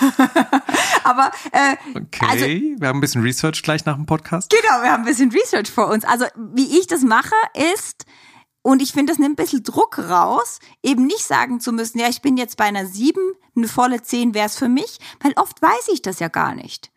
Aber 1.04 1.30
äh, 1.52 1.76
okay, 1.94 2.26
also, 2.28 2.44
wir 2.46 2.88
haben 2.88 2.98
ein 2.98 3.00
bisschen 3.00 3.22
Research 3.22 3.62
gleich 3.62 3.84
nach 3.84 3.96
dem 3.96 4.06
Podcast. 4.06 4.50
Genau, 4.50 4.82
wir 4.82 4.92
haben 4.92 5.02
ein 5.02 5.06
bisschen 5.06 5.30
Research 5.30 5.70
vor 5.70 5.88
uns. 5.88 6.04
Also 6.04 6.26
wie 6.36 6.78
ich 6.78 6.86
das 6.86 7.02
mache, 7.02 7.34
ist, 7.74 8.04
und 8.62 8.82
ich 8.82 8.92
finde, 8.92 9.12
das 9.12 9.18
nimmt 9.18 9.38
ein 9.38 9.42
bisschen 9.42 9.62
Druck 9.62 9.98
raus, 9.98 10.58
eben 10.82 11.06
nicht 11.06 11.24
sagen 11.24 11.60
zu 11.60 11.72
müssen, 11.72 11.98
ja, 11.98 12.08
ich 12.08 12.22
bin 12.22 12.36
jetzt 12.36 12.56
bei 12.56 12.64
einer 12.64 12.86
7, 12.86 13.20
eine 13.56 13.68
volle 13.68 14.02
10 14.02 14.34
wäre 14.34 14.46
es 14.46 14.56
für 14.56 14.68
mich, 14.68 14.98
weil 15.20 15.32
oft 15.36 15.60
weiß 15.60 15.88
ich 15.92 16.02
das 16.02 16.18
ja 16.18 16.28
gar 16.28 16.54
nicht. 16.54 16.90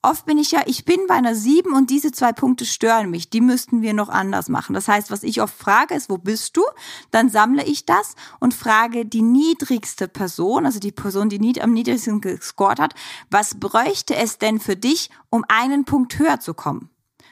Oft 0.00 0.26
bin 0.26 0.38
ich 0.38 0.52
ja, 0.52 0.62
ich 0.66 0.84
bin 0.84 1.00
bei 1.08 1.14
einer 1.14 1.34
7 1.34 1.74
und 1.74 1.90
diese 1.90 2.12
zwei 2.12 2.32
Punkte 2.32 2.64
stören 2.64 3.10
mich. 3.10 3.30
Die 3.30 3.40
müssten 3.40 3.82
wir 3.82 3.94
noch 3.94 4.08
anders 4.08 4.48
machen. 4.48 4.72
Das 4.72 4.86
heißt, 4.86 5.10
was 5.10 5.24
ich 5.24 5.42
oft 5.42 5.54
frage, 5.54 5.94
ist, 5.94 6.08
wo 6.08 6.18
bist 6.18 6.56
du? 6.56 6.62
Dann 7.10 7.30
sammle 7.30 7.64
ich 7.64 7.84
das 7.84 8.14
und 8.38 8.54
frage 8.54 9.04
die 9.04 9.22
niedrigste 9.22 10.06
Person, 10.06 10.66
also 10.66 10.78
die 10.78 10.92
Person, 10.92 11.28
die 11.28 11.60
am 11.60 11.72
niedrigsten 11.72 12.20
gescored 12.20 12.78
hat, 12.78 12.94
was 13.28 13.58
bräuchte 13.58 14.14
es 14.14 14.38
denn 14.38 14.60
für 14.60 14.76
dich, 14.76 15.10
um 15.30 15.44
einen 15.48 15.84
Punkt 15.84 16.16
höher 16.16 16.38
zu 16.38 16.54
kommen? 16.54 16.90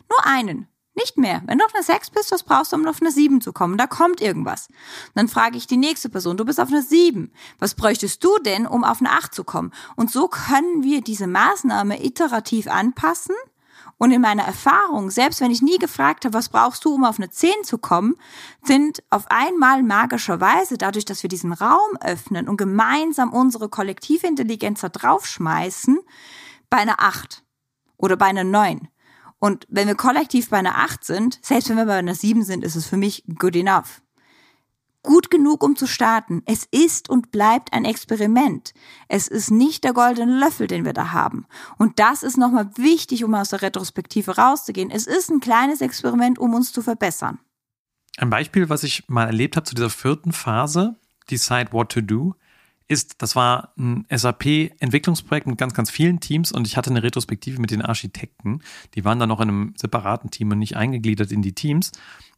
Nur 0.08 0.26
einen. 0.26 0.66
Nicht 0.96 1.18
mehr. 1.18 1.42
Wenn 1.44 1.58
du 1.58 1.64
auf 1.66 1.74
einer 1.74 1.84
6 1.84 2.08
bist, 2.08 2.32
was 2.32 2.42
brauchst 2.42 2.72
du, 2.72 2.76
um 2.76 2.86
auf 2.86 3.02
eine 3.02 3.10
7 3.10 3.42
zu 3.42 3.52
kommen? 3.52 3.76
Da 3.76 3.86
kommt 3.86 4.22
irgendwas. 4.22 4.68
dann 5.14 5.28
frage 5.28 5.58
ich 5.58 5.66
die 5.66 5.76
nächste 5.76 6.08
Person, 6.08 6.38
du 6.38 6.46
bist 6.46 6.58
auf 6.58 6.68
einer 6.68 6.80
7. 6.80 7.30
Was 7.58 7.74
bräuchtest 7.74 8.24
du 8.24 8.38
denn, 8.38 8.66
um 8.66 8.82
auf 8.82 9.00
eine 9.00 9.10
8 9.10 9.34
zu 9.34 9.44
kommen? 9.44 9.72
Und 9.96 10.10
so 10.10 10.26
können 10.28 10.82
wir 10.82 11.02
diese 11.02 11.26
Maßnahme 11.26 12.02
iterativ 12.02 12.66
anpassen. 12.66 13.34
Und 13.98 14.10
in 14.10 14.22
meiner 14.22 14.44
Erfahrung, 14.44 15.10
selbst 15.10 15.42
wenn 15.42 15.50
ich 15.50 15.60
nie 15.60 15.78
gefragt 15.78 16.24
habe, 16.24 16.34
was 16.34 16.48
brauchst 16.48 16.84
du, 16.86 16.94
um 16.94 17.04
auf 17.04 17.18
eine 17.18 17.28
10 17.28 17.64
zu 17.64 17.76
kommen, 17.76 18.16
sind 18.62 19.02
auf 19.10 19.30
einmal 19.30 19.82
magischerweise, 19.82 20.78
dadurch, 20.78 21.04
dass 21.04 21.22
wir 21.22 21.28
diesen 21.28 21.52
Raum 21.52 21.96
öffnen 22.00 22.48
und 22.48 22.56
gemeinsam 22.56 23.34
unsere 23.34 23.68
kollektive 23.68 24.26
Intelligenz 24.26 24.80
da 24.80 24.88
draufschmeißen, 24.88 25.98
bei 26.70 26.78
einer 26.78 27.00
8 27.00 27.44
oder 27.98 28.16
bei 28.16 28.26
einer 28.26 28.44
9 28.44 28.88
und 29.38 29.66
wenn 29.68 29.86
wir 29.86 29.94
kollektiv 29.94 30.50
bei 30.50 30.58
einer 30.58 30.78
8 30.78 31.04
sind, 31.04 31.38
selbst 31.42 31.68
wenn 31.68 31.76
wir 31.76 31.86
bei 31.86 31.98
einer 31.98 32.14
7 32.14 32.42
sind, 32.42 32.64
ist 32.64 32.76
es 32.76 32.86
für 32.86 32.96
mich 32.96 33.24
good 33.38 33.56
enough. 33.56 34.02
Gut 35.02 35.30
genug, 35.30 35.62
um 35.62 35.76
zu 35.76 35.86
starten. 35.86 36.42
Es 36.46 36.66
ist 36.72 37.08
und 37.08 37.30
bleibt 37.30 37.72
ein 37.72 37.84
Experiment. 37.84 38.74
Es 39.08 39.28
ist 39.28 39.52
nicht 39.52 39.84
der 39.84 39.92
goldene 39.92 40.36
Löffel, 40.36 40.66
den 40.66 40.84
wir 40.84 40.94
da 40.94 41.12
haben. 41.12 41.46
Und 41.78 42.00
das 42.00 42.24
ist 42.24 42.36
nochmal 42.36 42.70
wichtig, 42.76 43.22
um 43.22 43.32
aus 43.34 43.50
der 43.50 43.62
Retrospektive 43.62 44.36
rauszugehen. 44.36 44.90
Es 44.90 45.06
ist 45.06 45.30
ein 45.30 45.38
kleines 45.38 45.80
Experiment, 45.80 46.40
um 46.40 46.54
uns 46.54 46.72
zu 46.72 46.82
verbessern. 46.82 47.38
Ein 48.16 48.30
Beispiel, 48.30 48.68
was 48.68 48.82
ich 48.82 49.08
mal 49.08 49.26
erlebt 49.26 49.56
habe 49.56 49.66
zu 49.66 49.76
dieser 49.76 49.90
vierten 49.90 50.32
Phase, 50.32 50.96
Decide 51.30 51.72
What 51.72 51.92
to 51.92 52.00
Do, 52.00 52.34
ist, 52.88 53.20
das 53.22 53.34
war 53.34 53.72
ein 53.76 54.06
SAP-Entwicklungsprojekt 54.10 55.46
mit 55.46 55.58
ganz, 55.58 55.74
ganz 55.74 55.90
vielen 55.90 56.20
Teams 56.20 56.52
und 56.52 56.66
ich 56.66 56.76
hatte 56.76 56.90
eine 56.90 57.02
Retrospektive 57.02 57.60
mit 57.60 57.70
den 57.70 57.82
Architekten. 57.82 58.60
Die 58.94 59.04
waren 59.04 59.18
dann 59.18 59.28
noch 59.28 59.40
in 59.40 59.48
einem 59.48 59.74
separaten 59.76 60.30
Team 60.30 60.52
und 60.52 60.58
nicht 60.58 60.76
eingegliedert 60.76 61.32
in 61.32 61.42
die 61.42 61.54
Teams. 61.54 61.92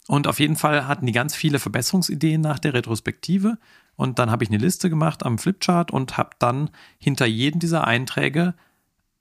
Und 0.06 0.26
auf 0.26 0.40
jeden 0.40 0.56
Fall 0.56 0.86
hatten 0.86 1.04
die 1.04 1.12
ganz 1.12 1.34
viele 1.34 1.58
Verbesserungsideen 1.58 2.40
nach 2.40 2.58
der 2.58 2.72
Retrospektive. 2.72 3.58
Und 3.94 4.18
dann 4.18 4.30
habe 4.30 4.42
ich 4.42 4.48
eine 4.48 4.58
Liste 4.58 4.88
gemacht 4.88 5.24
am 5.26 5.38
Flipchart 5.38 5.90
und 5.90 6.16
habe 6.16 6.30
dann 6.38 6.70
hinter 6.98 7.26
jedem 7.26 7.60
dieser 7.60 7.86
Einträge 7.86 8.54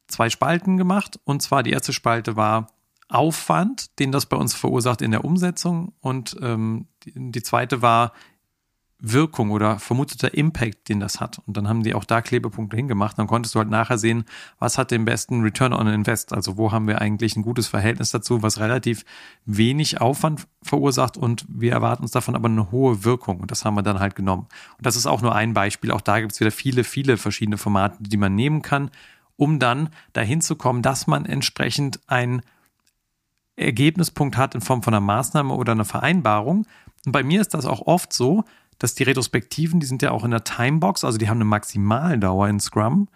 zwei 0.07 0.29
Spalten 0.29 0.77
gemacht. 0.77 1.19
Und 1.25 1.41
zwar 1.41 1.61
die 1.61 1.71
erste 1.71 1.91
Spalte 1.91 2.37
war 2.37 2.71
Aufwand, 3.09 3.99
den 3.99 4.13
das 4.13 4.27
bei 4.27 4.37
uns 4.37 4.53
verursacht 4.53 5.01
in 5.01 5.11
der 5.11 5.25
Umsetzung. 5.25 5.93
Und 5.99 6.37
ähm, 6.41 6.87
die, 7.03 7.31
die 7.31 7.43
zweite 7.43 7.81
war 7.81 8.13
Wirkung 8.99 9.51
oder 9.51 9.77
vermuteter 9.77 10.33
Impact, 10.33 10.89
den 10.89 10.99
das 10.99 11.21
hat. 11.21 11.39
Und 11.45 11.55
dann 11.55 11.67
haben 11.67 11.83
die 11.83 11.93
auch 11.93 12.03
da 12.03 12.21
Klebepunkte 12.21 12.75
hingemacht. 12.75 13.19
Dann 13.19 13.27
konntest 13.27 13.53
du 13.53 13.59
halt 13.59 13.69
nachher 13.69 13.99
sehen, 13.99 14.25
was 14.57 14.79
hat 14.79 14.89
den 14.89 15.05
besten 15.05 15.41
Return 15.41 15.71
on 15.71 15.87
Invest. 15.87 16.33
Also 16.33 16.57
wo 16.57 16.71
haben 16.71 16.87
wir 16.87 16.99
eigentlich 16.99 17.35
ein 17.35 17.43
gutes 17.43 17.67
Verhältnis 17.67 18.09
dazu, 18.09 18.41
was 18.41 18.59
relativ 18.59 19.05
wenig 19.45 20.01
Aufwand 20.01 20.47
verursacht 20.63 21.15
und 21.15 21.45
wir 21.47 21.71
erwarten 21.71 22.03
uns 22.03 22.11
davon 22.11 22.35
aber 22.35 22.47
eine 22.47 22.71
hohe 22.71 23.03
Wirkung. 23.03 23.39
Und 23.39 23.51
das 23.51 23.65
haben 23.65 23.75
wir 23.75 23.83
dann 23.83 23.99
halt 23.99 24.15
genommen. 24.15 24.47
Und 24.77 24.85
das 24.85 24.95
ist 24.95 25.05
auch 25.05 25.21
nur 25.21 25.35
ein 25.35 25.53
Beispiel. 25.53 25.91
Auch 25.91 26.01
da 26.01 26.19
gibt 26.19 26.31
es 26.31 26.39
wieder 26.39 26.51
viele, 26.51 26.83
viele 26.83 27.17
verschiedene 27.17 27.57
Formate, 27.57 27.97
die 27.99 28.17
man 28.17 28.33
nehmen 28.33 28.63
kann, 28.63 28.89
um 29.35 29.59
dann 29.59 29.89
dahin 30.13 30.41
zu 30.41 30.55
kommen, 30.55 30.81
dass 30.81 31.05
man 31.05 31.25
entsprechend 31.25 31.99
ein 32.07 32.41
Ergebnispunkt 33.55 34.37
hat 34.37 34.55
in 34.55 34.61
Form 34.61 34.81
von 34.81 34.93
einer 34.93 35.01
Maßnahme 35.01 35.53
oder 35.53 35.73
einer 35.73 35.85
Vereinbarung. 35.85 36.65
Und 37.05 37.11
bei 37.11 37.23
mir 37.23 37.41
ist 37.41 37.53
das 37.53 37.65
auch 37.65 37.81
oft 37.85 38.11
so, 38.11 38.43
dass 38.79 38.95
die 38.95 39.03
Retrospektiven, 39.03 39.79
die 39.79 39.85
sind 39.85 40.01
ja 40.01 40.11
auch 40.11 40.23
in 40.23 40.31
der 40.31 40.43
Timebox, 40.43 41.03
also 41.03 41.17
die 41.17 41.29
haben 41.29 41.37
eine 41.37 41.45
Maximaldauer 41.45 42.47
in 42.47 42.59
Scrum. 42.59 43.07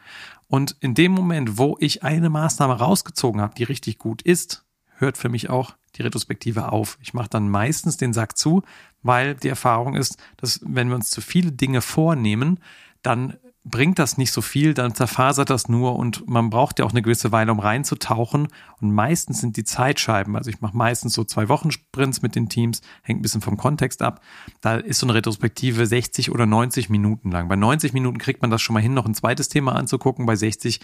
Und 0.48 0.76
in 0.80 0.96
dem 0.96 1.14
Moment, 1.14 1.58
wo 1.58 1.78
ich 1.80 2.04
eine 2.04 2.30
Maßnahme 2.30 2.74
rausgezogen 2.74 3.42
habe, 3.42 3.56
die 3.56 3.64
richtig 3.64 3.98
gut 3.98 4.22
ist, 4.22 4.66
hört 4.98 5.18
für 5.18 5.30
mich 5.30 5.50
auch 5.50 5.76
die 5.96 6.02
Retrospektive 6.02 6.72
auf. 6.72 6.98
Ich 7.02 7.14
mache 7.14 7.30
dann 7.30 7.50
meistens 7.50 7.98
den 7.98 8.14
Sack 8.14 8.38
zu, 8.38 8.64
weil 9.04 9.36
die 9.36 9.50
Erfahrung 9.50 9.96
ist, 9.96 10.18
dass 10.38 10.62
wenn 10.64 10.90
wir 10.90 10.96
uns 10.96 11.10
zu 11.10 11.22
viele 11.22 11.52
Dinge 11.52 11.82
vornehmen, 11.82 12.60
dann 13.02 13.38
bringt 13.64 14.00
das 14.00 14.18
nicht 14.18 14.32
so 14.32 14.42
viel, 14.42 14.74
dann 14.74 14.96
zerfasert 14.96 15.50
das 15.50 15.70
nur 15.70 15.96
und 15.96 16.28
man 16.28 16.50
braucht 16.50 16.80
ja 16.80 16.86
auch 16.86 16.92
eine 16.92 17.02
gewisse 17.02 17.32
Weile, 17.32 17.52
um 17.52 17.60
reinzutauchen. 17.60 18.48
Und 18.82 18.92
meistens 18.94 19.40
sind 19.40 19.56
die 19.56 19.64
Zeitscheiben, 19.64 20.36
also 20.36 20.50
ich 20.50 20.62
mache 20.62 20.76
meistens 20.76 21.14
so 21.14 21.24
zwei 21.24 21.48
Wochen 21.48 21.72
Sprints 21.72 22.24
mit 22.24 22.36
den 22.36 22.50
Teams, 22.50 22.82
hängt 23.04 23.20
ein 23.20 23.22
bisschen 23.22 23.42
vom 23.42 23.58
Kontext 23.58 24.02
ab. 24.02 24.22
Da 24.62 24.78
ist 24.78 25.00
so 25.00 25.06
eine 25.06 25.14
Retrospektive 25.14 25.86
60 25.86 26.32
oder 26.32 26.46
90 26.48 26.90
Minuten 26.90 27.32
lang. 27.32 27.50
Bei 27.50 27.56
90 27.56 27.94
Minuten 27.94 28.18
kriegt 28.18 28.42
man 28.42 28.50
das 28.50 28.62
schon 28.62 28.74
mal 28.74 28.82
hin, 28.82 28.96
noch 28.96 29.06
ein 29.06 29.14
zweites 29.14 29.48
Thema 29.48 29.76
anzugucken. 29.76 30.26
Bei 30.26 30.36
60 30.36 30.80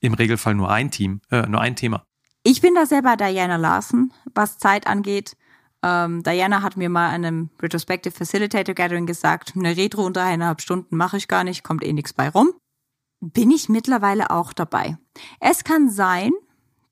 im 0.00 0.14
Regelfall 0.14 0.54
nur 0.54 0.70
ein 0.70 0.90
Team, 0.90 1.20
äh, 1.30 1.46
nur 1.46 1.60
ein 1.60 1.74
Thema. 1.74 2.04
Ich 2.44 2.60
bin 2.60 2.74
da 2.74 2.86
selber 2.86 3.16
Diana 3.16 3.56
Larsen, 3.56 4.12
was 4.34 4.58
Zeit 4.58 4.86
angeht. 4.86 5.36
Ähm, 5.82 6.22
Diana 6.22 6.62
hat 6.62 6.76
mir 6.76 6.88
mal 6.88 7.08
an 7.08 7.24
einem 7.24 7.50
Retrospective 7.60 8.14
Facilitator 8.14 8.74
Gathering 8.74 9.06
gesagt, 9.06 9.54
eine 9.56 9.76
Retro 9.76 10.04
unter 10.04 10.22
eineinhalb 10.22 10.60
Stunden 10.60 10.96
mache 10.96 11.16
ich 11.16 11.28
gar 11.28 11.44
nicht, 11.44 11.64
kommt 11.64 11.84
eh 11.84 11.92
nichts 11.92 12.12
bei 12.12 12.28
rum. 12.28 12.50
Bin 13.20 13.50
ich 13.50 13.68
mittlerweile 13.68 14.30
auch 14.30 14.52
dabei. 14.52 14.96
Es 15.40 15.64
kann 15.64 15.90
sein, 15.90 16.32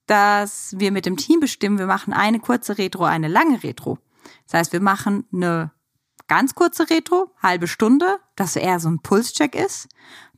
dass 0.06 0.74
wir 0.76 0.90
mit 0.90 1.06
dem 1.06 1.16
Team 1.16 1.40
bestimmen, 1.40 1.78
wir 1.78 1.86
machen 1.86 2.12
eine 2.12 2.40
kurze 2.40 2.78
Retro, 2.78 3.04
eine 3.04 3.28
lange 3.28 3.62
Retro. 3.62 3.98
Das 4.46 4.54
heißt, 4.54 4.72
wir 4.72 4.80
machen 4.80 5.24
eine 5.32 5.70
ganz 6.26 6.54
kurze 6.54 6.90
Retro, 6.90 7.32
halbe 7.42 7.68
Stunde, 7.68 8.18
dass 8.36 8.56
eher 8.56 8.80
so 8.80 8.88
ein 8.88 9.00
Pulscheck 9.00 9.54
ist. 9.54 9.88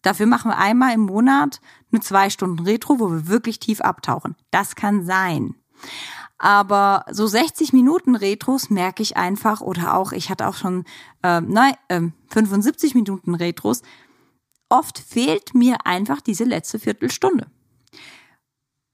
Dafür 0.03 0.27
machen 0.27 0.51
wir 0.51 0.59
einmal 0.59 0.95
im 0.95 1.03
Monat 1.03 1.61
eine 1.91 2.01
zwei 2.01 2.29
Stunden 2.29 2.65
Retro, 2.65 2.99
wo 2.99 3.11
wir 3.11 3.29
wirklich 3.29 3.61
tief 3.61 3.81
abtauchen. 3.81 4.37
Das 4.51 4.75
kann 4.75 5.05
sein. 5.07 5.55
Aber 6.43 7.05
so 7.09 7.29
60 7.29 7.73
Minuten 7.73 8.17
Retros 8.17 8.69
merke 8.69 9.01
ich 9.01 9.17
einfach, 9.17 9.61
oder 9.61 9.95
auch, 9.95 10.11
ich 10.11 10.29
hatte 10.29 10.49
auch 10.49 10.57
schon 10.57 10.85
äh, 11.23 11.41
nein, 11.41 11.75
äh, 11.87 12.01
75 12.31 12.97
Minuten 12.97 13.37
Retros, 13.37 13.83
oft 14.69 14.99
fehlt 14.99 15.55
mir 15.55 15.87
einfach 15.87 16.21
diese 16.21 16.43
letzte 16.43 16.81
Viertelstunde. 16.81 17.47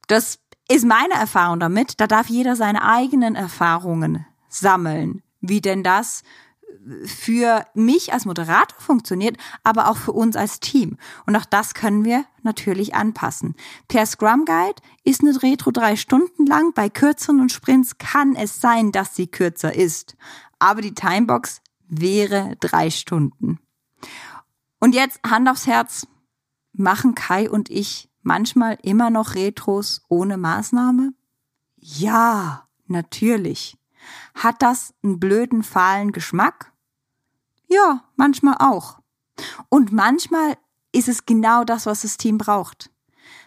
Das 0.08 0.40
ist 0.68 0.84
meine 0.84 1.14
Erfahrung 1.14 1.58
damit. 1.58 1.98
Da 2.02 2.06
darf 2.06 2.28
jeder 2.28 2.54
seine 2.54 2.82
eigenen 2.82 3.34
Erfahrungen 3.34 4.26
sammeln. 4.50 5.22
wie 5.40 5.60
denn 5.62 5.84
das 5.84 6.24
für 7.04 7.66
mich 7.74 8.12
als 8.12 8.24
Moderator 8.24 8.78
funktioniert, 8.80 9.36
aber 9.64 9.88
auch 9.88 9.96
für 9.96 10.12
uns 10.12 10.36
als 10.36 10.60
Team. 10.60 10.96
Und 11.26 11.36
auch 11.36 11.44
das 11.44 11.74
können 11.74 12.04
wir 12.04 12.24
natürlich 12.42 12.94
anpassen. 12.94 13.54
Per 13.88 14.06
Scrum 14.06 14.44
Guide 14.44 14.80
ist 15.04 15.22
eine 15.22 15.42
Retro 15.42 15.70
drei 15.70 15.96
Stunden 15.96 16.46
lang. 16.46 16.72
Bei 16.74 16.88
kürzeren 16.88 17.48
Sprints 17.48 17.98
kann 17.98 18.34
es 18.34 18.60
sein, 18.60 18.92
dass 18.92 19.14
sie 19.14 19.26
kürzer 19.26 19.74
ist. 19.74 20.16
Aber 20.58 20.80
die 20.80 20.94
Timebox 20.94 21.60
wäre 21.88 22.56
drei 22.60 22.90
Stunden. 22.90 23.58
Und 24.80 24.94
jetzt 24.94 25.20
Hand 25.28 25.48
aufs 25.48 25.66
Herz. 25.66 26.06
Machen 26.72 27.14
Kai 27.14 27.50
und 27.50 27.70
ich 27.70 28.08
manchmal 28.22 28.78
immer 28.82 29.10
noch 29.10 29.34
Retros 29.34 30.02
ohne 30.08 30.36
Maßnahme? 30.36 31.12
Ja, 31.76 32.68
natürlich. 32.86 33.76
Hat 34.34 34.62
das 34.62 34.94
einen 35.02 35.18
blöden, 35.18 35.62
fahlen 35.62 36.12
Geschmack? 36.12 36.72
Ja, 37.68 38.04
manchmal 38.16 38.56
auch. 38.58 38.98
Und 39.68 39.92
manchmal 39.92 40.56
ist 40.92 41.08
es 41.08 41.26
genau 41.26 41.64
das, 41.64 41.86
was 41.86 42.02
das 42.02 42.16
Team 42.16 42.38
braucht. 42.38 42.90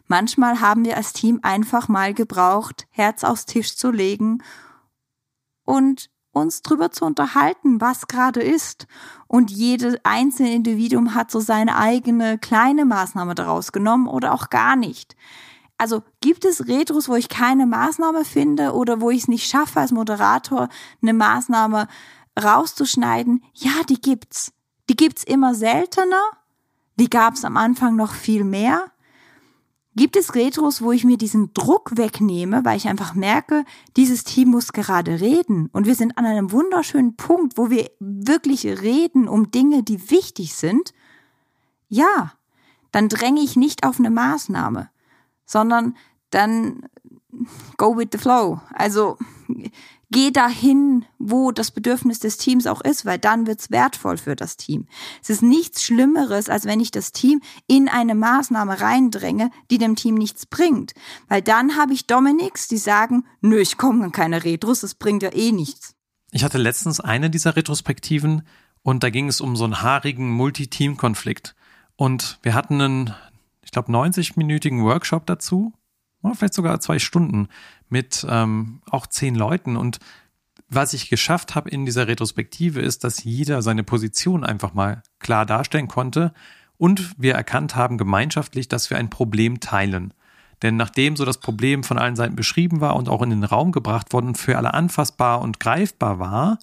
Manchmal 0.08 0.62
haben 0.62 0.86
wir 0.86 0.98
als 0.98 1.14
Team 1.14 1.40
einfach 1.42 1.88
mal 1.88 2.14
gebraucht, 2.14 2.88
Herz 2.90 3.24
aufs 3.24 3.46
Tisch 3.46 3.76
zu 3.76 3.92
legen 3.92 4.44
und 5.66 6.10
uns 6.34 6.62
drüber 6.62 6.92
zu 6.92 7.06
unterhalten, 7.06 7.82
was 7.82 8.08
gerade 8.08 8.42
ist. 8.42 8.88
Und 9.28 9.52
jedes 9.52 9.96
einzelne 10.04 10.54
Individuum 10.54 11.14
hat 11.14 11.32
so 11.32 11.40
seine 11.40 11.78
eigene 11.78 12.38
kleine 12.38 12.86
Maßnahme 12.86 13.36
daraus 13.36 13.72
genommen 13.72 14.08
oder 14.08 14.34
auch 14.34 14.50
gar 14.50 14.76
nicht. 14.76 15.16
Also 15.78 16.04
gibt 16.22 16.46
es 16.46 16.68
Retros, 16.68 17.10
wo 17.10 17.16
ich 17.16 17.28
keine 17.28 17.66
Maßnahme 17.66 18.24
finde 18.24 18.74
oder 18.74 19.02
wo 19.02 19.10
ich 19.10 19.24
es 19.24 19.28
nicht 19.28 19.50
schaffe, 19.50 19.80
als 19.80 19.92
Moderator 19.92 20.70
eine 21.02 21.14
Maßnahme 21.14 21.88
rauszuschneiden? 22.42 23.44
Ja, 23.54 23.84
die 23.88 24.00
gibt's. 24.00 24.54
Die 24.90 24.96
gibt's 24.96 25.24
immer 25.24 25.56
seltener. 25.56 26.22
Die 27.00 27.10
gab's 27.10 27.46
am 27.46 27.58
Anfang 27.58 27.96
noch 27.96 28.14
viel 28.14 28.44
mehr. 28.44 28.92
Gibt 29.96 30.16
es 30.16 30.36
Retros, 30.36 30.82
wo 30.82 30.94
ich 30.94 31.04
mir 31.04 31.18
diesen 31.18 31.54
Druck 31.54 31.98
wegnehme, 31.98 32.64
weil 32.64 32.78
ich 32.78 32.88
einfach 32.88 33.14
merke, 33.14 33.66
dieses 33.98 34.24
Team 34.24 34.50
muss 34.50 34.72
gerade 34.72 35.20
reden 35.20 35.70
und 35.74 35.86
wir 35.86 35.96
sind 35.96 36.18
an 36.18 36.26
einem 36.26 36.54
wunderschönen 36.54 37.18
Punkt, 37.18 37.58
wo 37.58 37.70
wir 37.70 37.92
wirklich 38.00 38.66
reden 38.66 39.28
um 39.28 39.52
Dinge, 39.52 39.84
die 39.84 40.10
wichtig 40.10 40.56
sind? 40.56 40.94
Ja, 41.90 42.34
dann 42.94 43.10
dränge 43.10 43.42
ich 43.42 43.58
nicht 43.58 43.86
auf 43.86 44.00
eine 44.00 44.10
Maßnahme 44.10 44.90
sondern 45.52 45.96
dann 46.30 46.84
go 47.78 47.98
with 47.98 48.08
the 48.12 48.18
flow. 48.18 48.62
Also 48.74 49.18
geh 50.12 50.32
dahin, 50.32 51.06
wo 51.18 51.52
das 51.52 51.72
Bedürfnis 51.72 52.20
des 52.20 52.38
Teams 52.38 52.68
auch 52.68 52.82
ist, 52.82 53.06
weil 53.06 53.18
dann 53.18 53.48
wird's 53.48 53.72
wertvoll 53.72 54.18
für 54.18 54.36
das 54.36 54.58
Team. 54.58 54.88
Es 55.22 55.30
ist 55.30 55.42
nichts 55.42 55.84
Schlimmeres, 55.84 56.50
als 56.50 56.66
wenn 56.66 56.80
ich 56.80 56.92
das 56.92 57.12
Team 57.12 57.42
in 57.68 57.90
eine 57.90 58.16
Maßnahme 58.16 58.82
reindränge, 58.82 59.50
die 59.70 59.78
dem 59.78 59.96
Team 59.96 60.16
nichts 60.16 60.46
bringt. 60.46 60.94
Weil 61.28 61.42
dann 61.42 61.78
habe 61.78 61.94
ich 61.94 62.08
Dominics, 62.08 62.68
die 62.68 62.78
sagen, 62.78 63.26
nö, 63.42 63.60
ich 63.60 63.78
komme 63.78 64.04
an 64.06 64.12
keine 64.12 64.44
Retros, 64.44 64.82
das 64.82 64.96
bringt 64.96 65.24
ja 65.24 65.34
eh 65.34 65.52
nichts. 65.52 65.96
Ich 66.32 66.44
hatte 66.44 66.58
letztens 66.58 67.00
eine 67.00 67.30
dieser 67.30 67.56
Retrospektiven 67.56 68.44
und 68.84 69.04
da 69.04 69.10
ging 69.10 69.28
es 69.28 69.42
um 69.42 69.56
so 69.56 69.64
einen 69.64 69.82
haarigen 69.82 70.30
Multi-Team-Konflikt. 70.32 71.56
Und 71.96 72.40
wir 72.42 72.54
hatten 72.54 72.82
einen 72.82 73.14
ich 73.72 73.74
glaube, 73.74 73.92
90-minütigen 73.92 74.84
Workshop 74.84 75.26
dazu. 75.26 75.74
Oder 76.22 76.36
vielleicht 76.36 76.54
sogar 76.54 76.82
zwei 76.82 77.00
Stunden 77.00 77.48
mit 77.92 78.26
ähm, 78.30 78.82
auch 78.90 79.08
zehn 79.08 79.36
Leuten. 79.36 79.78
Und 79.78 80.00
was 80.70 80.94
ich 80.94 81.10
geschafft 81.10 81.56
habe 81.56 81.70
in 81.70 81.86
dieser 81.86 82.08
Retrospektive 82.08 82.82
ist, 82.82 83.04
dass 83.04 83.24
jeder 83.24 83.62
seine 83.62 83.84
Position 83.84 84.44
einfach 84.44 84.74
mal 84.74 85.04
klar 85.20 85.46
darstellen 85.46 85.88
konnte 85.88 86.34
und 86.78 87.14
wir 87.18 87.36
erkannt 87.36 87.76
haben 87.76 87.98
gemeinschaftlich, 87.98 88.68
dass 88.68 88.90
wir 88.90 88.98
ein 88.98 89.10
Problem 89.10 89.60
teilen. 89.60 90.14
Denn 90.62 90.78
nachdem 90.78 91.16
so 91.16 91.26
das 91.26 91.40
Problem 91.40 91.84
von 91.84 91.98
allen 91.98 92.16
Seiten 92.16 92.36
beschrieben 92.36 92.82
war 92.82 92.96
und 92.96 93.10
auch 93.10 93.22
in 93.22 93.32
den 93.32 93.44
Raum 93.44 93.72
gebracht 93.72 94.14
worden 94.14 94.28
und 94.28 94.38
für 94.38 94.58
alle 94.58 94.74
anfassbar 94.74 95.42
und 95.42 95.60
greifbar 95.60 96.20
war, 96.20 96.60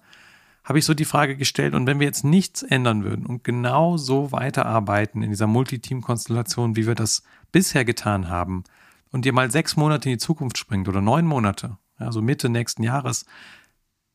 habe 0.63 0.79
ich 0.79 0.85
so 0.85 0.93
die 0.93 1.05
Frage 1.05 1.35
gestellt, 1.35 1.73
und 1.73 1.87
wenn 1.87 1.99
wir 1.99 2.07
jetzt 2.07 2.23
nichts 2.23 2.63
ändern 2.63 3.03
würden 3.03 3.25
und 3.25 3.43
genau 3.43 3.97
so 3.97 4.31
weiterarbeiten 4.31 5.23
in 5.23 5.31
dieser 5.31 5.47
Multiteam-Konstellation, 5.47 6.75
wie 6.75 6.85
wir 6.85 6.95
das 6.95 7.23
bisher 7.51 7.85
getan 7.85 8.29
haben, 8.29 8.63
und 9.11 9.25
ihr 9.25 9.33
mal 9.33 9.51
sechs 9.51 9.75
Monate 9.75 10.09
in 10.09 10.15
die 10.15 10.19
Zukunft 10.19 10.57
springt 10.57 10.87
oder 10.87 11.01
neun 11.01 11.25
Monate, 11.25 11.77
also 11.97 12.21
Mitte 12.21 12.49
nächsten 12.49 12.83
Jahres, 12.83 13.25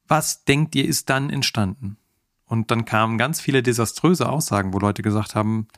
was 0.07 0.45
denkt 0.45 0.75
ihr 0.75 0.87
ist 0.87 1.11
dann 1.11 1.31
entstanden? 1.31 1.97
Und 2.47 2.71
dann 2.71 2.85
kamen 2.85 3.19
ganz 3.19 3.41
viele 3.41 3.63
desaströse 3.63 4.29
Aussagen, 4.29 4.73
wo 4.73 4.79
Leute 4.79 5.03
gesagt 5.03 5.35
haben, 5.35 5.69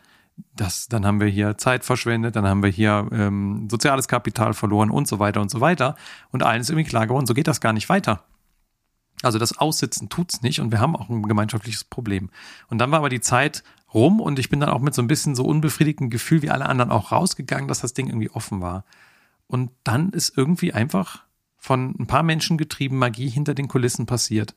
das, 0.54 0.88
dann 0.88 1.06
haben 1.06 1.20
wir 1.20 1.28
hier 1.28 1.56
Zeit 1.56 1.84
verschwendet, 1.84 2.36
dann 2.36 2.46
haben 2.46 2.62
wir 2.62 2.70
hier 2.70 3.08
ähm, 3.12 3.68
soziales 3.70 4.08
Kapital 4.08 4.52
verloren 4.52 4.90
und 4.90 5.08
so 5.08 5.18
weiter 5.18 5.40
und 5.40 5.50
so 5.50 5.60
weiter. 5.60 5.94
Und 6.30 6.42
allen 6.42 6.60
ist 6.60 6.68
irgendwie 6.68 6.88
klar 6.88 7.06
geworden, 7.06 7.26
so 7.26 7.34
geht 7.34 7.46
das 7.46 7.60
gar 7.60 7.72
nicht 7.72 7.88
weiter. 7.88 8.24
Also 9.22 9.38
das 9.38 9.56
Aussitzen 9.56 10.10
tut's 10.10 10.42
nicht 10.42 10.60
und 10.60 10.72
wir 10.72 10.80
haben 10.80 10.94
auch 10.94 11.08
ein 11.08 11.22
gemeinschaftliches 11.22 11.84
Problem. 11.84 12.30
Und 12.68 12.78
dann 12.78 12.90
war 12.90 12.98
aber 12.98 13.08
die 13.08 13.20
Zeit 13.20 13.64
rum 13.94 14.20
und 14.20 14.38
ich 14.38 14.50
bin 14.50 14.60
dann 14.60 14.68
auch 14.68 14.80
mit 14.80 14.94
so 14.94 15.00
ein 15.00 15.08
bisschen 15.08 15.34
so 15.34 15.44
unbefriedigtem 15.44 16.10
Gefühl 16.10 16.42
wie 16.42 16.50
alle 16.50 16.66
anderen 16.66 16.90
auch 16.90 17.12
rausgegangen, 17.12 17.68
dass 17.68 17.80
das 17.80 17.94
Ding 17.94 18.08
irgendwie 18.08 18.30
offen 18.30 18.60
war. 18.60 18.84
Und 19.46 19.70
dann 19.84 20.10
ist 20.10 20.36
irgendwie 20.36 20.72
einfach 20.72 21.24
von 21.56 21.94
ein 21.98 22.06
paar 22.06 22.22
Menschen 22.22 22.58
getrieben 22.58 22.98
Magie 22.98 23.28
hinter 23.28 23.54
den 23.54 23.68
Kulissen 23.68 24.06
passiert 24.06 24.54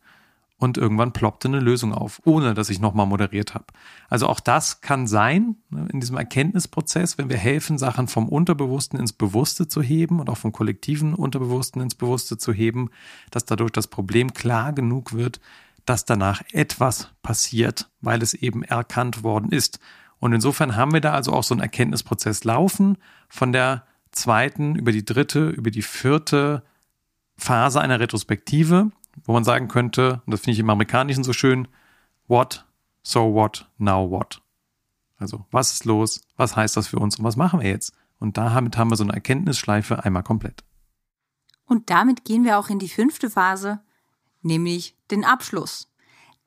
und 0.59 0.77
irgendwann 0.77 1.13
ploppte 1.13 1.47
eine 1.47 1.61
Lösung 1.61 1.93
auf, 1.93 2.21
ohne 2.25 2.53
dass 2.53 2.69
ich 2.69 2.79
nochmal 2.81 3.05
moderiert 3.07 3.55
habe. 3.55 3.65
Also 4.09 4.27
auch 4.27 4.41
das 4.41 4.81
kann 4.81 5.07
sein, 5.07 5.55
ne, 5.69 5.87
in 5.91 6.01
diesem 6.01 6.17
Erkenntnisprozess, 6.17 7.17
wenn 7.17 7.29
wir 7.29 7.37
helfen, 7.37 7.77
Sachen 7.77 8.07
vom 8.07 8.27
Unterbewussten 8.27 8.99
ins 8.99 9.13
Bewusste 9.13 9.67
zu 9.67 9.81
heben 9.81 10.19
und 10.19 10.29
auch 10.29 10.37
vom 10.37 10.51
kollektiven 10.51 11.15
Unterbewussten 11.15 11.81
ins 11.81 11.95
Bewusste 11.95 12.37
zu 12.37 12.51
heben, 12.51 12.89
dass 13.31 13.45
dadurch 13.45 13.71
das 13.71 13.87
Problem 13.87 14.33
klar 14.33 14.73
genug 14.73 15.13
wird, 15.13 15.39
dass 15.85 16.05
danach 16.05 16.43
etwas 16.51 17.09
passiert, 17.23 17.89
weil 18.01 18.21
es 18.21 18.33
eben 18.33 18.63
erkannt 18.63 19.23
worden 19.23 19.51
ist. 19.51 19.79
Und 20.19 20.33
insofern 20.33 20.75
haben 20.75 20.91
wir 20.91 21.01
da 21.01 21.13
also 21.13 21.31
auch 21.31 21.43
so 21.43 21.53
einen 21.53 21.61
Erkenntnisprozess 21.61 22.43
laufen 22.43 22.97
von 23.29 23.53
der 23.53 23.85
zweiten 24.11 24.75
über 24.75 24.91
die 24.91 25.05
dritte, 25.05 25.49
über 25.49 25.71
die 25.71 25.81
vierte 25.81 26.63
Phase 27.37 27.79
einer 27.79 27.99
Retrospektive 27.99 28.91
wo 29.25 29.33
man 29.33 29.43
sagen 29.43 29.67
könnte, 29.67 30.21
und 30.25 30.31
das 30.31 30.41
finde 30.41 30.53
ich 30.53 30.59
im 30.59 30.69
Amerikanischen 30.69 31.23
so 31.23 31.33
schön, 31.33 31.67
what, 32.27 32.65
so 33.03 33.33
what, 33.33 33.69
now 33.77 34.09
what. 34.09 34.41
Also, 35.17 35.45
was 35.51 35.73
ist 35.73 35.85
los? 35.85 36.21
Was 36.37 36.55
heißt 36.55 36.77
das 36.77 36.87
für 36.87 36.99
uns 36.99 37.17
und 37.17 37.25
was 37.25 37.35
machen 37.35 37.59
wir 37.59 37.69
jetzt? 37.69 37.93
Und 38.19 38.37
damit 38.37 38.77
haben 38.77 38.89
wir 38.89 38.95
so 38.95 39.03
eine 39.03 39.13
Erkenntnisschleife 39.13 40.03
einmal 40.03 40.23
komplett. 40.23 40.63
Und 41.65 41.89
damit 41.89 42.25
gehen 42.25 42.45
wir 42.45 42.57
auch 42.57 42.69
in 42.69 42.79
die 42.79 42.89
fünfte 42.89 43.29
Phase, 43.29 43.79
nämlich 44.41 44.95
den 45.11 45.25
Abschluss. 45.25 45.88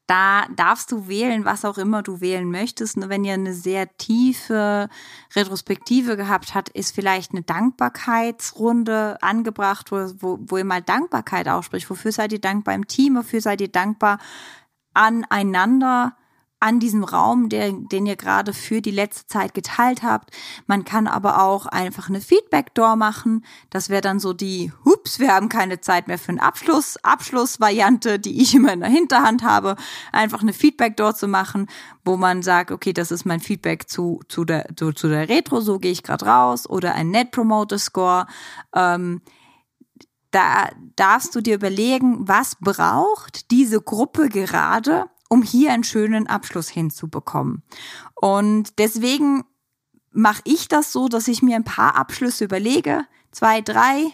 Da 0.06 0.46
darfst 0.56 0.90
du 0.90 1.06
wählen, 1.06 1.44
was 1.44 1.64
auch 1.64 1.78
immer 1.78 2.02
du 2.02 2.20
wählen 2.20 2.50
möchtest. 2.50 2.96
Nur 2.96 3.08
wenn 3.08 3.24
ihr 3.24 3.34
eine 3.34 3.54
sehr 3.54 3.96
tiefe 3.96 4.88
Retrospektive 5.34 6.16
gehabt 6.16 6.54
habt, 6.54 6.68
ist 6.70 6.94
vielleicht 6.94 7.32
eine 7.32 7.42
Dankbarkeitsrunde 7.42 9.18
angebracht, 9.22 9.92
wo, 9.92 10.12
wo, 10.18 10.38
wo 10.40 10.58
ihr 10.58 10.64
mal 10.64 10.82
Dankbarkeit 10.82 11.48
ausspricht. 11.48 11.88
Wofür 11.88 12.12
seid 12.12 12.32
ihr 12.32 12.40
dankbar 12.40 12.74
im 12.74 12.86
Team? 12.88 13.16
Wofür 13.16 13.40
seid 13.40 13.60
ihr 13.60 13.68
dankbar 13.68 14.18
aneinander? 14.92 16.16
An 16.62 16.78
diesem 16.78 17.02
Raum, 17.02 17.48
der, 17.48 17.72
den 17.72 18.06
ihr 18.06 18.14
gerade 18.14 18.52
für 18.52 18.80
die 18.80 18.92
letzte 18.92 19.26
Zeit 19.26 19.52
geteilt 19.52 20.04
habt. 20.04 20.30
Man 20.66 20.84
kann 20.84 21.08
aber 21.08 21.42
auch 21.42 21.66
einfach 21.66 22.08
eine 22.08 22.20
Feedback-Door 22.20 22.94
machen. 22.94 23.44
Das 23.68 23.88
wäre 23.88 24.00
dann 24.00 24.20
so 24.20 24.32
die, 24.32 24.72
hups, 24.84 25.18
wir 25.18 25.34
haben 25.34 25.48
keine 25.48 25.80
Zeit 25.80 26.06
mehr 26.06 26.18
für 26.18 26.28
einen 26.28 26.38
Abschluss, 26.38 26.98
Abschlussvariante, 27.02 28.20
die 28.20 28.40
ich 28.40 28.54
immer 28.54 28.72
in 28.72 28.80
der 28.80 28.88
Hinterhand 28.88 29.42
habe. 29.42 29.74
Einfach 30.12 30.42
eine 30.42 30.52
Feedback-Door 30.52 31.16
zu 31.16 31.26
machen, 31.26 31.66
wo 32.04 32.16
man 32.16 32.42
sagt, 32.42 32.70
okay, 32.70 32.92
das 32.92 33.10
ist 33.10 33.24
mein 33.24 33.40
Feedback 33.40 33.88
zu, 33.88 34.20
zu, 34.28 34.44
der, 34.44 34.68
zu, 34.76 34.92
zu 34.92 35.08
der 35.08 35.28
Retro, 35.28 35.60
so 35.60 35.80
gehe 35.80 35.90
ich 35.90 36.04
gerade 36.04 36.26
raus. 36.26 36.70
Oder 36.70 36.94
ein 36.94 37.10
Net 37.10 37.32
Promoter 37.32 37.78
Score. 37.78 38.28
Ähm, 38.72 39.20
da 40.30 40.70
darfst 40.96 41.34
du 41.34 41.40
dir 41.40 41.56
überlegen, 41.56 42.26
was 42.26 42.56
braucht 42.60 43.50
diese 43.50 43.80
Gruppe 43.80 44.28
gerade, 44.28 45.06
um 45.32 45.40
hier 45.40 45.72
einen 45.72 45.82
schönen 45.82 46.26
Abschluss 46.26 46.68
hinzubekommen. 46.68 47.62
Und 48.14 48.78
deswegen 48.78 49.44
mache 50.10 50.42
ich 50.44 50.68
das 50.68 50.92
so, 50.92 51.08
dass 51.08 51.26
ich 51.26 51.40
mir 51.40 51.56
ein 51.56 51.64
paar 51.64 51.96
Abschlüsse 51.96 52.44
überlege, 52.44 53.06
zwei, 53.30 53.62
drei. 53.62 54.08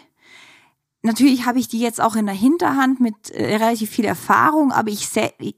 Natürlich 1.01 1.45
habe 1.45 1.59
ich 1.59 1.67
die 1.67 1.81
jetzt 1.81 1.99
auch 1.99 2.15
in 2.15 2.25
der 2.25 2.35
Hinterhand 2.35 3.01
mit 3.01 3.31
äh, 3.31 3.57
relativ 3.57 3.89
viel 3.89 4.05
Erfahrung, 4.05 4.71
aber 4.71 4.91
ich, 4.91 5.09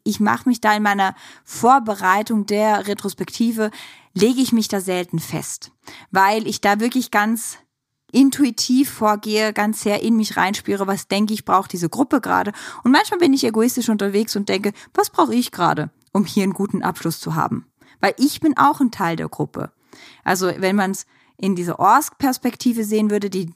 ich 0.03 0.19
mache 0.19 0.49
mich 0.49 0.61
da 0.61 0.75
in 0.75 0.81
meiner 0.81 1.13
Vorbereitung 1.43 2.47
der 2.47 2.87
Retrospektive, 2.87 3.69
lege 4.15 4.41
ich 4.41 4.53
mich 4.53 4.67
da 4.67 4.81
selten 4.81 5.19
fest, 5.19 5.71
weil 6.09 6.47
ich 6.47 6.61
da 6.61 6.79
wirklich 6.79 7.11
ganz 7.11 7.59
intuitiv 8.11 8.89
vorgehe, 8.89 9.53
ganz 9.53 9.81
sehr 9.81 10.01
in 10.01 10.15
mich 10.15 10.37
reinspüre, 10.37 10.87
was 10.87 11.07
denke 11.07 11.33
ich, 11.33 11.45
braucht 11.45 11.73
diese 11.73 11.89
Gruppe 11.89 12.21
gerade. 12.21 12.51
Und 12.83 12.91
manchmal 12.91 13.19
bin 13.19 13.33
ich 13.33 13.43
egoistisch 13.43 13.89
unterwegs 13.89 14.35
und 14.35 14.49
denke, 14.49 14.73
was 14.93 15.09
brauche 15.09 15.35
ich 15.35 15.51
gerade, 15.51 15.89
um 16.11 16.25
hier 16.25 16.43
einen 16.43 16.53
guten 16.53 16.83
Abschluss 16.83 17.19
zu 17.19 17.35
haben? 17.35 17.65
Weil 17.99 18.13
ich 18.17 18.39
bin 18.39 18.57
auch 18.57 18.81
ein 18.81 18.91
Teil 18.91 19.15
der 19.15 19.29
Gruppe. 19.29 19.71
Also 20.23 20.51
wenn 20.57 20.75
man 20.75 20.91
es 20.91 21.05
in 21.37 21.55
dieser 21.55 21.79
ORSC-Perspektive 21.79 22.83
sehen 22.83 23.09
würde, 23.09 23.29
die 23.29 23.51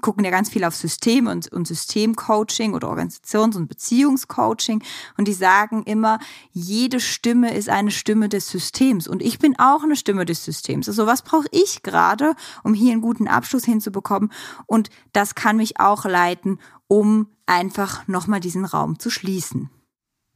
gucken 0.00 0.24
ja 0.24 0.30
ganz 0.30 0.50
viel 0.50 0.64
auf 0.64 0.74
System 0.74 1.26
und, 1.26 1.50
und 1.52 1.66
Systemcoaching 1.66 2.74
oder 2.74 2.88
Organisations- 2.88 3.56
und 3.56 3.68
Beziehungscoaching 3.68 4.82
und 5.16 5.28
die 5.28 5.32
sagen 5.32 5.82
immer, 5.84 6.18
jede 6.52 7.00
Stimme 7.00 7.54
ist 7.54 7.68
eine 7.68 7.90
Stimme 7.90 8.28
des 8.28 8.48
Systems 8.48 9.08
und 9.08 9.22
ich 9.22 9.38
bin 9.38 9.58
auch 9.58 9.82
eine 9.82 9.96
Stimme 9.96 10.24
des 10.24 10.44
Systems. 10.44 10.88
Also 10.88 11.06
was 11.06 11.22
brauche 11.22 11.48
ich 11.50 11.82
gerade, 11.82 12.34
um 12.62 12.74
hier 12.74 12.92
einen 12.92 13.02
guten 13.02 13.28
Abschluss 13.28 13.64
hinzubekommen 13.64 14.32
und 14.66 14.90
das 15.12 15.34
kann 15.34 15.56
mich 15.56 15.80
auch 15.80 16.04
leiten, 16.04 16.58
um 16.86 17.28
einfach 17.46 18.06
nochmal 18.08 18.40
diesen 18.40 18.64
Raum 18.64 18.98
zu 18.98 19.10
schließen. 19.10 19.70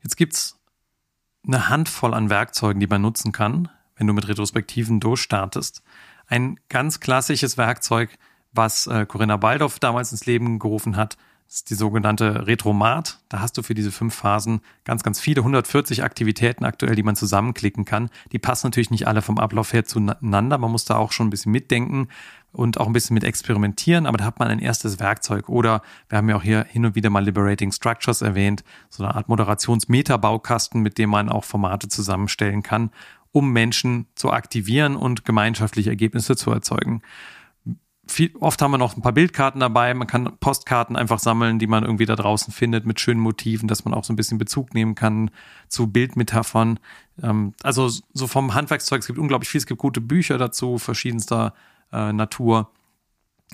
Jetzt 0.03 0.17
gibt's 0.17 0.59
eine 1.47 1.69
Handvoll 1.69 2.15
an 2.15 2.31
Werkzeugen, 2.31 2.81
die 2.81 2.87
man 2.87 3.03
nutzen 3.03 3.33
kann, 3.33 3.69
wenn 3.97 4.07
du 4.07 4.13
mit 4.13 4.29
Retrospektiven 4.29 5.01
durchstartest. 5.01 5.83
Ein 6.27 6.59
ganz 6.69 7.01
klassisches 7.01 7.59
Werkzeug, 7.59 8.17
was 8.53 8.87
äh, 8.87 9.07
Corinna 9.07 9.37
Baldorf 9.37 9.79
damals 9.79 10.13
ins 10.13 10.27
Leben 10.27 10.59
gerufen 10.59 10.97
hat, 10.97 11.17
ist 11.53 11.69
die 11.69 11.75
sogenannte 11.75 12.47
Retromat. 12.47 13.19
Da 13.29 13.41
hast 13.41 13.59
du 13.59 13.63
für 13.63 13.75
diese 13.75 13.93
fünf 13.93 14.15
Phasen 14.15 14.63
ganz, 14.85 15.03
ganz 15.03 15.21
viele, 15.21 15.41
140 15.41 16.03
Aktivitäten 16.03 16.65
aktuell, 16.65 16.95
die 16.95 17.03
man 17.03 17.15
zusammenklicken 17.15 17.85
kann. 17.85 18.09
Die 18.33 18.39
passen 18.39 18.69
natürlich 18.69 18.91
nicht 18.91 19.07
alle 19.07 19.21
vom 19.21 19.39
Ablauf 19.39 19.73
her 19.75 19.85
zueinander. 19.85 20.57
Man 20.57 20.71
muss 20.71 20.87
da 20.87 20.97
auch 20.97 21.13
schon 21.13 21.27
ein 21.27 21.31
bisschen 21.31 21.53
mitdenken 21.53 22.09
und 22.53 22.81
auch 22.81 22.87
ein 22.87 22.95
bisschen 22.95 23.15
mit 23.15 23.25
experimentieren, 23.25 24.07
aber 24.07 24.17
da 24.17 24.25
hat 24.25 24.39
man 24.39 24.49
ein 24.49 24.61
erstes 24.61 24.99
Werkzeug. 24.99 25.51
Oder 25.51 25.83
wir 26.09 26.19
haben 26.19 26.29
ja 26.31 26.37
auch 26.37 26.43
hier 26.43 26.65
hin 26.65 26.87
und 26.87 26.95
wieder 26.95 27.11
mal 27.11 27.25
Liberating 27.25 27.71
Structures 27.71 28.23
erwähnt, 28.23 28.65
so 28.89 29.05
eine 29.05 29.15
Art 29.15 29.29
Moderations-Meta-Baukasten, 29.29 30.81
mit 30.81 30.97
dem 30.97 31.11
man 31.11 31.29
auch 31.29 31.45
Formate 31.45 31.89
zusammenstellen 31.89 32.63
kann, 32.63 32.91
um 33.31 33.53
Menschen 33.53 34.07
zu 34.15 34.33
aktivieren 34.33 34.97
und 34.97 35.27
gemeinschaftliche 35.27 35.91
Ergebnisse 35.91 36.35
zu 36.35 36.51
erzeugen 36.51 37.03
viel, 38.07 38.35
oft 38.41 38.61
haben 38.61 38.73
wir 38.73 38.79
noch 38.79 38.97
ein 38.97 39.03
paar 39.03 39.13
Bildkarten 39.13 39.61
dabei. 39.61 39.95
Man 39.95 40.07
kann 40.07 40.37
Postkarten 40.39 40.97
einfach 40.97 41.19
sammeln, 41.19 41.59
die 41.59 41.67
man 41.67 41.85
irgendwie 41.85 42.07
da 42.07 42.17
draußen 42.17 42.53
findet 42.53 42.85
mit 42.85 43.01
schönen 43.01 43.21
Motiven, 43.21 43.69
dass 43.69 43.85
man 43.85 43.95
auch 43.95 44.05
so 44.05 44.13
ein 44.13 44.17
bisschen 44.17 44.39
Bezug 44.39 44.75
nehmen 44.75 44.95
kann 44.95 45.31
zu 45.69 45.87
Bildmetaphern. 45.87 46.81
Ähm, 47.23 47.55
also 47.63 47.89
so 47.89 48.27
vom 48.27 48.55
Handwerkszeug, 48.55 49.01
es 49.01 49.07
gibt 49.07 49.19
unglaublich 49.19 49.49
viel. 49.49 49.59
Es 49.59 49.67
gibt 49.67 49.81
gute 49.81 50.01
Bücher 50.01 50.39
dazu, 50.39 50.79
verschiedenster 50.79 51.55
äh, 51.93 52.13
Natur, 52.13 52.71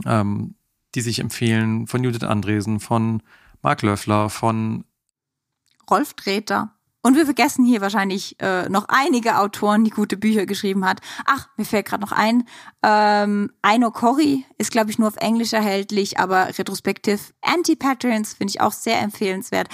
ähm, 0.06 0.54
die 0.94 1.02
sich 1.02 1.18
empfehlen. 1.18 1.86
Von 1.86 2.02
Judith 2.02 2.24
Andresen, 2.24 2.80
von 2.80 3.22
Mark 3.62 3.82
Löffler, 3.82 4.30
von 4.30 4.84
Rolf 5.90 6.14
Treter. 6.14 6.74
Und 7.08 7.16
wir 7.16 7.24
vergessen 7.24 7.64
hier 7.64 7.80
wahrscheinlich 7.80 8.36
äh, 8.38 8.68
noch 8.68 8.84
einige 8.88 9.38
Autoren, 9.38 9.82
die 9.82 9.88
gute 9.88 10.18
Bücher 10.18 10.44
geschrieben 10.44 10.84
hat. 10.84 11.00
Ach, 11.24 11.48
mir 11.56 11.64
fällt 11.64 11.86
gerade 11.86 12.02
noch 12.02 12.12
ein, 12.12 12.46
ähm, 12.82 13.50
Aino 13.62 13.90
Corey 13.90 14.44
ist, 14.58 14.70
glaube 14.70 14.90
ich, 14.90 14.98
nur 14.98 15.08
auf 15.08 15.16
Englisch 15.16 15.54
erhältlich, 15.54 16.18
aber 16.18 16.48
Retrospective 16.58 17.18
Anti-Patterns 17.40 18.34
finde 18.34 18.50
ich 18.50 18.60
auch 18.60 18.72
sehr 18.72 19.00
empfehlenswert. 19.00 19.70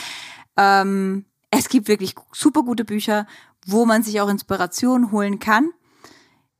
Ähm, 0.56 1.24
es 1.50 1.68
gibt 1.68 1.88
wirklich 1.88 2.14
super 2.30 2.62
gute 2.62 2.84
Bücher, 2.84 3.26
wo 3.66 3.84
man 3.84 4.04
sich 4.04 4.20
auch 4.20 4.28
Inspiration 4.28 5.10
holen 5.10 5.40
kann. 5.40 5.70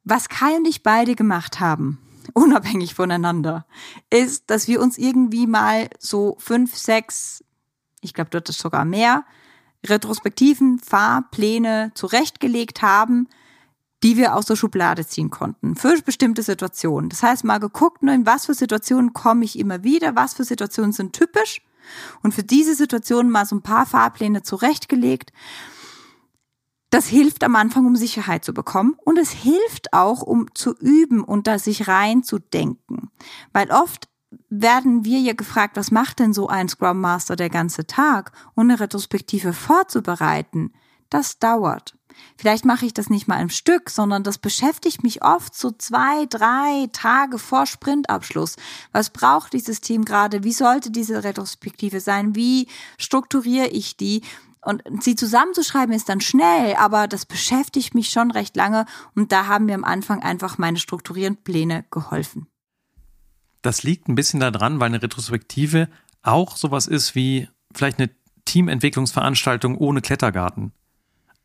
Was 0.02 0.28
Kai 0.28 0.56
und 0.56 0.66
ich 0.66 0.82
beide 0.82 1.14
gemacht 1.14 1.60
haben, 1.60 2.00
unabhängig 2.34 2.96
voneinander, 2.96 3.64
ist, 4.10 4.50
dass 4.50 4.66
wir 4.66 4.80
uns 4.80 4.98
irgendwie 4.98 5.46
mal 5.46 5.88
so 6.00 6.34
fünf, 6.40 6.74
sechs, 6.74 7.44
ich 8.00 8.12
glaube, 8.12 8.30
dort 8.30 8.48
ist 8.48 8.58
sogar 8.58 8.84
mehr, 8.84 9.24
retrospektiven 9.84 10.78
Fahrpläne 10.78 11.92
zurechtgelegt 11.94 12.82
haben, 12.82 13.28
die 14.02 14.16
wir 14.18 14.34
aus 14.34 14.44
der 14.44 14.56
Schublade 14.56 15.06
ziehen 15.06 15.30
konnten 15.30 15.76
für 15.76 16.00
bestimmte 16.02 16.42
Situationen. 16.42 17.08
Das 17.08 17.22
heißt, 17.22 17.42
mal 17.44 17.58
geguckt, 17.58 18.02
ne, 18.02 18.14
in 18.14 18.26
was 18.26 18.46
für 18.46 18.54
Situationen 18.54 19.14
komme 19.14 19.44
ich 19.44 19.58
immer 19.58 19.82
wieder, 19.82 20.14
was 20.14 20.34
für 20.34 20.44
Situationen 20.44 20.92
sind 20.92 21.14
typisch 21.14 21.62
und 22.22 22.34
für 22.34 22.42
diese 22.42 22.74
Situationen 22.74 23.32
mal 23.32 23.46
so 23.46 23.56
ein 23.56 23.62
paar 23.62 23.86
Fahrpläne 23.86 24.42
zurechtgelegt. 24.42 25.32
Das 26.90 27.06
hilft 27.06 27.42
am 27.44 27.56
Anfang, 27.56 27.86
um 27.86 27.96
Sicherheit 27.96 28.44
zu 28.44 28.52
bekommen 28.52 28.94
und 29.04 29.18
es 29.18 29.30
hilft 29.30 29.92
auch, 29.92 30.22
um 30.22 30.54
zu 30.54 30.76
üben 30.76 31.24
und 31.24 31.46
da 31.46 31.58
sich 31.58 31.88
reinzudenken. 31.88 33.10
Weil 33.52 33.70
oft 33.70 34.08
werden 34.48 35.04
wir 35.04 35.18
ja 35.18 35.32
gefragt, 35.32 35.76
was 35.76 35.90
macht 35.90 36.18
denn 36.18 36.32
so 36.32 36.48
ein 36.48 36.68
Scrum 36.68 37.00
Master 37.00 37.36
der 37.36 37.50
ganze 37.50 37.86
Tag? 37.86 38.32
Und 38.54 38.70
eine 38.70 38.80
Retrospektive 38.80 39.52
vorzubereiten, 39.52 40.72
das 41.10 41.38
dauert. 41.38 41.94
Vielleicht 42.36 42.64
mache 42.64 42.86
ich 42.86 42.94
das 42.94 43.10
nicht 43.10 43.28
mal 43.28 43.40
im 43.40 43.48
Stück, 43.48 43.90
sondern 43.90 44.22
das 44.22 44.38
beschäftigt 44.38 45.02
mich 45.02 45.24
oft 45.24 45.54
so 45.54 45.70
zwei, 45.70 46.26
drei 46.26 46.88
Tage 46.92 47.38
vor 47.38 47.66
Sprintabschluss. 47.66 48.56
Was 48.92 49.10
braucht 49.10 49.52
dieses 49.52 49.80
Team 49.80 50.04
gerade? 50.04 50.44
Wie 50.44 50.52
sollte 50.52 50.90
diese 50.90 51.24
Retrospektive 51.24 52.00
sein? 52.00 52.34
Wie 52.34 52.68
strukturiere 52.98 53.68
ich 53.68 53.96
die? 53.96 54.22
Und 54.64 54.82
sie 55.00 55.14
zusammenzuschreiben 55.14 55.94
ist 55.94 56.08
dann 56.08 56.20
schnell, 56.20 56.76
aber 56.76 57.06
das 57.06 57.26
beschäftigt 57.26 57.94
mich 57.94 58.08
schon 58.08 58.30
recht 58.30 58.56
lange 58.56 58.86
und 59.14 59.30
da 59.30 59.46
haben 59.46 59.66
mir 59.66 59.74
am 59.74 59.84
Anfang 59.84 60.22
einfach 60.22 60.56
meine 60.56 60.78
strukturierenden 60.78 61.44
Pläne 61.44 61.84
geholfen. 61.90 62.46
Das 63.64 63.82
liegt 63.82 64.08
ein 64.08 64.14
bisschen 64.14 64.40
daran, 64.40 64.78
weil 64.78 64.88
eine 64.88 65.02
Retrospektive 65.02 65.88
auch 66.22 66.58
sowas 66.58 66.86
ist 66.86 67.14
wie 67.14 67.48
vielleicht 67.74 67.98
eine 67.98 68.10
Teamentwicklungsveranstaltung 68.44 69.78
ohne 69.78 70.02
Klettergarten. 70.02 70.72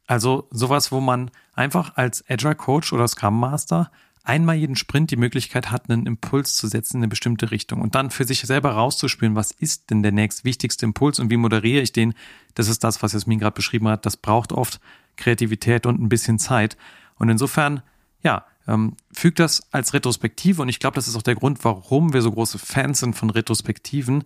Also 0.06 0.50
sowas, 0.52 0.92
wo 0.92 1.00
man 1.00 1.32
einfach 1.54 1.96
als 1.96 2.30
Agile 2.30 2.56
Coach 2.56 2.92
oder 2.92 3.08
Scrum 3.08 3.40
Master 3.40 3.90
einmal 4.26 4.58
jeden 4.58 4.76
Sprint 4.76 5.12
die 5.12 5.16
Möglichkeit 5.16 5.72
hat, 5.72 5.90
einen 5.90 6.06
Impuls 6.08 6.58
zu 6.58 6.68
setzen 6.68 6.98
in 6.98 7.04
eine 7.04 7.08
bestimmte 7.08 7.52
Richtung 7.52 7.80
und 7.80 7.96
dann 7.96 8.12
für 8.12 8.26
sich 8.26 8.42
selber 8.42 8.72
rauszuspüren, 8.72 9.36
was 9.36 9.52
ist 9.52 9.90
denn 9.90 10.04
der 10.04 10.12
nächst 10.12 10.44
wichtigste 10.44 10.86
Impuls 10.86 11.20
und 11.20 11.30
wie 11.30 11.38
moderiere 11.38 11.82
ich 11.82 11.94
den. 11.94 12.14
Das 12.54 12.68
ist 12.68 12.84
das, 12.84 13.02
was 13.02 13.14
Jasmin 13.14 13.40
gerade 13.40 13.56
beschrieben 13.56 13.88
hat. 13.88 14.06
Das 14.06 14.18
braucht 14.18 14.52
oft 14.52 14.82
Kreativität 15.16 15.86
und 15.86 16.02
ein 16.02 16.10
bisschen 16.10 16.38
Zeit. 16.38 16.76
Und 17.16 17.30
insofern, 17.30 17.82
ja, 18.22 18.46
ähm, 18.70 18.96
fügt 19.12 19.40
das 19.40 19.64
als 19.72 19.94
Retrospektive, 19.94 20.62
und 20.62 20.70
ich 20.70 20.80
glaube, 20.80 20.96
das 20.96 21.08
ist 21.08 21.16
auch 21.16 21.24
der 21.24 21.36
Grund, 21.36 21.64
warum 21.66 22.14
wir 22.14 22.22
so 22.22 22.32
große 22.32 22.60
Fans 22.60 23.00
sind 23.00 23.16
von 23.16 23.32
Retrospektiven, 23.32 24.24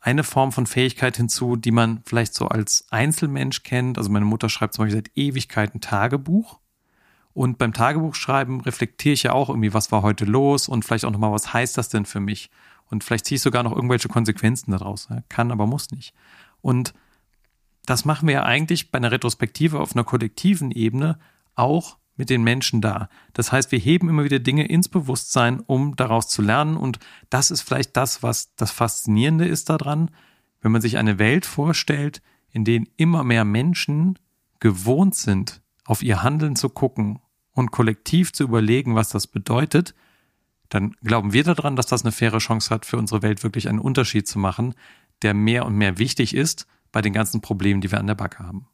eine 0.00 0.24
Form 0.24 0.52
von 0.52 0.66
Fähigkeit 0.66 1.16
hinzu, 1.16 1.56
die 1.56 1.70
man 1.70 2.02
vielleicht 2.04 2.34
so 2.34 2.48
als 2.48 2.86
Einzelmensch 2.90 3.62
kennt. 3.62 3.96
Also 3.96 4.10
meine 4.10 4.26
Mutter 4.26 4.50
schreibt 4.50 4.74
zum 4.74 4.84
Beispiel 4.84 5.02
seit 5.02 5.16
Ewigkeiten 5.16 5.80
Tagebuch. 5.80 6.58
Und 7.32 7.56
beim 7.56 7.72
Tagebuchschreiben 7.72 8.60
reflektiere 8.60 9.14
ich 9.14 9.22
ja 9.22 9.32
auch 9.32 9.48
irgendwie, 9.48 9.72
was 9.72 9.92
war 9.92 10.02
heute 10.02 10.26
los 10.26 10.68
und 10.68 10.84
vielleicht 10.84 11.06
auch 11.06 11.10
nochmal, 11.10 11.32
was 11.32 11.54
heißt 11.54 11.78
das 11.78 11.88
denn 11.88 12.04
für 12.04 12.20
mich? 12.20 12.50
Und 12.90 13.02
vielleicht 13.02 13.24
ziehe 13.24 13.36
ich 13.36 13.42
sogar 13.42 13.62
noch 13.62 13.74
irgendwelche 13.74 14.08
Konsequenzen 14.08 14.72
daraus. 14.72 15.08
Kann, 15.30 15.50
aber 15.50 15.66
muss 15.66 15.90
nicht. 15.90 16.12
Und 16.60 16.92
das 17.86 18.04
machen 18.04 18.28
wir 18.28 18.34
ja 18.34 18.42
eigentlich 18.42 18.90
bei 18.90 18.98
einer 18.98 19.10
Retrospektive 19.10 19.80
auf 19.80 19.96
einer 19.96 20.04
kollektiven 20.04 20.70
Ebene 20.70 21.18
auch 21.54 21.96
mit 22.16 22.30
den 22.30 22.42
Menschen 22.42 22.80
da. 22.80 23.08
Das 23.32 23.52
heißt, 23.52 23.72
wir 23.72 23.78
heben 23.78 24.08
immer 24.08 24.24
wieder 24.24 24.38
Dinge 24.38 24.66
ins 24.66 24.88
Bewusstsein, 24.88 25.60
um 25.60 25.96
daraus 25.96 26.28
zu 26.28 26.42
lernen. 26.42 26.76
Und 26.76 26.98
das 27.30 27.50
ist 27.50 27.62
vielleicht 27.62 27.96
das, 27.96 28.22
was 28.22 28.54
das 28.56 28.70
Faszinierende 28.70 29.46
ist 29.46 29.68
daran, 29.68 30.10
wenn 30.60 30.72
man 30.72 30.80
sich 30.80 30.96
eine 30.96 31.18
Welt 31.18 31.44
vorstellt, 31.44 32.22
in 32.50 32.64
der 32.64 32.82
immer 32.96 33.24
mehr 33.24 33.44
Menschen 33.44 34.18
gewohnt 34.60 35.14
sind, 35.14 35.60
auf 35.84 36.02
ihr 36.02 36.22
Handeln 36.22 36.56
zu 36.56 36.68
gucken 36.68 37.20
und 37.52 37.70
kollektiv 37.70 38.32
zu 38.32 38.44
überlegen, 38.44 38.94
was 38.94 39.10
das 39.10 39.26
bedeutet, 39.26 39.94
dann 40.68 40.96
glauben 41.02 41.32
wir 41.32 41.44
daran, 41.44 41.76
dass 41.76 41.86
das 41.86 42.02
eine 42.02 42.12
faire 42.12 42.38
Chance 42.38 42.70
hat, 42.70 42.86
für 42.86 42.96
unsere 42.96 43.22
Welt 43.22 43.42
wirklich 43.42 43.68
einen 43.68 43.78
Unterschied 43.78 44.26
zu 44.26 44.38
machen, 44.38 44.74
der 45.22 45.34
mehr 45.34 45.66
und 45.66 45.74
mehr 45.74 45.98
wichtig 45.98 46.34
ist 46.34 46.66
bei 46.92 47.02
den 47.02 47.12
ganzen 47.12 47.40
Problemen, 47.40 47.80
die 47.80 47.90
wir 47.90 47.98
an 47.98 48.06
der 48.06 48.14
Backe 48.14 48.38
haben. 48.38 48.66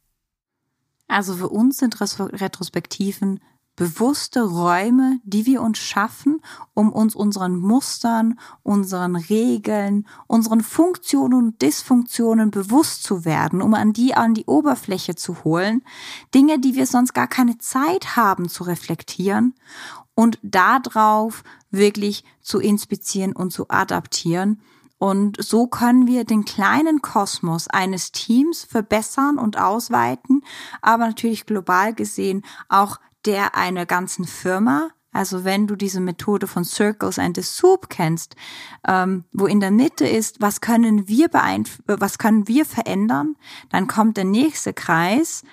Also 1.11 1.34
für 1.34 1.48
uns 1.48 1.78
sind 1.78 2.00
Retrospektiven 2.00 3.40
bewusste 3.74 4.42
Räume, 4.42 5.20
die 5.24 5.44
wir 5.44 5.61
uns 5.61 5.78
schaffen, 5.78 6.40
um 6.72 6.92
uns 6.92 7.16
unseren 7.16 7.56
Mustern, 7.56 8.38
unseren 8.62 9.16
Regeln, 9.16 10.06
unseren 10.28 10.61
Funktionen 10.61 11.34
und 11.34 11.62
Dysfunktionen 11.62 12.52
bewusst 12.52 13.02
zu 13.02 13.24
werden, 13.24 13.61
um 13.61 13.74
an 13.74 13.92
die 13.92 14.14
an 14.14 14.34
die 14.34 14.44
Oberfläche 14.44 15.16
zu 15.16 15.42
holen, 15.42 15.82
Dinge, 16.32 16.61
die 16.61 16.76
wir 16.76 16.86
sonst 16.86 17.12
gar 17.12 17.26
keine 17.26 17.58
Zeit 17.58 18.16
haben 18.16 18.48
zu 18.48 18.64
reflektieren 18.64 19.54
und 20.14 20.38
darauf 20.42 21.42
wirklich 21.70 22.22
zu 22.40 22.61
inspizieren 22.61 23.32
und 23.34 23.50
zu 23.50 23.68
adaptieren 23.68 24.61
und 25.01 25.42
so 25.42 25.66
können 25.66 26.07
wir 26.07 26.24
den 26.24 26.44
kleinen 26.44 27.01
Kosmos 27.01 27.68
eines 27.68 28.12
Teams 28.12 28.64
verbessern 28.64 29.38
und 29.38 29.59
ausweiten, 29.59 30.42
aber 30.82 31.07
natürlich 31.07 31.46
global 31.46 31.94
gesehen 31.94 32.44
auch 32.68 33.01
der 33.24 33.57
einer 33.57 33.86
ganzen 33.86 34.26
Firma. 34.26 34.90
Also 35.11 35.42
wenn 35.42 35.66
du 35.66 35.74
diese 35.74 36.01
Methode 36.01 36.46
von 36.46 36.64
Circles 36.66 37.18
and 37.18 37.34
the 37.34 37.42
Soup 37.42 37.88
kennst, 37.88 38.36
ähm, 38.86 39.24
wo 39.32 39.46
in 39.46 39.61
der 39.61 39.70
Mitte 39.70 40.07
ist, 40.07 40.42
was 40.42 40.61
können 40.61 41.09
wir 41.09 41.28
beeinf 41.28 41.82
was 41.86 42.18
können 42.18 42.46
wir 42.46 42.66
verändern, 42.66 43.36
dann 43.70 43.86
kommt 43.86 44.18
der 44.18 44.24
nächste 44.24 44.74
Kreis, 44.74 45.44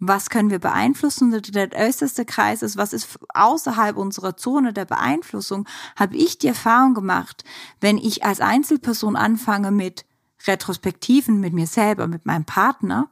was 0.00 0.30
können 0.30 0.50
wir 0.50 0.58
beeinflussen? 0.58 1.30
Der 1.30 1.68
äußerste 1.74 2.24
Kreis 2.24 2.62
ist, 2.62 2.76
was 2.78 2.94
ist 2.94 3.18
außerhalb 3.34 3.96
unserer 3.96 4.36
Zone 4.36 4.72
der 4.72 4.86
Beeinflussung? 4.86 5.68
Habe 5.94 6.16
ich 6.16 6.38
die 6.38 6.48
Erfahrung 6.48 6.94
gemacht, 6.94 7.44
wenn 7.80 7.98
ich 7.98 8.24
als 8.24 8.40
Einzelperson 8.40 9.14
anfange 9.14 9.70
mit 9.70 10.06
Retrospektiven 10.46 11.38
mit 11.38 11.52
mir 11.52 11.66
selber, 11.66 12.06
mit 12.06 12.24
meinem 12.24 12.46
Partner 12.46 13.10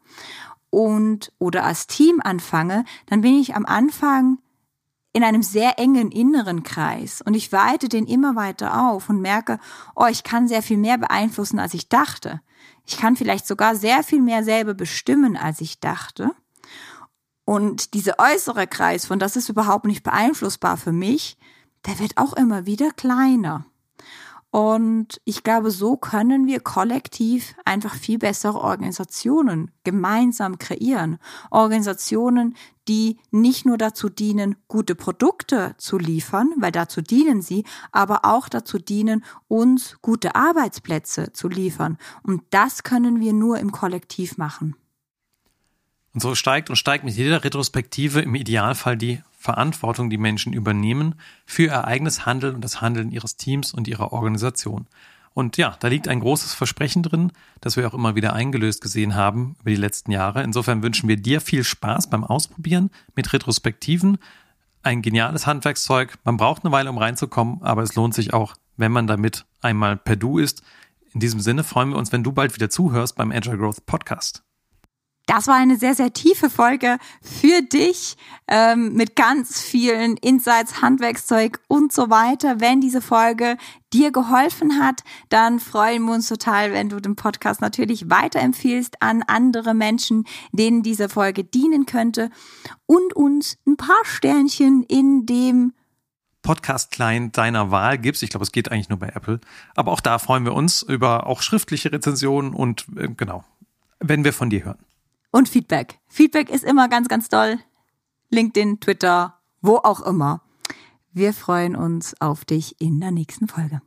und 0.70 1.32
oder 1.39 1.64
als 1.64 1.86
Team 1.86 2.20
anfange, 2.22 2.84
dann 3.07 3.20
bin 3.20 3.39
ich 3.39 3.55
am 3.55 3.66
Anfang 3.66 4.39
in 5.12 5.24
einem 5.24 5.43
sehr 5.43 5.78
engen 5.78 6.11
inneren 6.11 6.62
Kreis 6.62 7.22
und 7.22 7.34
ich 7.34 7.53
weite 7.53 7.89
den 7.89 8.07
immer 8.07 8.36
weiter 8.36 8.89
auf 8.89 9.09
und 9.09 9.20
merke, 9.20 9.59
oh, 9.95 10.07
ich 10.07 10.22
kann 10.22 10.49
sehr 10.49 10.62
viel 10.62 10.76
mehr 10.76 10.99
beeinflussen, 10.99 11.59
als 11.59 11.74
ich 11.74 11.89
dachte. 11.89 12.41
Ich 12.84 12.97
kann 12.97 13.16
vielleicht 13.16 13.47
sogar 13.47 13.74
sehr 13.74 14.03
viel 14.03 14.22
mehr 14.22 14.45
selber 14.45 14.74
bestimmen, 14.74 15.36
als 15.36 15.61
ich 15.61 15.80
dachte. 15.80 16.30
Und 17.49 17.94
dieser 17.94 18.16
äußere 18.18 18.66
Kreis, 18.66 19.07
von 19.07 19.18
das 19.18 19.34
ist 19.34 19.49
überhaupt 19.49 19.86
nicht 19.86 20.03
beeinflussbar 20.03 20.76
für 20.76 20.92
mich, 20.92 21.38
der 21.86 21.99
wird 21.99 22.18
auch 22.18 22.34
immer 22.34 22.66
wieder 22.66 22.90
kleiner. 22.90 23.64
Und 24.51 25.18
ich 25.24 25.44
glaube, 25.44 25.70
so 25.70 25.96
können 25.96 26.46
wir 26.46 26.61
kollektiv 26.61 27.55
einfach 27.64 27.94
viel 27.94 28.18
bessere 28.18 28.61
Organisationen 28.61 29.70
gemeinsam 29.82 30.59
kreieren. 30.59 31.16
Organisationen, 31.51 32.55
die 32.86 33.18
nicht 33.30 33.64
nur 33.64 33.78
dazu 33.78 34.11
dienen, 34.11 34.57
gute 34.68 34.94
Produkte 34.94 35.74
zu 35.78 35.96
liefern, 35.96 36.53
weil 36.59 36.72
dazu 36.72 37.01
dienen 37.01 37.40
sie, 37.40 37.64
aber 37.92 38.26
auch 38.26 38.51
dazu 38.51 38.78
dienen, 38.78 39.24
uns 39.49 39.96
gute 40.03 40.34
Arbeitsplätze 40.34 41.32
zu 41.32 41.49
liefern. 41.49 41.96
Und 42.22 42.42
das 42.51 42.82
können 42.82 43.20
wir 43.20 43.32
nur 43.32 43.59
im 43.59 43.72
Kollektiv 43.72 44.36
machen. 44.36 44.76
Und 46.19 46.23
so 46.23 46.35
steigt 46.35 46.69
und 46.69 46.75
steigt 46.75 47.05
mit 47.05 47.14
jeder 47.14 47.45
Retrospektive 47.45 48.21
im 48.21 48.35
Idealfall 48.35 48.97
die 48.97 49.23
Verantwortung, 49.39 50.11
die 50.11 50.19
Menschen 50.19 50.53
übernehmen 50.53 51.14
für 51.47 51.66
ihr 51.66 51.85
eigenes 51.85 52.27
Handeln 52.27 52.57
und 52.57 52.61
das 52.61 52.81
Handeln 52.81 53.12
ihres 53.12 53.37
Teams 53.37 53.73
und 53.73 53.87
ihrer 53.87 54.12
Organisation. 54.12 54.89
Und 55.33 55.59
ja, 55.59 55.77
da 55.79 55.87
liegt 55.87 56.09
ein 56.09 56.19
großes 56.19 56.55
Versprechen 56.55 57.05
drin, 57.05 57.31
das 57.61 57.77
wir 57.77 57.87
auch 57.87 57.95
immer 57.95 58.16
wieder 58.16 58.33
eingelöst 58.33 58.81
gesehen 58.81 59.14
haben 59.14 59.55
über 59.61 59.71
die 59.71 59.77
letzten 59.77 60.11
Jahre. 60.11 60.43
Insofern 60.43 60.83
wünschen 60.83 61.09
wir 61.09 61.19
dir 61.19 61.41
viel 61.41 61.62
Spaß 61.62 62.11
beim 62.11 62.25
Ausprobieren 62.25 62.91
mit 63.14 63.33
Retrospektiven. 63.33 64.19
Ein 64.83 65.03
geniales 65.03 65.47
Handwerkszeug. 65.47 66.19
Man 66.25 66.37
braucht 66.37 66.64
eine 66.64 66.73
Weile, 66.73 66.91
um 66.91 66.99
reinzukommen, 66.99 67.62
aber 67.62 67.85
es 67.85 67.95
lohnt 67.95 68.14
sich 68.14 68.35
auch, 68.35 68.57
wenn 68.77 68.91
man 68.91 69.07
damit 69.07 69.45
einmal 69.61 69.97
per 69.97 70.16
Du 70.16 70.39
ist. 70.39 70.64
In 71.14 71.21
diesem 71.21 71.39
Sinne 71.39 71.62
freuen 71.62 71.91
wir 71.91 71.97
uns, 71.97 72.11
wenn 72.11 72.25
du 72.25 72.33
bald 72.33 72.57
wieder 72.57 72.71
zuhörst 72.71 73.14
beim 73.14 73.31
Agile 73.31 73.57
Growth 73.57 73.87
Podcast. 73.87 74.43
Das 75.29 75.47
war 75.47 75.57
eine 75.57 75.76
sehr, 75.76 75.95
sehr 75.95 76.14
tiefe 76.14 76.49
Folge 76.49 76.97
für 77.20 77.61
dich 77.61 78.16
ähm, 78.49 78.95
mit 78.95 79.14
ganz 79.14 79.61
vielen 79.61 80.16
Insights, 80.16 80.81
Handwerkszeug 80.81 81.61
und 81.68 81.93
so 81.93 82.09
weiter. 82.09 82.61
Wenn 82.61 82.81
diese 82.81 83.03
Folge 83.03 83.59
dir 83.93 84.11
geholfen 84.11 84.83
hat, 84.83 85.05
dann 85.29 85.61
freuen 85.61 86.07
wir 86.07 86.14
uns 86.14 86.29
total, 86.29 86.72
wenn 86.72 86.89
du 86.89 86.99
den 86.99 87.14
Podcast 87.14 87.61
natürlich 87.61 88.09
weiterempfiehlst 88.09 89.03
an 89.03 89.22
andere 89.26 89.74
Menschen, 89.74 90.24
denen 90.53 90.83
diese 90.83 91.11
Folge 91.11 91.45
dienen 91.45 91.85
könnte 91.85 92.31
und 92.87 93.12
uns 93.12 93.59
ein 93.66 93.76
paar 93.76 94.05
Sternchen 94.05 94.83
in 94.83 95.26
dem 95.26 95.74
Podcast-Client 96.41 97.37
deiner 97.37 97.70
Wahl 97.70 97.99
gibst. 97.99 98.22
Ich 98.22 98.31
glaube, 98.31 98.45
es 98.45 98.53
geht 98.53 98.72
eigentlich 98.72 98.89
nur 98.89 98.99
bei 98.99 99.09
Apple. 99.09 99.43
Aber 99.74 99.93
auch 99.93 100.01
da 100.01 100.18
freuen 100.18 100.47
wir 100.47 100.55
uns 100.55 100.81
über 100.81 101.26
auch 101.26 101.43
schriftliche 101.43 101.93
Rezensionen 101.93 102.55
und 102.55 102.87
äh, 102.97 103.09
genau, 103.14 103.45
wenn 104.01 104.24
wir 104.24 104.33
von 104.33 104.49
dir 104.49 104.64
hören. 104.64 104.79
Und 105.31 105.49
Feedback. 105.49 105.99
Feedback 106.09 106.51
ist 106.51 106.64
immer 106.64 106.89
ganz, 106.89 107.09
ganz 107.09 107.29
toll. 107.29 107.59
LinkedIn, 108.31 108.81
Twitter, 108.81 109.39
wo 109.61 109.76
auch 109.76 110.01
immer. 110.01 110.43
Wir 111.12 111.33
freuen 111.33 111.76
uns 111.76 112.20
auf 112.20 112.45
dich 112.45 112.81
in 112.81 113.01
der 113.01 113.11
nächsten 113.11 113.49
Folge. 113.49 113.81